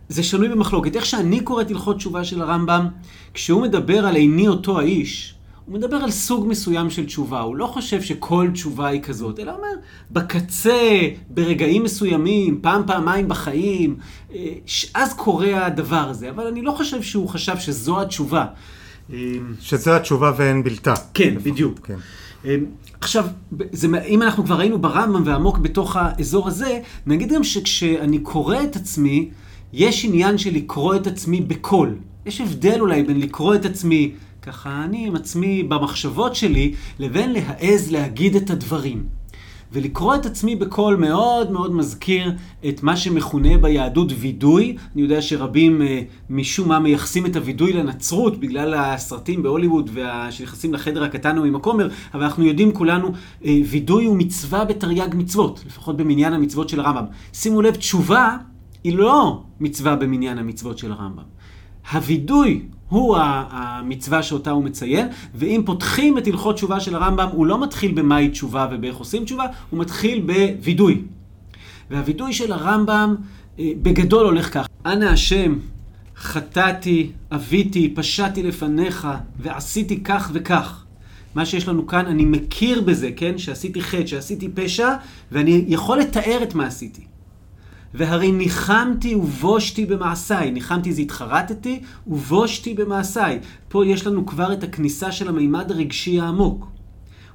זה 0.09 0.23
שנוי 0.23 0.49
במחלוקת. 0.49 0.95
איך 0.95 1.05
שאני 1.05 1.39
קורא 1.39 1.61
את 1.61 1.71
הלכות 1.71 1.97
תשובה 1.97 2.23
של 2.23 2.41
הרמב"ם, 2.41 2.87
כשהוא 3.33 3.61
מדבר 3.61 4.05
על 4.05 4.15
איני 4.15 4.47
אותו 4.47 4.79
האיש, 4.79 5.33
הוא 5.65 5.75
מדבר 5.75 5.97
על 5.97 6.11
סוג 6.11 6.47
מסוים 6.47 6.89
של 6.89 7.05
תשובה, 7.05 7.39
הוא 7.39 7.55
לא 7.55 7.65
חושב 7.65 8.01
שכל 8.01 8.49
תשובה 8.53 8.87
היא 8.87 9.01
כזאת, 9.01 9.39
אלא 9.39 9.51
אומר, 9.51 9.67
בקצה, 10.11 10.99
ברגעים 11.29 11.83
מסוימים, 11.83 12.59
פעם, 12.61 12.81
פעמיים 12.87 13.27
בחיים, 13.27 13.97
אה, 14.33 14.53
אז 14.93 15.13
קורה 15.13 15.65
הדבר 15.65 16.09
הזה, 16.09 16.29
אבל 16.29 16.47
אני 16.47 16.61
לא 16.61 16.71
חושב 16.71 17.01
שהוא 17.01 17.29
חשב 17.29 17.57
שזו 17.57 18.01
התשובה. 18.01 18.45
שזו 19.59 19.95
התשובה 19.95 20.31
ואין 20.37 20.63
בלתה. 20.63 20.93
כן, 21.13 21.35
בדיוק. 21.43 21.79
כן. 21.83 21.95
אמ, 22.45 22.65
עכשיו, 23.01 23.25
זה, 23.71 23.87
אם 24.07 24.21
אנחנו 24.21 24.45
כבר 24.45 24.59
היינו 24.59 24.81
ברמב"ם 24.81 25.23
ועמוק 25.25 25.57
בתוך 25.57 25.95
האזור 25.95 26.47
הזה, 26.47 26.79
נגיד 27.05 27.33
גם 27.33 27.43
שכשאני 27.43 28.19
קורא 28.19 28.63
את 28.63 28.75
עצמי, 28.75 29.29
יש 29.73 30.05
עניין 30.05 30.37
של 30.37 30.53
לקרוא 30.53 30.95
את 30.95 31.07
עצמי 31.07 31.41
בקול. 31.41 31.95
יש 32.25 32.41
הבדל 32.41 32.79
אולי 32.79 33.03
בין 33.03 33.19
לקרוא 33.19 33.55
את 33.55 33.65
עצמי 33.65 34.11
ככה 34.41 34.83
אני 34.83 35.07
עם 35.07 35.15
עצמי 35.15 35.63
במחשבות 35.63 36.35
שלי, 36.35 36.73
לבין 36.99 37.33
להעז 37.33 37.91
להגיד 37.91 38.35
את 38.35 38.49
הדברים. 38.49 39.16
ולקרוא 39.71 40.15
את 40.15 40.25
עצמי 40.25 40.55
בקול 40.55 40.95
מאוד 40.95 41.51
מאוד 41.51 41.75
מזכיר 41.75 42.31
את 42.69 42.83
מה 42.83 42.97
שמכונה 42.97 43.57
ביהדות 43.57 44.11
וידוי. 44.19 44.75
אני 44.93 45.01
יודע 45.01 45.21
שרבים 45.21 45.81
אה, 45.81 46.01
משום 46.29 46.67
מה 46.67 46.79
מייחסים 46.79 47.25
את 47.25 47.35
הוידוי 47.35 47.73
לנצרות 47.73 48.39
בגלל 48.39 48.73
הסרטים 48.73 49.43
בהוליווד 49.43 49.89
שנכנסים 50.29 50.73
לחדר 50.73 51.03
הקטן 51.03 51.37
עם 51.37 51.55
הכומר, 51.55 51.89
אבל 52.13 52.23
אנחנו 52.23 52.43
יודעים 52.43 52.71
כולנו, 52.71 53.11
אה, 53.45 53.57
וידוי 53.69 54.05
הוא 54.05 54.17
מצווה 54.17 54.65
בתרי"ג 54.65 55.15
מצוות, 55.15 55.63
לפחות 55.67 55.97
במניין 55.97 56.33
המצוות 56.33 56.69
של 56.69 56.79
הרמב"ם. 56.79 57.05
שימו 57.33 57.61
לב, 57.61 57.75
תשובה 57.75 58.37
היא 58.83 58.97
לא 58.97 59.43
מצווה 59.59 59.95
במניין 59.95 60.37
המצוות 60.37 60.77
של 60.77 60.91
הרמב"ם. 60.91 61.23
הווידוי 61.91 62.61
הוא 62.89 63.17
המצווה 63.19 64.23
שאותה 64.23 64.51
הוא 64.51 64.63
מציין, 64.63 65.07
ואם 65.35 65.61
פותחים 65.65 66.17
את 66.17 66.27
הלכות 66.27 66.55
תשובה 66.55 66.79
של 66.79 66.95
הרמב"ם, 66.95 67.27
הוא 67.31 67.45
לא 67.45 67.61
מתחיל 67.61 67.91
במהי 67.91 68.29
תשובה 68.29 68.67
ובאיך 68.71 68.95
עושים 68.95 69.25
תשובה, 69.25 69.45
הוא 69.69 69.79
מתחיל 69.79 70.19
בווידוי. 70.25 71.01
והווידוי 71.89 72.33
של 72.33 72.51
הרמב"ם 72.51 73.15
אה, 73.59 73.71
בגדול 73.81 74.25
הולך 74.25 74.53
כך: 74.53 74.67
אנא 74.85 75.05
השם, 75.05 75.55
חטאתי, 76.17 77.11
אביתי, 77.31 77.93
פשעתי 77.95 78.43
לפניך, 78.43 79.07
ועשיתי 79.39 80.03
כך 80.03 80.31
וכך. 80.33 80.83
מה 81.35 81.45
שיש 81.45 81.67
לנו 81.67 81.87
כאן, 81.87 82.05
אני 82.05 82.25
מכיר 82.25 82.81
בזה, 82.81 83.09
כן? 83.15 83.37
שעשיתי 83.37 83.81
חטא, 83.81 84.05
שעשיתי 84.05 84.49
פשע, 84.53 84.89
ואני 85.31 85.65
יכול 85.67 85.99
לתאר 85.99 86.39
את 86.43 86.55
מה 86.55 86.67
עשיתי. 86.67 87.01
והרי 87.97 88.31
ניחמתי 88.31 89.15
ובושתי 89.15 89.85
במעשיי. 89.85 90.51
ניחמתי 90.51 90.93
זה 90.93 91.01
התחרטתי, 91.01 91.79
ובושתי 92.07 92.73
במעשיי. 92.73 93.39
פה 93.69 93.85
יש 93.85 94.07
לנו 94.07 94.25
כבר 94.25 94.53
את 94.53 94.63
הכניסה 94.63 95.11
של 95.11 95.27
המימד 95.27 95.71
הרגשי 95.71 96.19
העמוק. 96.19 96.67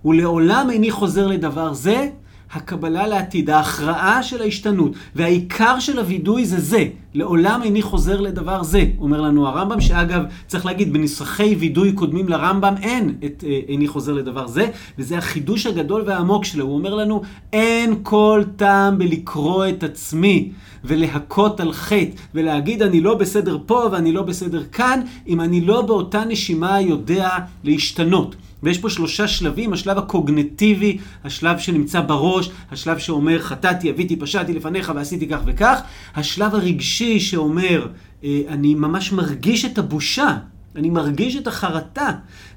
ולעולם 0.05 0.71
איני 0.71 0.91
חוזר 0.91 1.27
לדבר 1.27 1.73
זה, 1.73 2.11
הקבלה 2.55 3.07
לעתיד, 3.07 3.51
ההכרעה 3.51 4.23
של 4.23 4.43
ההשתנות, 4.43 4.93
והעיקר 5.15 5.79
של 5.79 5.99
הווידוי 5.99 6.45
זה 6.45 6.61
זה, 6.61 6.85
לעולם 7.15 7.61
איני 7.63 7.83
חוזר 7.83 8.21
לדבר 8.21 8.63
זה, 8.63 8.85
אומר 8.99 9.21
לנו 9.21 9.47
הרמב"ם, 9.47 9.81
שאגב, 9.81 10.23
צריך 10.47 10.67
להגיד, 10.67 10.93
בנסחי 10.93 11.55
וידוי 11.59 11.93
קודמים 11.93 12.29
לרמב"ם 12.29 12.75
אין 12.83 13.15
את 13.25 13.45
אה, 13.47 13.61
איני 13.69 13.89
חוזר 13.89 14.13
לדבר 14.13 14.47
זה, 14.47 14.69
וזה 14.99 15.19
החידוש 15.19 15.67
הגדול 15.67 16.03
והעמוק 16.07 16.45
שלו, 16.45 16.65
הוא 16.65 16.75
אומר 16.75 16.95
לנו, 16.95 17.23
אין 17.53 17.95
כל 18.03 18.43
טעם 18.57 18.99
בלקרוא 18.99 19.67
את 19.69 19.83
עצמי. 19.83 20.53
ולהכות 20.85 21.61
על 21.61 21.73
חטא, 21.73 22.11
ולהגיד 22.35 22.83
אני 22.83 23.01
לא 23.01 23.15
בסדר 23.15 23.59
פה 23.67 23.89
ואני 23.93 24.13
לא 24.13 24.23
בסדר 24.23 24.63
כאן, 24.73 25.01
אם 25.27 25.41
אני 25.41 25.61
לא 25.61 25.83
באותה 25.83 26.25
נשימה 26.25 26.81
יודע 26.81 27.29
להשתנות. 27.65 28.37
ויש 28.63 28.79
פה 28.79 28.91
שלושה 28.91 29.29
שלבים, 29.29 29.73
השלב 29.73 29.99
הקוגנטיבי, 29.99 30.99
השלב 31.25 31.59
שנמצא 31.59 32.01
בראש, 32.01 32.51
השלב 32.71 32.99
שאומר 32.99 33.39
חטאתי, 33.39 33.91
אביתי, 33.91 34.17
פשעתי 34.17 34.53
לפניך 34.53 34.93
ועשיתי 34.95 35.29
כך 35.29 35.41
וכך, 35.47 35.81
השלב 36.15 36.55
הרגשי 36.55 37.21
שאומר 37.21 37.87
אה, 38.25 38.41
אני 38.49 38.75
ממש 38.75 39.13
מרגיש 39.13 39.65
את 39.65 39.79
הבושה, 39.79 40.37
אני 40.77 40.91
מרגיש 40.91 41.37
את 41.37 41.47
החרטה, 41.47 42.11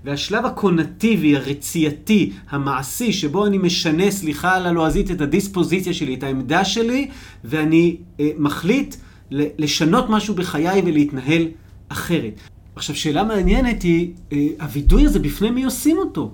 והשלב 0.05 0.45
הקונטיבי, 0.45 1.35
הרצייתי, 1.35 2.31
המעשי, 2.49 3.13
שבו 3.13 3.45
אני 3.45 3.57
משנה, 3.57 4.11
סליחה 4.11 4.55
על 4.55 4.65
הלועזית, 4.65 5.11
את 5.11 5.21
הדיספוזיציה 5.21 5.93
שלי, 5.93 6.13
את 6.13 6.23
העמדה 6.23 6.65
שלי, 6.65 7.09
ואני 7.43 7.97
אה, 8.19 8.29
מחליט 8.37 8.95
לשנות 9.31 10.09
משהו 10.09 10.35
בחיי 10.35 10.81
ולהתנהל 10.85 11.47
אחרת. 11.89 12.39
עכשיו, 12.75 12.95
שאלה 12.95 13.23
מעניינת 13.23 13.81
היא, 13.81 14.11
אה, 14.33 14.47
הווידוי 14.61 15.05
הזה, 15.05 15.19
בפני 15.19 15.49
מי 15.49 15.63
עושים 15.63 15.97
אותו? 15.97 16.31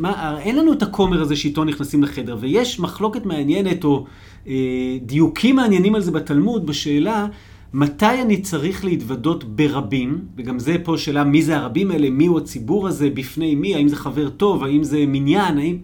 מה, 0.00 0.38
אין 0.40 0.56
לנו 0.56 0.72
את 0.72 0.82
הכומר 0.82 1.22
הזה 1.22 1.36
שאיתו 1.36 1.64
נכנסים 1.64 2.02
לחדר, 2.02 2.36
ויש 2.40 2.80
מחלוקת 2.80 3.26
מעניינת 3.26 3.84
או 3.84 4.04
אה, 4.48 4.54
דיוקים 5.02 5.56
מעניינים 5.56 5.94
על 5.94 6.00
זה 6.00 6.10
בתלמוד, 6.10 6.66
בשאלה 6.66 7.26
מתי 7.72 8.22
אני 8.22 8.40
צריך 8.40 8.84
להתוודות 8.84 9.44
ברבים, 9.44 10.20
וגם 10.36 10.58
זה 10.58 10.76
פה 10.84 10.98
שאלה 10.98 11.24
מי 11.24 11.42
זה 11.42 11.56
הרבים 11.56 11.90
האלה, 11.90 12.10
מי 12.10 12.26
הוא 12.26 12.38
הציבור 12.38 12.88
הזה, 12.88 13.10
בפני 13.10 13.54
מי, 13.54 13.74
האם 13.74 13.88
זה 13.88 13.96
חבר 13.96 14.28
טוב, 14.28 14.64
האם 14.64 14.84
זה 14.84 15.04
מניין, 15.06 15.58
האם... 15.58 15.78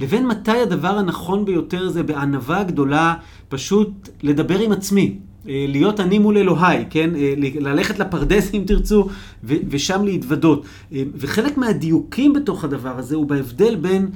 לבין 0.00 0.26
מתי 0.26 0.58
הדבר 0.58 0.98
הנכון 0.98 1.44
ביותר 1.44 1.88
זה 1.88 2.02
בענווה 2.02 2.62
גדולה, 2.62 3.14
פשוט 3.48 4.08
לדבר 4.22 4.58
עם 4.60 4.72
עצמי. 4.72 5.18
אה, 5.48 5.64
להיות 5.68 6.00
אני 6.00 6.18
מול 6.18 6.38
אלוהי, 6.38 6.84
כן? 6.90 7.10
אה, 7.16 7.34
ללכת 7.60 7.98
לפרדס 7.98 8.54
אם 8.54 8.62
תרצו, 8.66 9.08
ושם 9.44 10.04
להתוודות. 10.04 10.64
אה, 10.92 11.02
וחלק 11.14 11.56
מהדיוקים 11.56 12.32
בתוך 12.32 12.64
הדבר 12.64 12.98
הזה 12.98 13.16
הוא 13.16 13.26
בהבדל 13.26 13.76
בין 13.76 14.08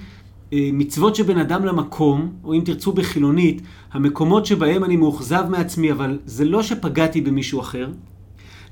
מצוות 0.52 1.16
שבין 1.16 1.38
אדם 1.38 1.64
למקום, 1.64 2.32
או 2.44 2.54
אם 2.54 2.60
תרצו 2.64 2.92
בחילונית, 2.92 3.62
המקומות 3.92 4.46
שבהם 4.46 4.84
אני 4.84 4.96
מאוכזב 4.96 5.44
מעצמי, 5.48 5.92
אבל 5.92 6.18
זה 6.26 6.44
לא 6.44 6.62
שפגעתי 6.62 7.20
במישהו 7.20 7.60
אחר, 7.60 7.88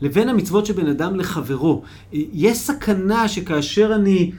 לבין 0.00 0.28
המצוות 0.28 0.66
שבין 0.66 0.86
אדם 0.86 1.16
לחברו. 1.16 1.82
יש 2.12 2.58
סכנה 2.58 3.28
שכאשר 3.28 3.94
אני 3.94 4.32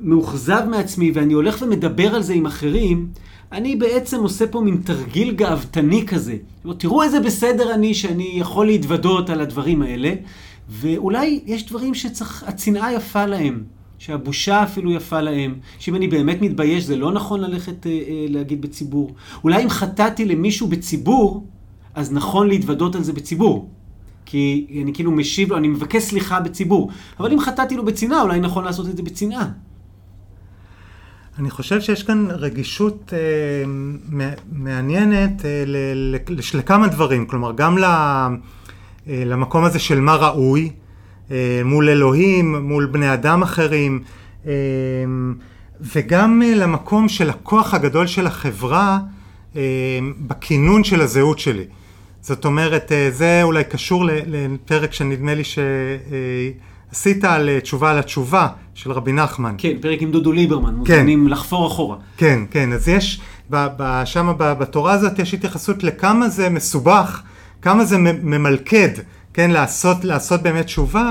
מאוכזב 0.00 0.60
מעצמי 0.70 1.10
ואני 1.14 1.32
הולך 1.32 1.62
ומדבר 1.62 2.14
על 2.14 2.22
זה 2.22 2.32
עם 2.32 2.46
אחרים, 2.46 3.08
אני 3.52 3.76
בעצם 3.76 4.20
עושה 4.20 4.46
פה 4.46 4.60
מין 4.60 4.80
תרגיל 4.84 5.34
גאוותני 5.34 6.06
כזה. 6.06 6.36
תראו 6.78 7.02
איזה 7.02 7.20
בסדר 7.20 7.74
אני 7.74 7.94
שאני 7.94 8.32
יכול 8.34 8.66
להתוודות 8.66 9.30
על 9.30 9.40
הדברים 9.40 9.82
האלה, 9.82 10.12
ואולי 10.68 11.40
יש 11.46 11.66
דברים 11.66 11.94
שצריך, 11.94 12.44
הצנעה 12.46 12.92
יפה 12.92 13.26
להם, 13.26 13.62
שהבושה 13.98 14.62
אפילו 14.62 14.92
יפה 14.92 15.20
להם, 15.20 15.54
שאם 15.78 15.94
אני 15.94 16.08
באמת 16.08 16.42
מתבייש 16.42 16.84
זה 16.84 16.96
לא 16.96 17.12
נכון 17.12 17.40
ללכת 17.40 17.86
אה, 17.86 17.90
אה, 17.90 18.26
להגיד 18.28 18.62
בציבור. 18.62 19.14
אולי 19.44 19.64
אם 19.64 19.70
חטאתי 19.70 20.24
למישהו 20.24 20.68
בציבור, 20.68 21.44
אז 21.94 22.12
נכון 22.12 22.48
להתוודות 22.48 22.94
על 22.94 23.02
זה 23.02 23.12
בציבור. 23.12 23.68
כי 24.26 24.66
אני 24.82 24.92
כאילו 24.94 25.10
משיב 25.12 25.50
לו, 25.50 25.56
אני 25.56 25.68
מבקש 25.68 26.02
סליחה 26.02 26.40
בציבור. 26.40 26.90
אבל 27.20 27.32
אם 27.32 27.40
חטאתי 27.40 27.76
לו 27.76 27.84
בצנעה, 27.84 28.22
אולי 28.22 28.40
נכון 28.40 28.64
לעשות 28.64 28.88
את 28.88 28.96
זה 28.96 29.02
בצנעה. 29.02 29.48
אני 31.40 31.50
חושב 31.50 31.80
שיש 31.80 32.02
כאן 32.02 32.26
רגישות 32.30 33.12
אה, 33.12 33.18
מעניינת 34.52 35.44
אה, 35.44 35.64
לכמה 36.52 36.88
דברים, 36.88 37.26
כלומר 37.26 37.52
גם 37.52 37.78
ל, 37.78 37.84
אה, 37.84 38.38
למקום 39.06 39.64
הזה 39.64 39.78
של 39.78 40.00
מה 40.00 40.16
ראוי, 40.16 40.70
אה, 41.30 41.60
מול 41.64 41.88
אלוהים, 41.88 42.56
מול 42.56 42.86
בני 42.86 43.12
אדם 43.12 43.42
אחרים, 43.42 44.02
אה, 44.46 44.52
וגם 45.80 46.42
אה, 46.42 46.54
למקום 46.54 47.08
של 47.08 47.30
הכוח 47.30 47.74
הגדול 47.74 48.06
של 48.06 48.26
החברה 48.26 48.98
אה, 49.56 49.98
בכינון 50.18 50.84
של 50.84 51.00
הזהות 51.00 51.38
שלי. 51.38 51.64
זאת 52.20 52.44
אומרת, 52.44 52.92
אה, 52.92 53.10
זה 53.10 53.42
אולי 53.42 53.64
קשור 53.64 54.04
לפרק 54.26 54.92
שנדמה 54.92 55.34
לי 55.34 55.44
ש... 55.44 55.58
אה, 55.58 56.50
עשית 56.92 57.24
על 57.24 57.60
תשובה 57.60 57.90
על 57.90 57.98
התשובה 57.98 58.48
של 58.82 58.92
רבי 58.92 59.12
נחמן. 59.12 59.54
כן, 59.58 59.72
פרק 59.80 60.02
עם 60.02 60.10
דודו 60.10 60.32
ליברמן, 60.32 60.70
כן. 60.70 60.76
מוזמנים 60.76 61.28
לחפור 61.28 61.66
אחורה. 61.66 61.96
כן, 62.16 62.40
כן, 62.50 62.72
אז 62.72 62.88
יש 62.88 63.20
שם 64.04 64.32
בתורה 64.38 64.92
הזאת 64.92 65.18
יש 65.18 65.34
התייחסות 65.34 65.82
לכמה 65.82 66.28
זה 66.28 66.48
מסובך, 66.48 67.22
כמה 67.62 67.84
זה 67.84 67.98
ממלכד, 67.98 68.88
כן, 69.34 69.50
לעשות, 69.50 70.04
לעשות 70.04 70.42
באמת 70.42 70.64
תשובה. 70.64 71.10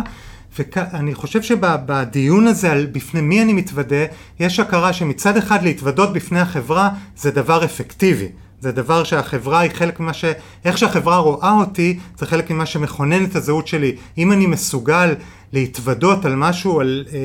ואני 0.60 1.14
חושב 1.14 1.42
שבדיון 1.42 2.48
הזה 2.48 2.72
על 2.72 2.86
בפני 2.86 3.22
מי 3.22 3.42
אני 3.42 3.54
מתוודה, 3.54 4.06
יש 4.40 4.60
הכרה 4.60 4.94
שמצד 4.94 5.38
אחד 5.38 5.64
להתוודות 5.64 6.14
בפני 6.14 6.40
החברה 6.40 6.90
זה 7.18 7.32
דבר 7.32 7.66
אפקטיבי. 7.66 8.28
זה 8.62 8.72
דבר 8.72 9.04
שהחברה 9.04 9.60
היא 9.60 9.72
חלק 9.74 10.00
ממה 10.00 10.14
ש... 10.14 10.26
איך 10.66 10.78
שהחברה 10.78 11.18
רואה 11.18 11.52
אותי, 11.52 12.00
זה 12.18 12.26
חלק 12.26 12.52
ממה 12.52 12.66
שמכונן 12.66 13.26
את 13.26 13.36
הזהות 13.36 13.68
שלי. 13.68 13.96
אם 14.18 14.32
אני 14.32 14.46
מסוגל 14.46 15.16
להתוודות 15.54 16.26
על 16.26 16.36
משהו, 16.36 16.80
על 16.80 17.06
אה, 17.14 17.18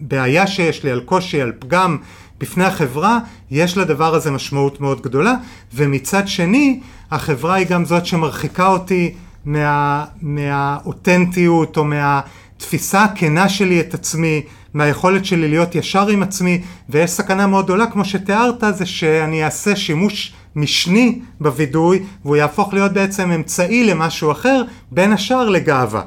בעיה 0.00 0.46
שיש 0.46 0.84
לי, 0.84 0.90
על 0.90 1.00
קושי, 1.00 1.40
על 1.40 1.52
פגם 1.58 1.96
בפני 2.38 2.64
החברה, 2.64 3.18
יש 3.50 3.78
לדבר 3.78 4.14
הזה 4.14 4.30
משמעות 4.30 4.80
מאוד 4.80 5.02
גדולה. 5.02 5.34
ומצד 5.74 6.28
שני, 6.28 6.80
החברה 7.10 7.54
היא 7.54 7.66
גם 7.66 7.84
זאת 7.84 8.06
שמרחיקה 8.06 8.66
אותי 8.68 9.14
מה, 9.44 10.04
מהאותנטיות 10.22 11.76
או 11.76 11.84
מהתפיסה 11.84 13.04
הכנה 13.04 13.48
שלי 13.48 13.80
את 13.80 13.94
עצמי, 13.94 14.42
מהיכולת 14.74 15.24
שלי 15.24 15.48
להיות 15.48 15.74
ישר 15.74 16.08
עם 16.08 16.22
עצמי, 16.22 16.62
ויש 16.88 17.10
סכנה 17.10 17.46
מאוד 17.46 17.64
גדולה, 17.64 17.86
כמו 17.86 18.04
שתיארת, 18.04 18.64
זה 18.72 18.86
שאני 18.86 19.44
אעשה 19.44 19.76
שימוש 19.76 20.34
משני 20.56 21.20
בווידוי, 21.40 22.02
והוא 22.24 22.36
יהפוך 22.36 22.74
להיות 22.74 22.92
בעצם 22.92 23.30
אמצעי 23.30 23.84
למשהו 23.84 24.32
אחר, 24.32 24.62
בין 24.90 25.12
השאר 25.12 25.48
לגאווה. 25.48 26.02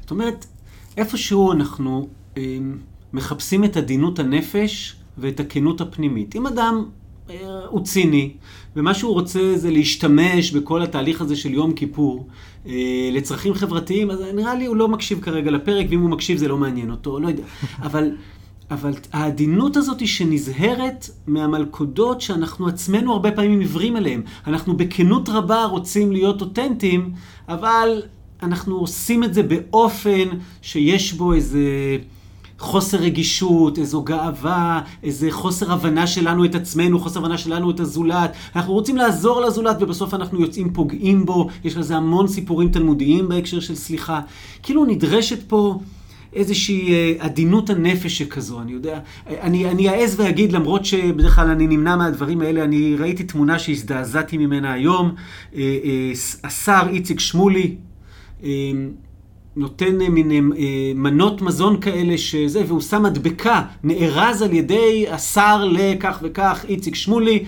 זאת 0.00 0.10
אומרת, 0.10 0.46
איפשהו 0.96 1.52
אנחנו 1.52 2.08
אה, 2.36 2.58
מחפשים 3.12 3.64
את 3.64 3.76
עדינות 3.76 4.18
הנפש 4.18 4.96
ואת 5.18 5.40
הכנות 5.40 5.80
הפנימית. 5.80 6.36
אם 6.36 6.46
אדם 6.46 6.84
אה, 7.30 7.36
הוא 7.68 7.84
ציני, 7.84 8.32
ומה 8.76 8.94
שהוא 8.94 9.12
רוצה 9.12 9.56
זה 9.56 9.70
להשתמש 9.70 10.50
בכל 10.52 10.82
התהליך 10.82 11.20
הזה 11.20 11.36
של 11.36 11.54
יום 11.54 11.72
כיפור 11.72 12.26
אה, 12.66 12.72
לצרכים 13.12 13.54
חברתיים, 13.54 14.10
אז 14.10 14.20
נראה 14.34 14.54
לי 14.54 14.66
הוא 14.66 14.76
לא 14.76 14.88
מקשיב 14.88 15.20
כרגע 15.20 15.50
לפרק, 15.50 15.86
ואם 15.90 16.00
הוא 16.00 16.10
מקשיב 16.10 16.38
זה 16.38 16.48
לא 16.48 16.58
מעניין 16.58 16.90
אותו, 16.90 17.20
לא 17.20 17.28
יודע. 17.28 17.44
אבל... 17.86 18.10
אבל 18.72 18.92
העדינות 19.12 19.76
הזאת 19.76 20.00
היא 20.00 20.08
שנזהרת 20.08 21.10
מהמלכודות 21.26 22.20
שאנחנו 22.20 22.68
עצמנו 22.68 23.12
הרבה 23.12 23.32
פעמים 23.32 23.60
עיוורים 23.60 23.96
אליהן. 23.96 24.22
אנחנו 24.46 24.76
בכנות 24.76 25.28
רבה 25.28 25.64
רוצים 25.64 26.12
להיות 26.12 26.40
אותנטיים, 26.40 27.12
אבל 27.48 28.02
אנחנו 28.42 28.76
עושים 28.76 29.24
את 29.24 29.34
זה 29.34 29.42
באופן 29.42 30.28
שיש 30.62 31.12
בו 31.12 31.32
איזה 31.32 31.60
חוסר 32.58 32.98
רגישות, 32.98 33.78
איזו 33.78 34.02
גאווה, 34.02 34.80
איזה 35.02 35.30
חוסר 35.30 35.72
הבנה 35.72 36.06
שלנו 36.06 36.44
את 36.44 36.54
עצמנו, 36.54 37.00
חוסר 37.00 37.20
הבנה 37.20 37.38
שלנו 37.38 37.70
את 37.70 37.80
הזולת. 37.80 38.32
אנחנו 38.56 38.72
רוצים 38.72 38.96
לעזור 38.96 39.40
לזולת 39.40 39.76
ובסוף 39.80 40.14
אנחנו 40.14 40.40
יוצאים 40.40 40.72
פוגעים 40.72 41.26
בו. 41.26 41.48
יש 41.64 41.76
לזה 41.76 41.96
המון 41.96 42.28
סיפורים 42.28 42.68
תלמודיים 42.70 43.28
בהקשר 43.28 43.60
של 43.60 43.74
סליחה. 43.74 44.20
כאילו 44.62 44.84
נדרשת 44.84 45.48
פה... 45.48 45.78
איזושהי 46.32 46.92
אה, 46.92 47.14
עדינות 47.18 47.70
הנפש 47.70 48.18
שכזו, 48.18 48.60
אני 48.60 48.72
יודע. 48.72 48.98
אני, 49.26 49.70
אני 49.70 49.88
אעז 49.88 50.20
ואגיד, 50.20 50.52
למרות 50.52 50.84
שבדרך 50.84 51.34
כלל 51.34 51.50
אני 51.50 51.66
נמנע 51.66 51.96
מהדברים 51.96 52.40
האלה, 52.40 52.64
אני 52.64 52.96
ראיתי 52.98 53.24
תמונה 53.24 53.58
שהזדעזעתי 53.58 54.38
ממנה 54.38 54.72
היום. 54.72 55.14
אה, 55.54 55.60
אה, 55.84 56.12
השר 56.44 56.82
איציק 56.90 57.20
שמולי 57.20 57.76
נותן 59.56 59.96
מין 59.96 60.52
מנות 60.94 61.42
מזון 61.42 61.80
כאלה 61.80 62.18
שזה, 62.18 62.62
והוא 62.66 62.80
שם 62.80 63.02
מדבקה, 63.02 63.62
נארז 63.84 64.42
על 64.42 64.52
ידי 64.52 65.06
השר 65.10 65.64
לכך 65.64 66.18
וכך, 66.22 66.64
איציק 66.68 66.94
שמולי, 66.94 67.44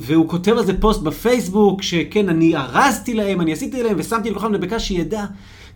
והוא 0.00 0.28
כותב 0.28 0.52
על 0.52 0.66
זה 0.66 0.80
פוסט 0.80 1.02
בפייסבוק, 1.02 1.82
שכן, 1.82 2.28
אני 2.28 2.56
ארזתי 2.56 3.14
להם, 3.14 3.40
אני 3.40 3.52
עשיתי 3.52 3.82
להם 3.82 3.94
ושמתי 3.98 4.30
לכם 4.30 4.52
מדבקה 4.52 4.78
שידע. 4.78 5.24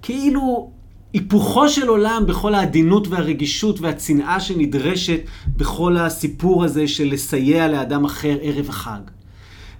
כאילו 0.02 0.70
היפוכו 1.12 1.68
של 1.68 1.88
עולם 1.88 2.24
בכל 2.28 2.54
העדינות 2.54 3.08
והרגישות 3.08 3.80
והצנעה 3.80 4.40
שנדרשת 4.40 5.20
בכל 5.56 5.96
הסיפור 5.96 6.64
הזה 6.64 6.88
של 6.88 7.12
לסייע 7.12 7.68
לאדם 7.68 8.04
אחר 8.04 8.38
ערב 8.42 8.68
החג. 8.68 9.00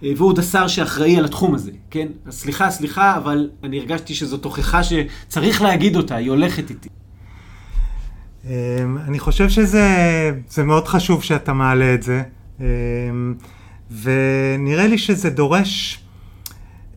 אה, 0.03 0.13
והוא 0.17 0.29
עוד 0.29 0.39
השר 0.39 0.69
שאחראי 0.69 1.17
על 1.17 1.25
התחום 1.25 1.55
הזה, 1.55 1.71
כן? 1.91 2.09
אז 2.27 2.35
סליחה, 2.35 2.71
סליחה, 2.71 3.17
אבל 3.17 3.51
אני 3.65 3.79
הרגשתי 3.79 4.15
שזו 4.15 4.37
תוכחה 4.37 4.81
שצריך 4.83 5.63
להגיד 5.63 5.97
אותה, 5.97 6.17
היא 6.17 6.31
הולכת 6.31 6.71
איתי. 6.71 6.89
אמ, 8.45 8.99
אני 9.09 9.19
חושב 9.19 9.49
שזה 9.49 10.65
מאוד 10.65 10.89
חשוב 10.89 11.23
שאתה 11.23 11.53
מעלה 11.53 11.95
את 11.95 12.03
זה, 12.03 12.23
אמ, 12.61 12.65
ונראה 14.03 14.87
לי 14.87 14.99
שזה 14.99 15.31
דורש, 15.31 16.05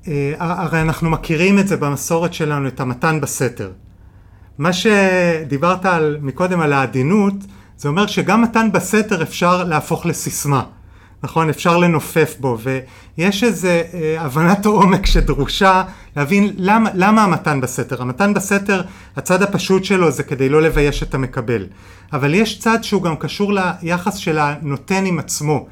אה, 0.07 0.33
הרי 0.39 0.81
אנחנו 0.81 1.09
מכירים 1.09 1.59
את 1.59 1.67
זה 1.67 1.77
במסורת 1.77 2.33
שלנו, 2.33 2.67
את 2.67 2.79
המתן 2.79 3.21
בסתר. 3.21 3.71
מה 4.57 4.73
שדיברת 4.73 5.85
על, 5.85 6.17
מקודם 6.21 6.59
על 6.59 6.73
העדינות, 6.73 7.33
זה 7.77 7.89
אומר 7.89 8.07
שגם 8.07 8.41
מתן 8.41 8.71
בסתר 8.71 9.23
אפשר 9.23 9.63
להפוך 9.63 10.05
לסיסמה, 10.05 10.63
נכון? 11.23 11.49
אפשר 11.49 11.77
לנופף 11.77 12.35
בו, 12.39 12.57
ויש 13.17 13.43
איזו 13.43 13.67
אה, 13.67 14.15
הבנת 14.19 14.65
עומק 14.65 15.05
שדרושה 15.05 15.83
להבין 16.15 16.53
למה, 16.57 16.89
למה 16.93 17.23
המתן 17.23 17.61
בסתר. 17.61 18.01
המתן 18.01 18.33
בסתר, 18.33 18.81
הצד 19.15 19.41
הפשוט 19.41 19.83
שלו 19.83 20.11
זה 20.11 20.23
כדי 20.23 20.49
לא 20.49 20.61
לבייש 20.61 21.03
את 21.03 21.13
המקבל. 21.13 21.67
אבל 22.13 22.33
יש 22.33 22.59
צד 22.59 22.83
שהוא 22.83 23.01
גם 23.01 23.15
קשור 23.15 23.53
ליחס 23.53 24.15
של 24.15 24.37
הנותן 24.37 25.05
עם 25.05 25.19
עצמו. 25.19 25.67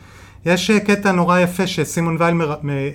יש 0.45 0.69
אה, 0.69 0.79
קטע 0.79 1.11
נורא 1.11 1.39
יפה 1.39 1.67
שסימון 1.67 2.15
וייל 2.19 2.33
מר, 2.33 2.55
מ, 2.63 2.69
אה, 2.69 2.85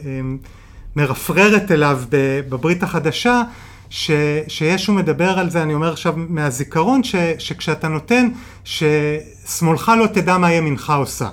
מרפררת 0.97 1.73
אליו 1.73 2.01
בברית 2.49 2.83
החדשה, 2.83 3.43
ש, 3.91 4.11
שישו 4.49 4.93
מדבר 4.93 5.39
על 5.39 5.51
זה, 5.51 5.63
אני 5.63 5.75
אומר 5.75 5.93
עכשיו 5.93 6.15
מהזיכרון, 6.17 7.05
ש, 7.05 7.17
שכשאתה 7.39 7.89
נותן, 7.89 8.29
ששמאלך 8.65 9.93
לא 9.99 10.07
תדע 10.07 10.39
מה 10.39 10.53
ימינך 10.53 10.93
עושה. 10.99 11.29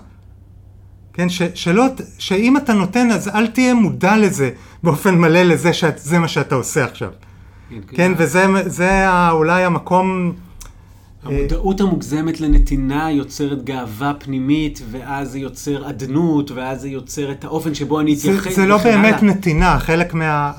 כן, 1.14 1.30
ש, 1.30 1.42
שלא, 1.56 1.86
שאם 2.18 2.58
אתה 2.58 2.74
נותן 2.74 3.12
אז 3.12 3.28
אל 3.28 3.48
תהיה 3.48 3.74
מודע 3.74 4.18
לזה 4.18 4.50
באופן 4.84 5.16
מלא 5.16 5.42
לזה 5.42 5.74
שזה 5.74 6.20
מה 6.20 6.28
שאתה 6.28 6.56
עושה 6.56 6.86
עכשיו. 6.86 7.10
כן, 7.70 7.80
כן 7.96 8.12
וזה 8.18 9.10
אולי 9.30 9.64
המקום 9.64 10.34
המודעות 11.26 11.82
המוגזמת 11.82 12.42
לנתינה 12.42 13.12
יוצרת 13.12 13.64
גאווה 13.64 14.14
פנימית, 14.20 14.82
ואז 14.92 15.32
זה 15.32 15.40
יוצר 15.40 15.90
אדנות, 15.90 16.52
ואז 16.52 16.82
זה 16.82 16.90
יוצר 16.90 17.32
את 17.32 17.44
האופן 17.44 17.74
שבו 17.74 18.00
אני 18.00 18.14
אתייחס. 18.14 18.56
זה, 18.56 18.62
זה 18.62 18.68
לא 18.68 18.78
באמת 18.78 19.24
הלאה. 19.24 19.34
נתינה, 19.34 19.80
חלק 19.80 20.14
מה... 20.14 20.52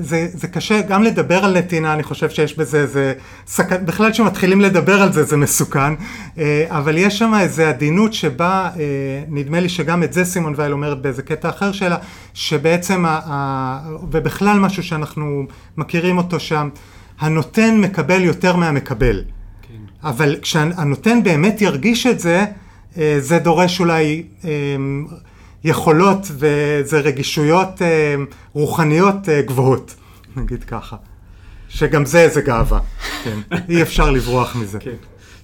זה, 0.00 0.28
זה 0.32 0.48
קשה 0.48 0.80
גם 0.80 1.02
לדבר 1.02 1.44
על 1.44 1.58
נתינה, 1.58 1.94
אני 1.94 2.02
חושב 2.02 2.30
שיש 2.30 2.58
בזה 2.58 2.80
איזה... 2.80 3.12
סכ... 3.46 3.72
בכלל 3.72 4.12
כשמתחילים 4.12 4.60
לדבר 4.60 5.02
על 5.02 5.12
זה 5.12 5.24
זה 5.24 5.36
מסוכן, 5.36 5.94
אה, 6.38 6.64
אבל 6.68 6.98
יש 6.98 7.18
שם 7.18 7.32
איזה 7.40 7.68
עדינות 7.68 8.14
שבה, 8.14 8.70
אה, 8.76 9.22
נדמה 9.28 9.60
לי 9.60 9.68
שגם 9.68 10.02
את 10.02 10.12
זה 10.12 10.24
סימון 10.24 10.54
וייל 10.56 10.72
אומרת 10.72 11.02
באיזה 11.02 11.22
קטע 11.22 11.48
אחר 11.48 11.72
שלה, 11.72 11.96
שבעצם, 12.34 13.04
ה... 13.06 13.78
ובכלל 14.10 14.58
משהו 14.58 14.82
שאנחנו 14.82 15.46
מכירים 15.76 16.18
אותו 16.18 16.40
שם, 16.40 16.68
הנותן 17.20 17.80
מקבל 17.80 18.22
יותר 18.22 18.56
מהמקבל. 18.56 19.22
אבל 20.04 20.36
כשהנותן 20.42 21.22
באמת 21.22 21.60
ירגיש 21.60 22.06
את 22.06 22.20
זה, 22.20 22.44
אה, 22.98 23.16
זה 23.20 23.38
דורש 23.38 23.80
אולי 23.80 24.22
אה, 24.44 24.50
יכולות 25.64 26.26
וזה 26.30 27.00
רגישויות 27.00 27.82
אה, 27.82 28.14
רוחניות 28.52 29.28
גבוהות, 29.28 29.94
נגיד 30.36 30.64
ככה. 30.64 30.96
שגם 31.68 32.06
זה 32.06 32.20
איזה 32.20 32.40
גאווה, 32.40 32.80
כן. 33.24 33.38
אי 33.68 33.82
אפשר 33.82 34.10
לברוח 34.10 34.56
מזה. 34.56 34.78
כן. 34.78 34.90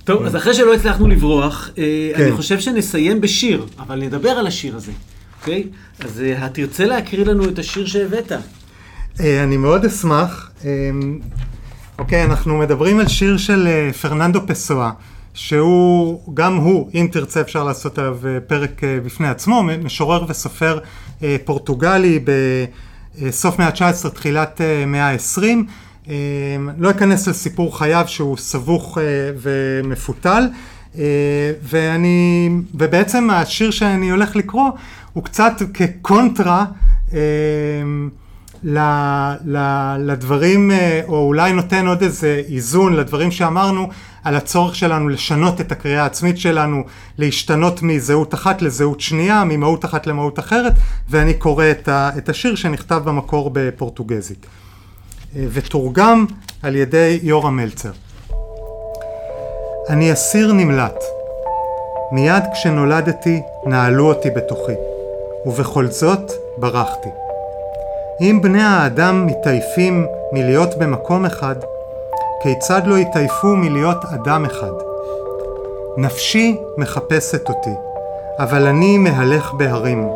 טוב, 0.05 0.23
אז 0.23 0.37
אחרי 0.37 0.55
שלא 0.55 0.75
הצלחנו 0.75 1.09
לברוח, 1.09 1.71
כן. 1.75 1.83
אני 2.23 2.33
חושב 2.33 2.61
שנסיים 2.61 3.21
בשיר, 3.21 3.67
אבל 3.79 4.03
נדבר 4.03 4.31
על 4.31 4.47
השיר 4.47 4.77
הזה, 4.77 4.93
אוקיי? 5.41 5.65
אז 6.01 6.23
תרצה 6.53 6.85
להקריא 6.85 7.25
לנו 7.25 7.49
את 7.49 7.59
השיר 7.59 7.87
שהבאת. 7.87 8.33
אני 9.21 9.57
מאוד 9.57 9.85
אשמח. 9.85 10.51
אוקיי, 11.99 12.23
okay, 12.23 12.27
אנחנו 12.27 12.59
מדברים 12.59 13.01
על 13.01 13.09
שיר 13.09 13.37
של 13.37 13.69
uh, 13.69 13.97
פרננדו 13.97 14.41
פסואה, 14.47 14.91
שהוא, 15.35 16.35
גם 16.35 16.57
הוא, 16.57 16.91
אם 16.95 17.09
תרצה 17.13 17.41
אפשר 17.41 17.65
לעשות 17.65 17.99
עליו 17.99 18.19
uh, 18.23 18.49
פרק 18.49 18.81
uh, 18.81 19.07
בפני 19.07 19.29
עצמו, 19.29 19.63
משורר 19.63 20.25
וסופר 20.29 20.79
uh, 21.21 21.23
פורטוגלי 21.45 22.25
בסוף 22.25 23.59
מאה 23.59 23.69
ה-19, 23.69 24.09
תחילת 24.09 24.61
uh, 24.61 24.87
מאה 24.87 25.11
ה-20. 25.11 25.41
Uh, 26.05 26.09
לא 26.79 26.91
אכנס 26.91 27.29
לסיפור 27.29 27.79
חייו 27.79 28.05
שהוא 28.07 28.37
סבוך 28.37 28.99
uh, 28.99 29.01
ומפותל. 29.37 30.49
Uh, 30.95 30.99
ואני, 31.63 32.51
ובעצם 32.75 33.31
השיר 33.31 33.71
שאני 33.71 34.11
הולך 34.11 34.37
לקרוא 34.37 34.71
הוא 35.13 35.25
קצת 35.25 35.53
כקונטרה 35.75 36.65
uh, 37.11 37.15
ל, 38.65 38.79
ל, 39.45 39.59
לדברים, 39.99 40.71
אה, 40.71 41.01
או 41.09 41.27
אולי 41.27 41.53
נותן 41.53 41.87
עוד 41.87 42.03
איזה 42.03 42.43
איזון 42.49 42.97
לדברים 42.97 43.31
שאמרנו 43.31 43.89
על 44.25 44.37
הצורך 44.37 44.75
שלנו 44.75 45.09
לשנות 45.09 45.61
את 45.61 45.73
הקריאה 45.73 46.03
העצמית 46.03 46.39
שלנו, 46.39 46.85
להשתנות 47.19 47.83
מזהות 47.83 48.35
אחת 48.35 48.63
לזהות 48.63 49.01
שנייה, 49.01 49.45
ממהות 49.45 49.85
אחת 49.85 50.07
למהות 50.07 50.39
אחרת, 50.39 50.73
ואני 51.11 51.35
קורא 51.35 51.71
את, 51.71 51.89
ה, 51.89 52.11
את 52.19 52.29
השיר 52.29 52.55
שנכתב 52.55 53.03
במקור 53.05 53.51
בפורטוגזית. 53.53 54.47
אה, 55.37 55.45
ותורגם 55.53 56.27
על 56.63 56.77
ידי 56.77 57.19
יורם 57.23 57.57
מלצר. 57.57 57.93
אני 59.89 60.13
אסיר 60.13 60.53
נמלט. 60.53 61.05
מיד 62.13 62.43
כשנולדתי 62.53 63.41
נעלו 63.67 64.09
אותי 64.09 64.31
בתוכי, 64.31 64.73
ובכל 65.47 65.87
זאת 65.87 66.33
ברחתי. 66.57 67.28
אם 68.21 68.39
בני 68.43 68.63
האדם 68.63 69.27
מתעייפים 69.27 70.07
מלהיות 70.33 70.79
במקום 70.79 71.25
אחד, 71.25 71.55
כיצד 72.43 72.83
לא 72.87 72.99
יתעייפו 72.99 73.49
מלהיות 73.57 74.05
אדם 74.15 74.45
אחד? 74.45 74.73
נפשי 75.97 76.57
מחפשת 76.79 77.49
אותי, 77.49 77.75
אבל 78.39 78.67
אני 78.67 78.99
מהלך 78.99 79.53
בהרים. 79.53 80.09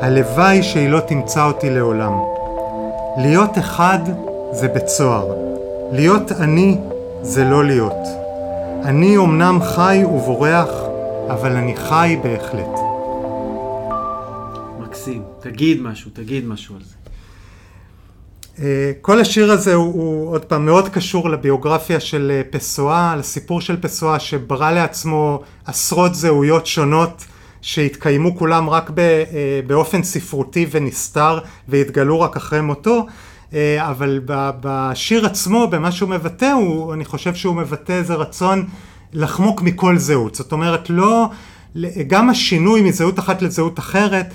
הלוואי 0.00 0.62
שהיא 0.62 0.88
לא 0.88 1.00
תמצא 1.00 1.44
אותי 1.46 1.70
לעולם. 1.70 2.12
להיות 3.16 3.58
אחד 3.58 3.98
זה 4.52 4.68
בית 4.68 4.88
סוהר. 4.88 5.34
להיות 5.92 6.32
אני 6.32 6.78
זה 7.22 7.44
לא 7.44 7.64
להיות. 7.64 8.06
אני 8.84 9.16
אמנם 9.16 9.58
חי 9.62 10.04
ובורח, 10.04 10.68
אבל 11.28 11.56
אני 11.56 11.76
חי 11.76 12.16
בהחלט. 12.22 12.78
מקסים. 14.80 15.22
תגיד 15.40 15.82
משהו, 15.82 16.10
תגיד 16.14 16.46
משהו 16.46 16.74
על 16.74 16.82
זה. 16.82 17.05
אה, 18.62 18.92
כל 19.00 19.20
השיר 19.20 19.52
הזה 19.52 19.74
הוא, 19.74 19.92
הוא 19.92 20.32
עוד 20.32 20.44
פעם 20.44 20.66
מאוד 20.66 20.88
קשור 20.88 21.30
לביוגרפיה 21.30 22.00
של 22.00 22.32
אה, 22.34 22.42
פסואה, 22.50 23.16
לסיפור 23.16 23.60
של 23.60 23.80
פסואה 23.80 24.18
שברא 24.18 24.70
לעצמו 24.70 25.42
עשרות 25.64 26.14
זהויות 26.14 26.66
שונות 26.66 27.24
שהתקיימו 27.60 28.36
כולם 28.36 28.70
רק 28.70 28.90
אה, 28.98 29.60
באופן 29.66 30.02
ספרותי 30.02 30.66
ונסתר 30.70 31.38
והתגלו 31.68 32.20
רק 32.20 32.36
אחרי 32.36 32.60
מותו, 32.60 33.06
אבל 33.78 34.20
בשיר 34.26 35.26
עצמו, 35.26 35.68
במה 35.70 35.92
שהוא 35.92 36.08
מבטא, 36.10 36.52
הוא, 36.52 36.94
אני 36.94 37.04
חושב 37.04 37.34
שהוא 37.34 37.56
מבטא 37.56 37.92
איזה 37.92 38.14
רצון 38.14 38.66
לחמוק 39.12 39.62
מכל 39.62 39.98
זהות. 39.98 40.34
זאת 40.34 40.52
אומרת, 40.52 40.90
לא, 40.90 41.28
גם 42.06 42.30
השינוי 42.30 42.80
מזהות 42.80 43.18
אחת 43.18 43.42
לזהות 43.42 43.78
אחרת 43.78 44.34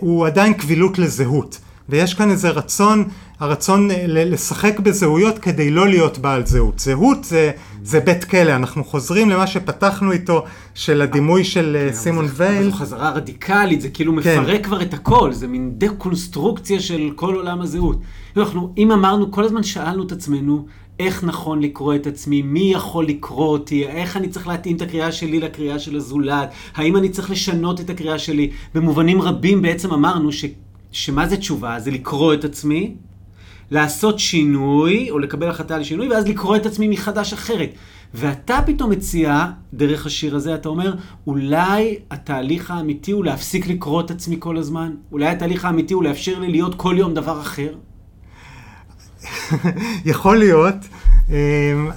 הוא 0.00 0.26
עדיין 0.26 0.52
קבילות 0.52 0.98
לזהות. 0.98 1.58
ויש 1.88 2.14
כאן 2.14 2.30
איזה 2.30 2.50
רצון, 2.50 3.04
הרצון 3.40 3.90
אה, 3.90 4.04
לשחק 4.06 4.80
בזהויות 4.80 5.38
כדי 5.38 5.70
לא 5.70 5.88
להיות 5.88 6.18
בעל 6.18 6.46
זהות. 6.46 6.78
זהות 6.78 7.24
זה, 7.24 7.50
זה 7.82 8.00
בית 8.00 8.24
כלא, 8.24 8.56
אנחנו 8.56 8.84
חוזרים 8.84 9.30
למה 9.30 9.46
שפתחנו 9.46 10.12
איתו, 10.12 10.44
של 10.74 11.02
הדימוי 11.02 11.44
של 11.44 11.76
אה, 11.80 11.88
כן, 11.88 11.94
סימון 11.94 12.26
וייל. 12.34 12.70
זו 12.70 12.72
חזרה 12.72 13.10
רדיקלית, 13.10 13.80
זה 13.80 13.88
כאילו 13.88 14.12
כן. 14.22 14.40
מפרק 14.40 14.64
כבר 14.64 14.82
את 14.82 14.94
הכל, 14.94 15.32
זה 15.32 15.48
מין 15.48 15.72
דה-קונסטרוקציה 15.78 16.80
של 16.80 17.10
כל 17.14 17.34
עולם 17.34 17.60
הזהות. 17.60 18.00
אנחנו, 18.36 18.72
אם 18.78 18.92
אמרנו, 18.92 19.30
כל 19.30 19.44
הזמן 19.44 19.62
שאלנו 19.62 20.02
את 20.02 20.12
עצמנו, 20.12 20.66
איך 21.00 21.24
נכון 21.24 21.62
לקרוא 21.62 21.94
את 21.94 22.06
עצמי, 22.06 22.42
מי 22.42 22.72
יכול 22.72 23.06
לקרוא 23.06 23.48
אותי, 23.48 23.86
איך 23.86 24.16
אני 24.16 24.28
צריך 24.28 24.48
להתאים 24.48 24.76
את 24.76 24.82
הקריאה 24.82 25.12
שלי 25.12 25.40
לקריאה 25.40 25.78
של 25.78 25.96
הזולת, 25.96 26.50
האם 26.74 26.96
אני 26.96 27.08
צריך 27.08 27.30
לשנות 27.30 27.80
את 27.80 27.90
הקריאה 27.90 28.18
שלי. 28.18 28.50
במובנים 28.74 29.22
רבים 29.22 29.62
בעצם 29.62 29.92
אמרנו 29.92 30.32
ש... 30.32 30.44
שמה 30.92 31.28
זה 31.28 31.36
תשובה? 31.36 31.80
זה 31.80 31.90
לקרוא 31.90 32.34
את 32.34 32.44
עצמי, 32.44 32.94
לעשות 33.70 34.18
שינוי, 34.18 35.10
או 35.10 35.18
לקבל 35.18 35.50
החלטה 35.50 35.78
לשינוי, 35.78 36.08
ואז 36.08 36.28
לקרוא 36.28 36.56
את 36.56 36.66
עצמי 36.66 36.88
מחדש 36.88 37.32
אחרת. 37.32 37.70
ואתה 38.14 38.58
פתאום 38.66 38.90
מציע, 38.90 39.46
דרך 39.74 40.06
השיר 40.06 40.36
הזה, 40.36 40.54
אתה 40.54 40.68
אומר, 40.68 40.94
אולי 41.26 41.98
התהליך 42.10 42.70
האמיתי 42.70 43.12
הוא 43.12 43.24
להפסיק 43.24 43.66
לקרוא 43.66 44.00
את 44.00 44.10
עצמי 44.10 44.36
כל 44.38 44.56
הזמן? 44.56 44.92
אולי 45.12 45.26
התהליך 45.26 45.64
האמיתי 45.64 45.94
הוא 45.94 46.04
לאפשר 46.04 46.38
לי 46.38 46.48
להיות 46.48 46.74
כל 46.74 46.94
יום 46.98 47.14
דבר 47.14 47.40
אחר? 47.40 47.74
יכול 50.04 50.38
להיות. 50.38 50.74
אמ, 51.28 51.34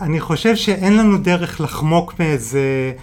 אני 0.01 0.19
חושב 0.19 0.55
שאין 0.55 0.97
לנו 0.97 1.17
דרך 1.17 1.61
לחמוק 1.61 2.13
מאיזה 2.19 2.93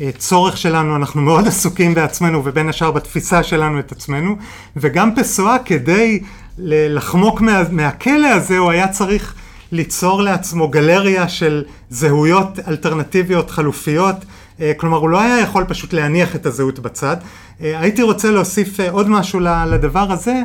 אה, 0.00 0.10
צורך 0.18 0.56
שלנו, 0.56 0.96
אנחנו 0.96 1.22
מאוד 1.22 1.46
עסוקים 1.46 1.94
בעצמנו 1.94 2.44
ובין 2.44 2.68
השאר 2.68 2.90
בתפיסה 2.90 3.42
שלנו 3.42 3.78
את 3.78 3.92
עצמנו, 3.92 4.36
וגם 4.76 5.14
פסואה 5.14 5.58
כדי 5.58 6.22
לחמוק 6.58 7.40
מה, 7.40 7.62
מהכלא 7.70 8.26
הזה 8.26 8.58
הוא 8.58 8.70
היה 8.70 8.88
צריך 8.88 9.34
ליצור 9.72 10.22
לעצמו 10.22 10.68
גלריה 10.68 11.28
של 11.28 11.64
זהויות 11.90 12.58
אלטרנטיביות 12.68 13.50
חלופיות, 13.50 14.16
אה, 14.60 14.72
כלומר 14.76 14.96
הוא 14.96 15.08
לא 15.08 15.20
היה 15.20 15.40
יכול 15.40 15.64
פשוט 15.64 15.92
להניח 15.92 16.36
את 16.36 16.46
הזהות 16.46 16.78
בצד. 16.78 17.16
אה, 17.60 17.80
הייתי 17.80 18.02
רוצה 18.02 18.30
להוסיף 18.30 18.80
עוד 18.80 19.08
משהו 19.08 19.40
לדבר 19.66 20.12
הזה 20.12 20.42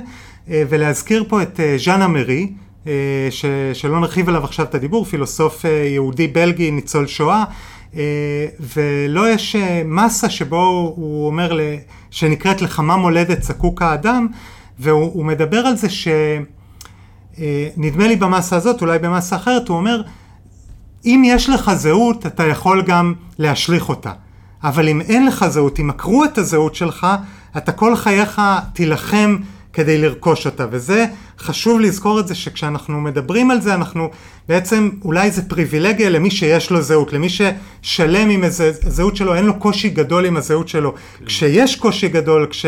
ולהזכיר 0.50 1.24
פה 1.28 1.42
את 1.42 1.60
ז'אנה 1.78 2.08
מרי, 2.08 2.52
ש, 3.30 3.46
שלא 3.74 4.00
נרחיב 4.00 4.30
עליו 4.30 4.44
עכשיו 4.44 4.66
את 4.66 4.76
הדיבור, 4.76 5.06
פילוסוף 5.06 5.66
יהודי 5.94 6.28
בלגי, 6.28 6.72
ניצול 6.72 7.08
שואה. 7.08 7.44
אה, 7.96 8.46
ולא 8.76 9.30
יש 9.30 9.56
אה, 9.56 9.82
מסה 9.86 10.30
שבו 10.30 10.94
הוא 10.96 11.28
אומר 11.28 11.60
שנקראת 12.12 12.62
לכמה 12.62 12.98
מולדת 12.98 13.44
זקוק 13.44 13.82
האדם, 13.82 14.28
והוא 14.80 15.26
מדבר 15.26 15.58
על 15.58 15.78
זה 15.78 15.88
שנדמה 15.90 18.04
אה, 18.04 18.08
לי 18.08 18.16
במסה 18.16 18.56
הזאת, 18.56 18.82
אולי 18.82 19.00
במסה 19.00 19.36
אחרת, 19.36 19.68
הוא 19.68 19.78
אומר, 19.78 20.02
אם 21.06 21.24
יש 21.26 21.50
לך 21.50 21.72
זהות, 21.74 22.26
אתה 22.26 22.48
יכול 22.48 22.82
גם 22.82 23.14
להשליך 23.40 23.90
אותה. 23.90 24.12
אבל 24.64 24.90
אם 24.90 25.02
אין 25.02 25.26
לך 25.26 25.46
זהות, 25.48 25.80
אם 25.80 25.90
עקרו 25.90 26.26
את 26.26 26.38
הזהות 26.38 26.76
שלך, 26.76 27.08
אתה 27.58 27.72
כל 27.72 27.96
חייך 27.96 28.42
תילחם 28.74 29.38
כדי 29.74 29.98
לרכוש 29.98 30.46
אותה. 30.46 30.66
וזה, 30.72 31.06
חשוב 31.40 31.80
לזכור 31.80 32.20
את 32.20 32.28
זה 32.28 32.36
שכשאנחנו 32.36 33.02
מדברים 33.02 33.52
על 33.52 33.62
זה, 33.62 33.74
אנחנו 33.74 34.10
בעצם, 34.50 34.90
אולי 35.06 35.32
זה 35.32 35.50
פריבילגיה 35.50 36.10
למי 36.10 36.32
שיש 36.32 36.72
לו 36.72 36.82
זהות, 36.82 37.14
למי 37.14 37.28
ששלם 37.30 38.30
עם 38.30 38.44
איזה 38.44 38.72
זהות 38.82 39.16
שלו, 39.16 39.36
אין 39.36 39.46
לו 39.46 39.60
קושי 39.60 39.90
גדול 39.90 40.26
עם 40.26 40.38
הזהות 40.38 40.68
שלו. 40.68 40.94
כן. 40.94 41.26
כשיש 41.26 41.76
קושי 41.76 42.08
גדול, 42.08 42.48
כש... 42.50 42.66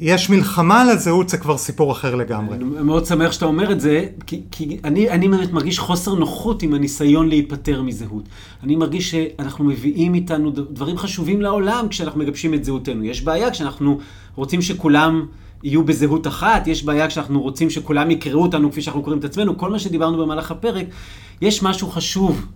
יש 0.00 0.30
מלחמה 0.30 0.82
על 0.82 0.90
הזהות, 0.90 1.28
זה 1.28 1.38
כבר 1.38 1.58
סיפור 1.58 1.92
אחר 1.92 2.14
לגמרי. 2.14 2.56
אני 2.56 2.64
מאוד 2.64 3.06
שמח 3.06 3.32
שאתה 3.32 3.44
אומר 3.44 3.72
את 3.72 3.80
זה, 3.80 4.06
כי, 4.26 4.42
כי 4.50 4.78
אני, 4.84 5.10
אני 5.10 5.28
באמת 5.28 5.52
מרגיש 5.52 5.78
חוסר 5.78 6.14
נוחות 6.14 6.62
עם 6.62 6.74
הניסיון 6.74 7.28
להיפטר 7.28 7.82
מזהות. 7.82 8.24
אני 8.62 8.76
מרגיש 8.76 9.10
שאנחנו 9.10 9.64
מביאים 9.64 10.14
איתנו 10.14 10.50
דברים 10.50 10.96
חשובים 10.96 11.42
לעולם 11.42 11.86
כשאנחנו 11.90 12.20
מגבשים 12.20 12.54
את 12.54 12.64
זהותנו. 12.64 13.04
יש 13.04 13.22
בעיה 13.22 13.50
כשאנחנו 13.50 13.98
רוצים 14.34 14.62
שכולם 14.62 15.26
יהיו 15.62 15.84
בזהות 15.84 16.26
אחת, 16.26 16.66
יש 16.66 16.84
בעיה 16.84 17.08
כשאנחנו 17.08 17.42
רוצים 17.42 17.70
שכולם 17.70 18.10
יקראו 18.10 18.42
אותנו 18.42 18.70
כפי 18.70 18.82
שאנחנו 18.82 19.02
קוראים 19.02 19.18
את 19.18 19.24
עצמנו, 19.24 19.58
כל 19.58 19.70
מה 19.70 19.78
שדיברנו 19.78 20.18
במהלך 20.18 20.50
הפרק, 20.50 20.86
יש 21.40 21.62
משהו 21.62 21.88
חשוב 21.88 22.46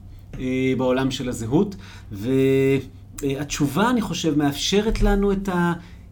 אה, 0.40 0.72
בעולם 0.76 1.10
של 1.10 1.28
הזהות, 1.28 1.76
והתשובה, 2.12 3.90
אני 3.90 4.00
חושב, 4.00 4.38
מאפשרת 4.38 5.02
לנו 5.02 5.32
את 5.32 5.48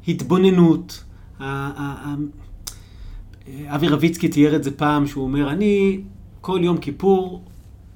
ההתבוננות. 0.06 1.04
אבי 3.66 3.88
רביצקי 3.88 4.28
תיאר 4.28 4.56
את 4.56 4.64
זה 4.64 4.70
פעם, 4.70 5.06
שהוא 5.06 5.24
אומר, 5.24 5.50
אני 5.50 6.00
כל 6.40 6.58
יום 6.62 6.78
כיפור 6.78 7.42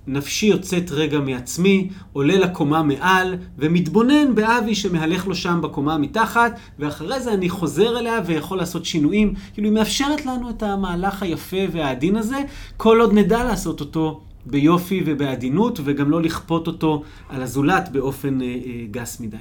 נפשי 0.08 0.46
יוצאת 0.46 0.90
רגע 0.90 1.20
מעצמי, 1.20 1.88
עולה 2.12 2.38
לקומה 2.38 2.82
מעל, 2.82 3.34
ומתבונן 3.58 4.34
באבי 4.34 4.74
שמהלך 4.74 5.26
לו 5.26 5.34
שם 5.34 5.60
בקומה 5.62 5.98
מתחת, 5.98 6.58
ואחרי 6.78 7.20
זה 7.20 7.34
אני 7.34 7.48
חוזר 7.48 7.98
אליה 7.98 8.20
ויכול 8.26 8.58
לעשות 8.58 8.84
שינויים. 8.84 9.34
כאילו, 9.54 9.68
היא 9.68 9.74
מאפשרת 9.74 10.26
לנו 10.26 10.50
את 10.50 10.62
המהלך 10.62 11.22
היפה 11.22 11.56
והעדין 11.72 12.16
הזה, 12.16 12.36
כל 12.76 13.00
עוד 13.00 13.12
נדע 13.12 13.44
לעשות 13.44 13.80
אותו 13.80 14.20
ביופי 14.46 15.02
ובעדינות, 15.06 15.80
וגם 15.84 16.10
לא 16.10 16.22
לכפות 16.22 16.66
אותו 16.66 17.02
על 17.28 17.42
הזולת 17.42 17.88
באופן 17.92 18.40
אה, 18.40 18.46
אה, 18.46 18.86
גס 18.90 19.20
מדי. 19.20 19.36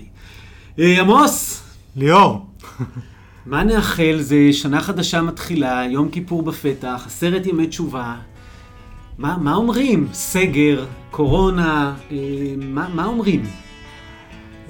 אה, 0.79 1.01
עמוס! 1.01 1.63
ליאור. 1.95 2.45
מה 3.47 3.63
נאחל? 3.63 4.17
זה 4.19 4.49
שנה 4.51 4.81
חדשה 4.81 5.21
מתחילה, 5.21 5.83
יום 5.89 6.09
כיפור 6.09 6.43
בפתח, 6.43 7.03
עשרת 7.05 7.45
ימי 7.45 7.67
תשובה. 7.67 8.15
מה, 9.17 9.37
מה 9.41 9.55
אומרים? 9.55 10.07
סגר, 10.13 10.85
קורונה, 11.11 11.93
אה, 12.11 12.17
מה, 12.57 12.87
מה 12.93 13.05
אומרים? 13.05 13.45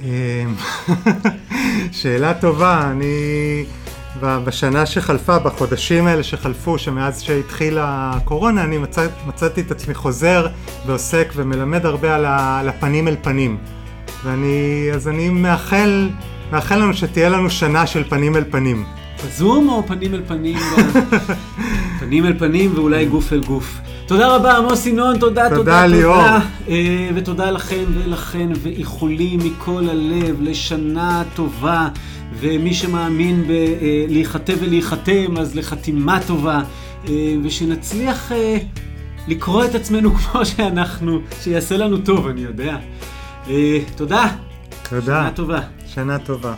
אה, 0.03 0.45
שאלה 1.91 2.33
טובה, 2.33 2.91
אני 2.91 3.65
בשנה 4.21 4.85
שחלפה, 4.85 5.39
בחודשים 5.39 6.07
האלה 6.07 6.23
שחלפו, 6.23 6.77
שמאז 6.77 7.21
שהתחילה 7.21 8.11
הקורונה, 8.15 8.63
אני 8.63 8.77
מצא, 8.77 9.07
מצאתי 9.27 9.61
את 9.61 9.71
עצמי 9.71 9.93
חוזר 9.93 10.47
ועוסק 10.85 11.33
ומלמד 11.35 11.85
הרבה 11.85 12.15
על, 12.15 12.25
על 12.25 12.69
הפנים 12.69 13.07
אל 13.07 13.15
פנים. 13.21 13.57
ואני, 14.23 14.89
אז 14.93 15.07
אני 15.07 15.29
מאחל, 15.29 16.09
מאחל 16.51 16.75
לנו 16.75 16.93
שתהיה 16.93 17.29
לנו 17.29 17.49
שנה 17.49 17.87
של 17.87 18.03
פנים 18.09 18.35
אל 18.35 18.43
פנים. 18.49 18.85
בזום 19.25 19.69
או 19.69 19.87
פנים 19.87 20.13
אל 20.13 20.21
פנים? 20.27 20.57
פנים 21.99 22.25
אל 22.25 22.39
פנים 22.39 22.71
ואולי 22.75 23.05
גוף 23.05 23.33
אל 23.33 23.39
גוף. 23.39 23.77
תודה 24.05 24.35
רבה, 24.35 24.57
עמוס 24.57 24.85
ינון, 24.85 25.19
תודה, 25.19 25.43
תודה, 25.43 25.55
תודה, 25.55 25.85
ליאור. 25.85 26.15
תודה. 26.15 26.39
אה, 26.69 27.09
ותודה 27.15 27.51
לכם 27.51 27.83
ולכן, 27.93 28.49
ואיחולים 28.61 29.39
מכל 29.43 29.89
הלב 29.89 30.41
לשנה 30.41 31.23
טובה. 31.35 31.87
ומי 32.39 32.73
שמאמין 32.73 33.43
בלהיחטא 33.47 34.53
ולהיחתם, 34.59 35.37
אז 35.37 35.55
לחתימה 35.55 36.19
טובה. 36.27 36.61
אה, 37.07 37.35
ושנצליח 37.43 38.31
אה, 38.31 38.57
לקרוא 39.27 39.65
את 39.65 39.75
עצמנו 39.75 40.13
כמו 40.17 40.45
שאנחנו, 40.45 41.19
שיעשה 41.41 41.77
לנו 41.77 41.97
טוב, 41.97 42.27
אני 42.27 42.41
יודע. 42.41 42.77
תודה. 43.95 44.27
תודה. 44.89 45.21
שנה 45.21 45.31
טובה. 45.35 45.59
שנה 45.97 46.19
טובה. 46.19 46.55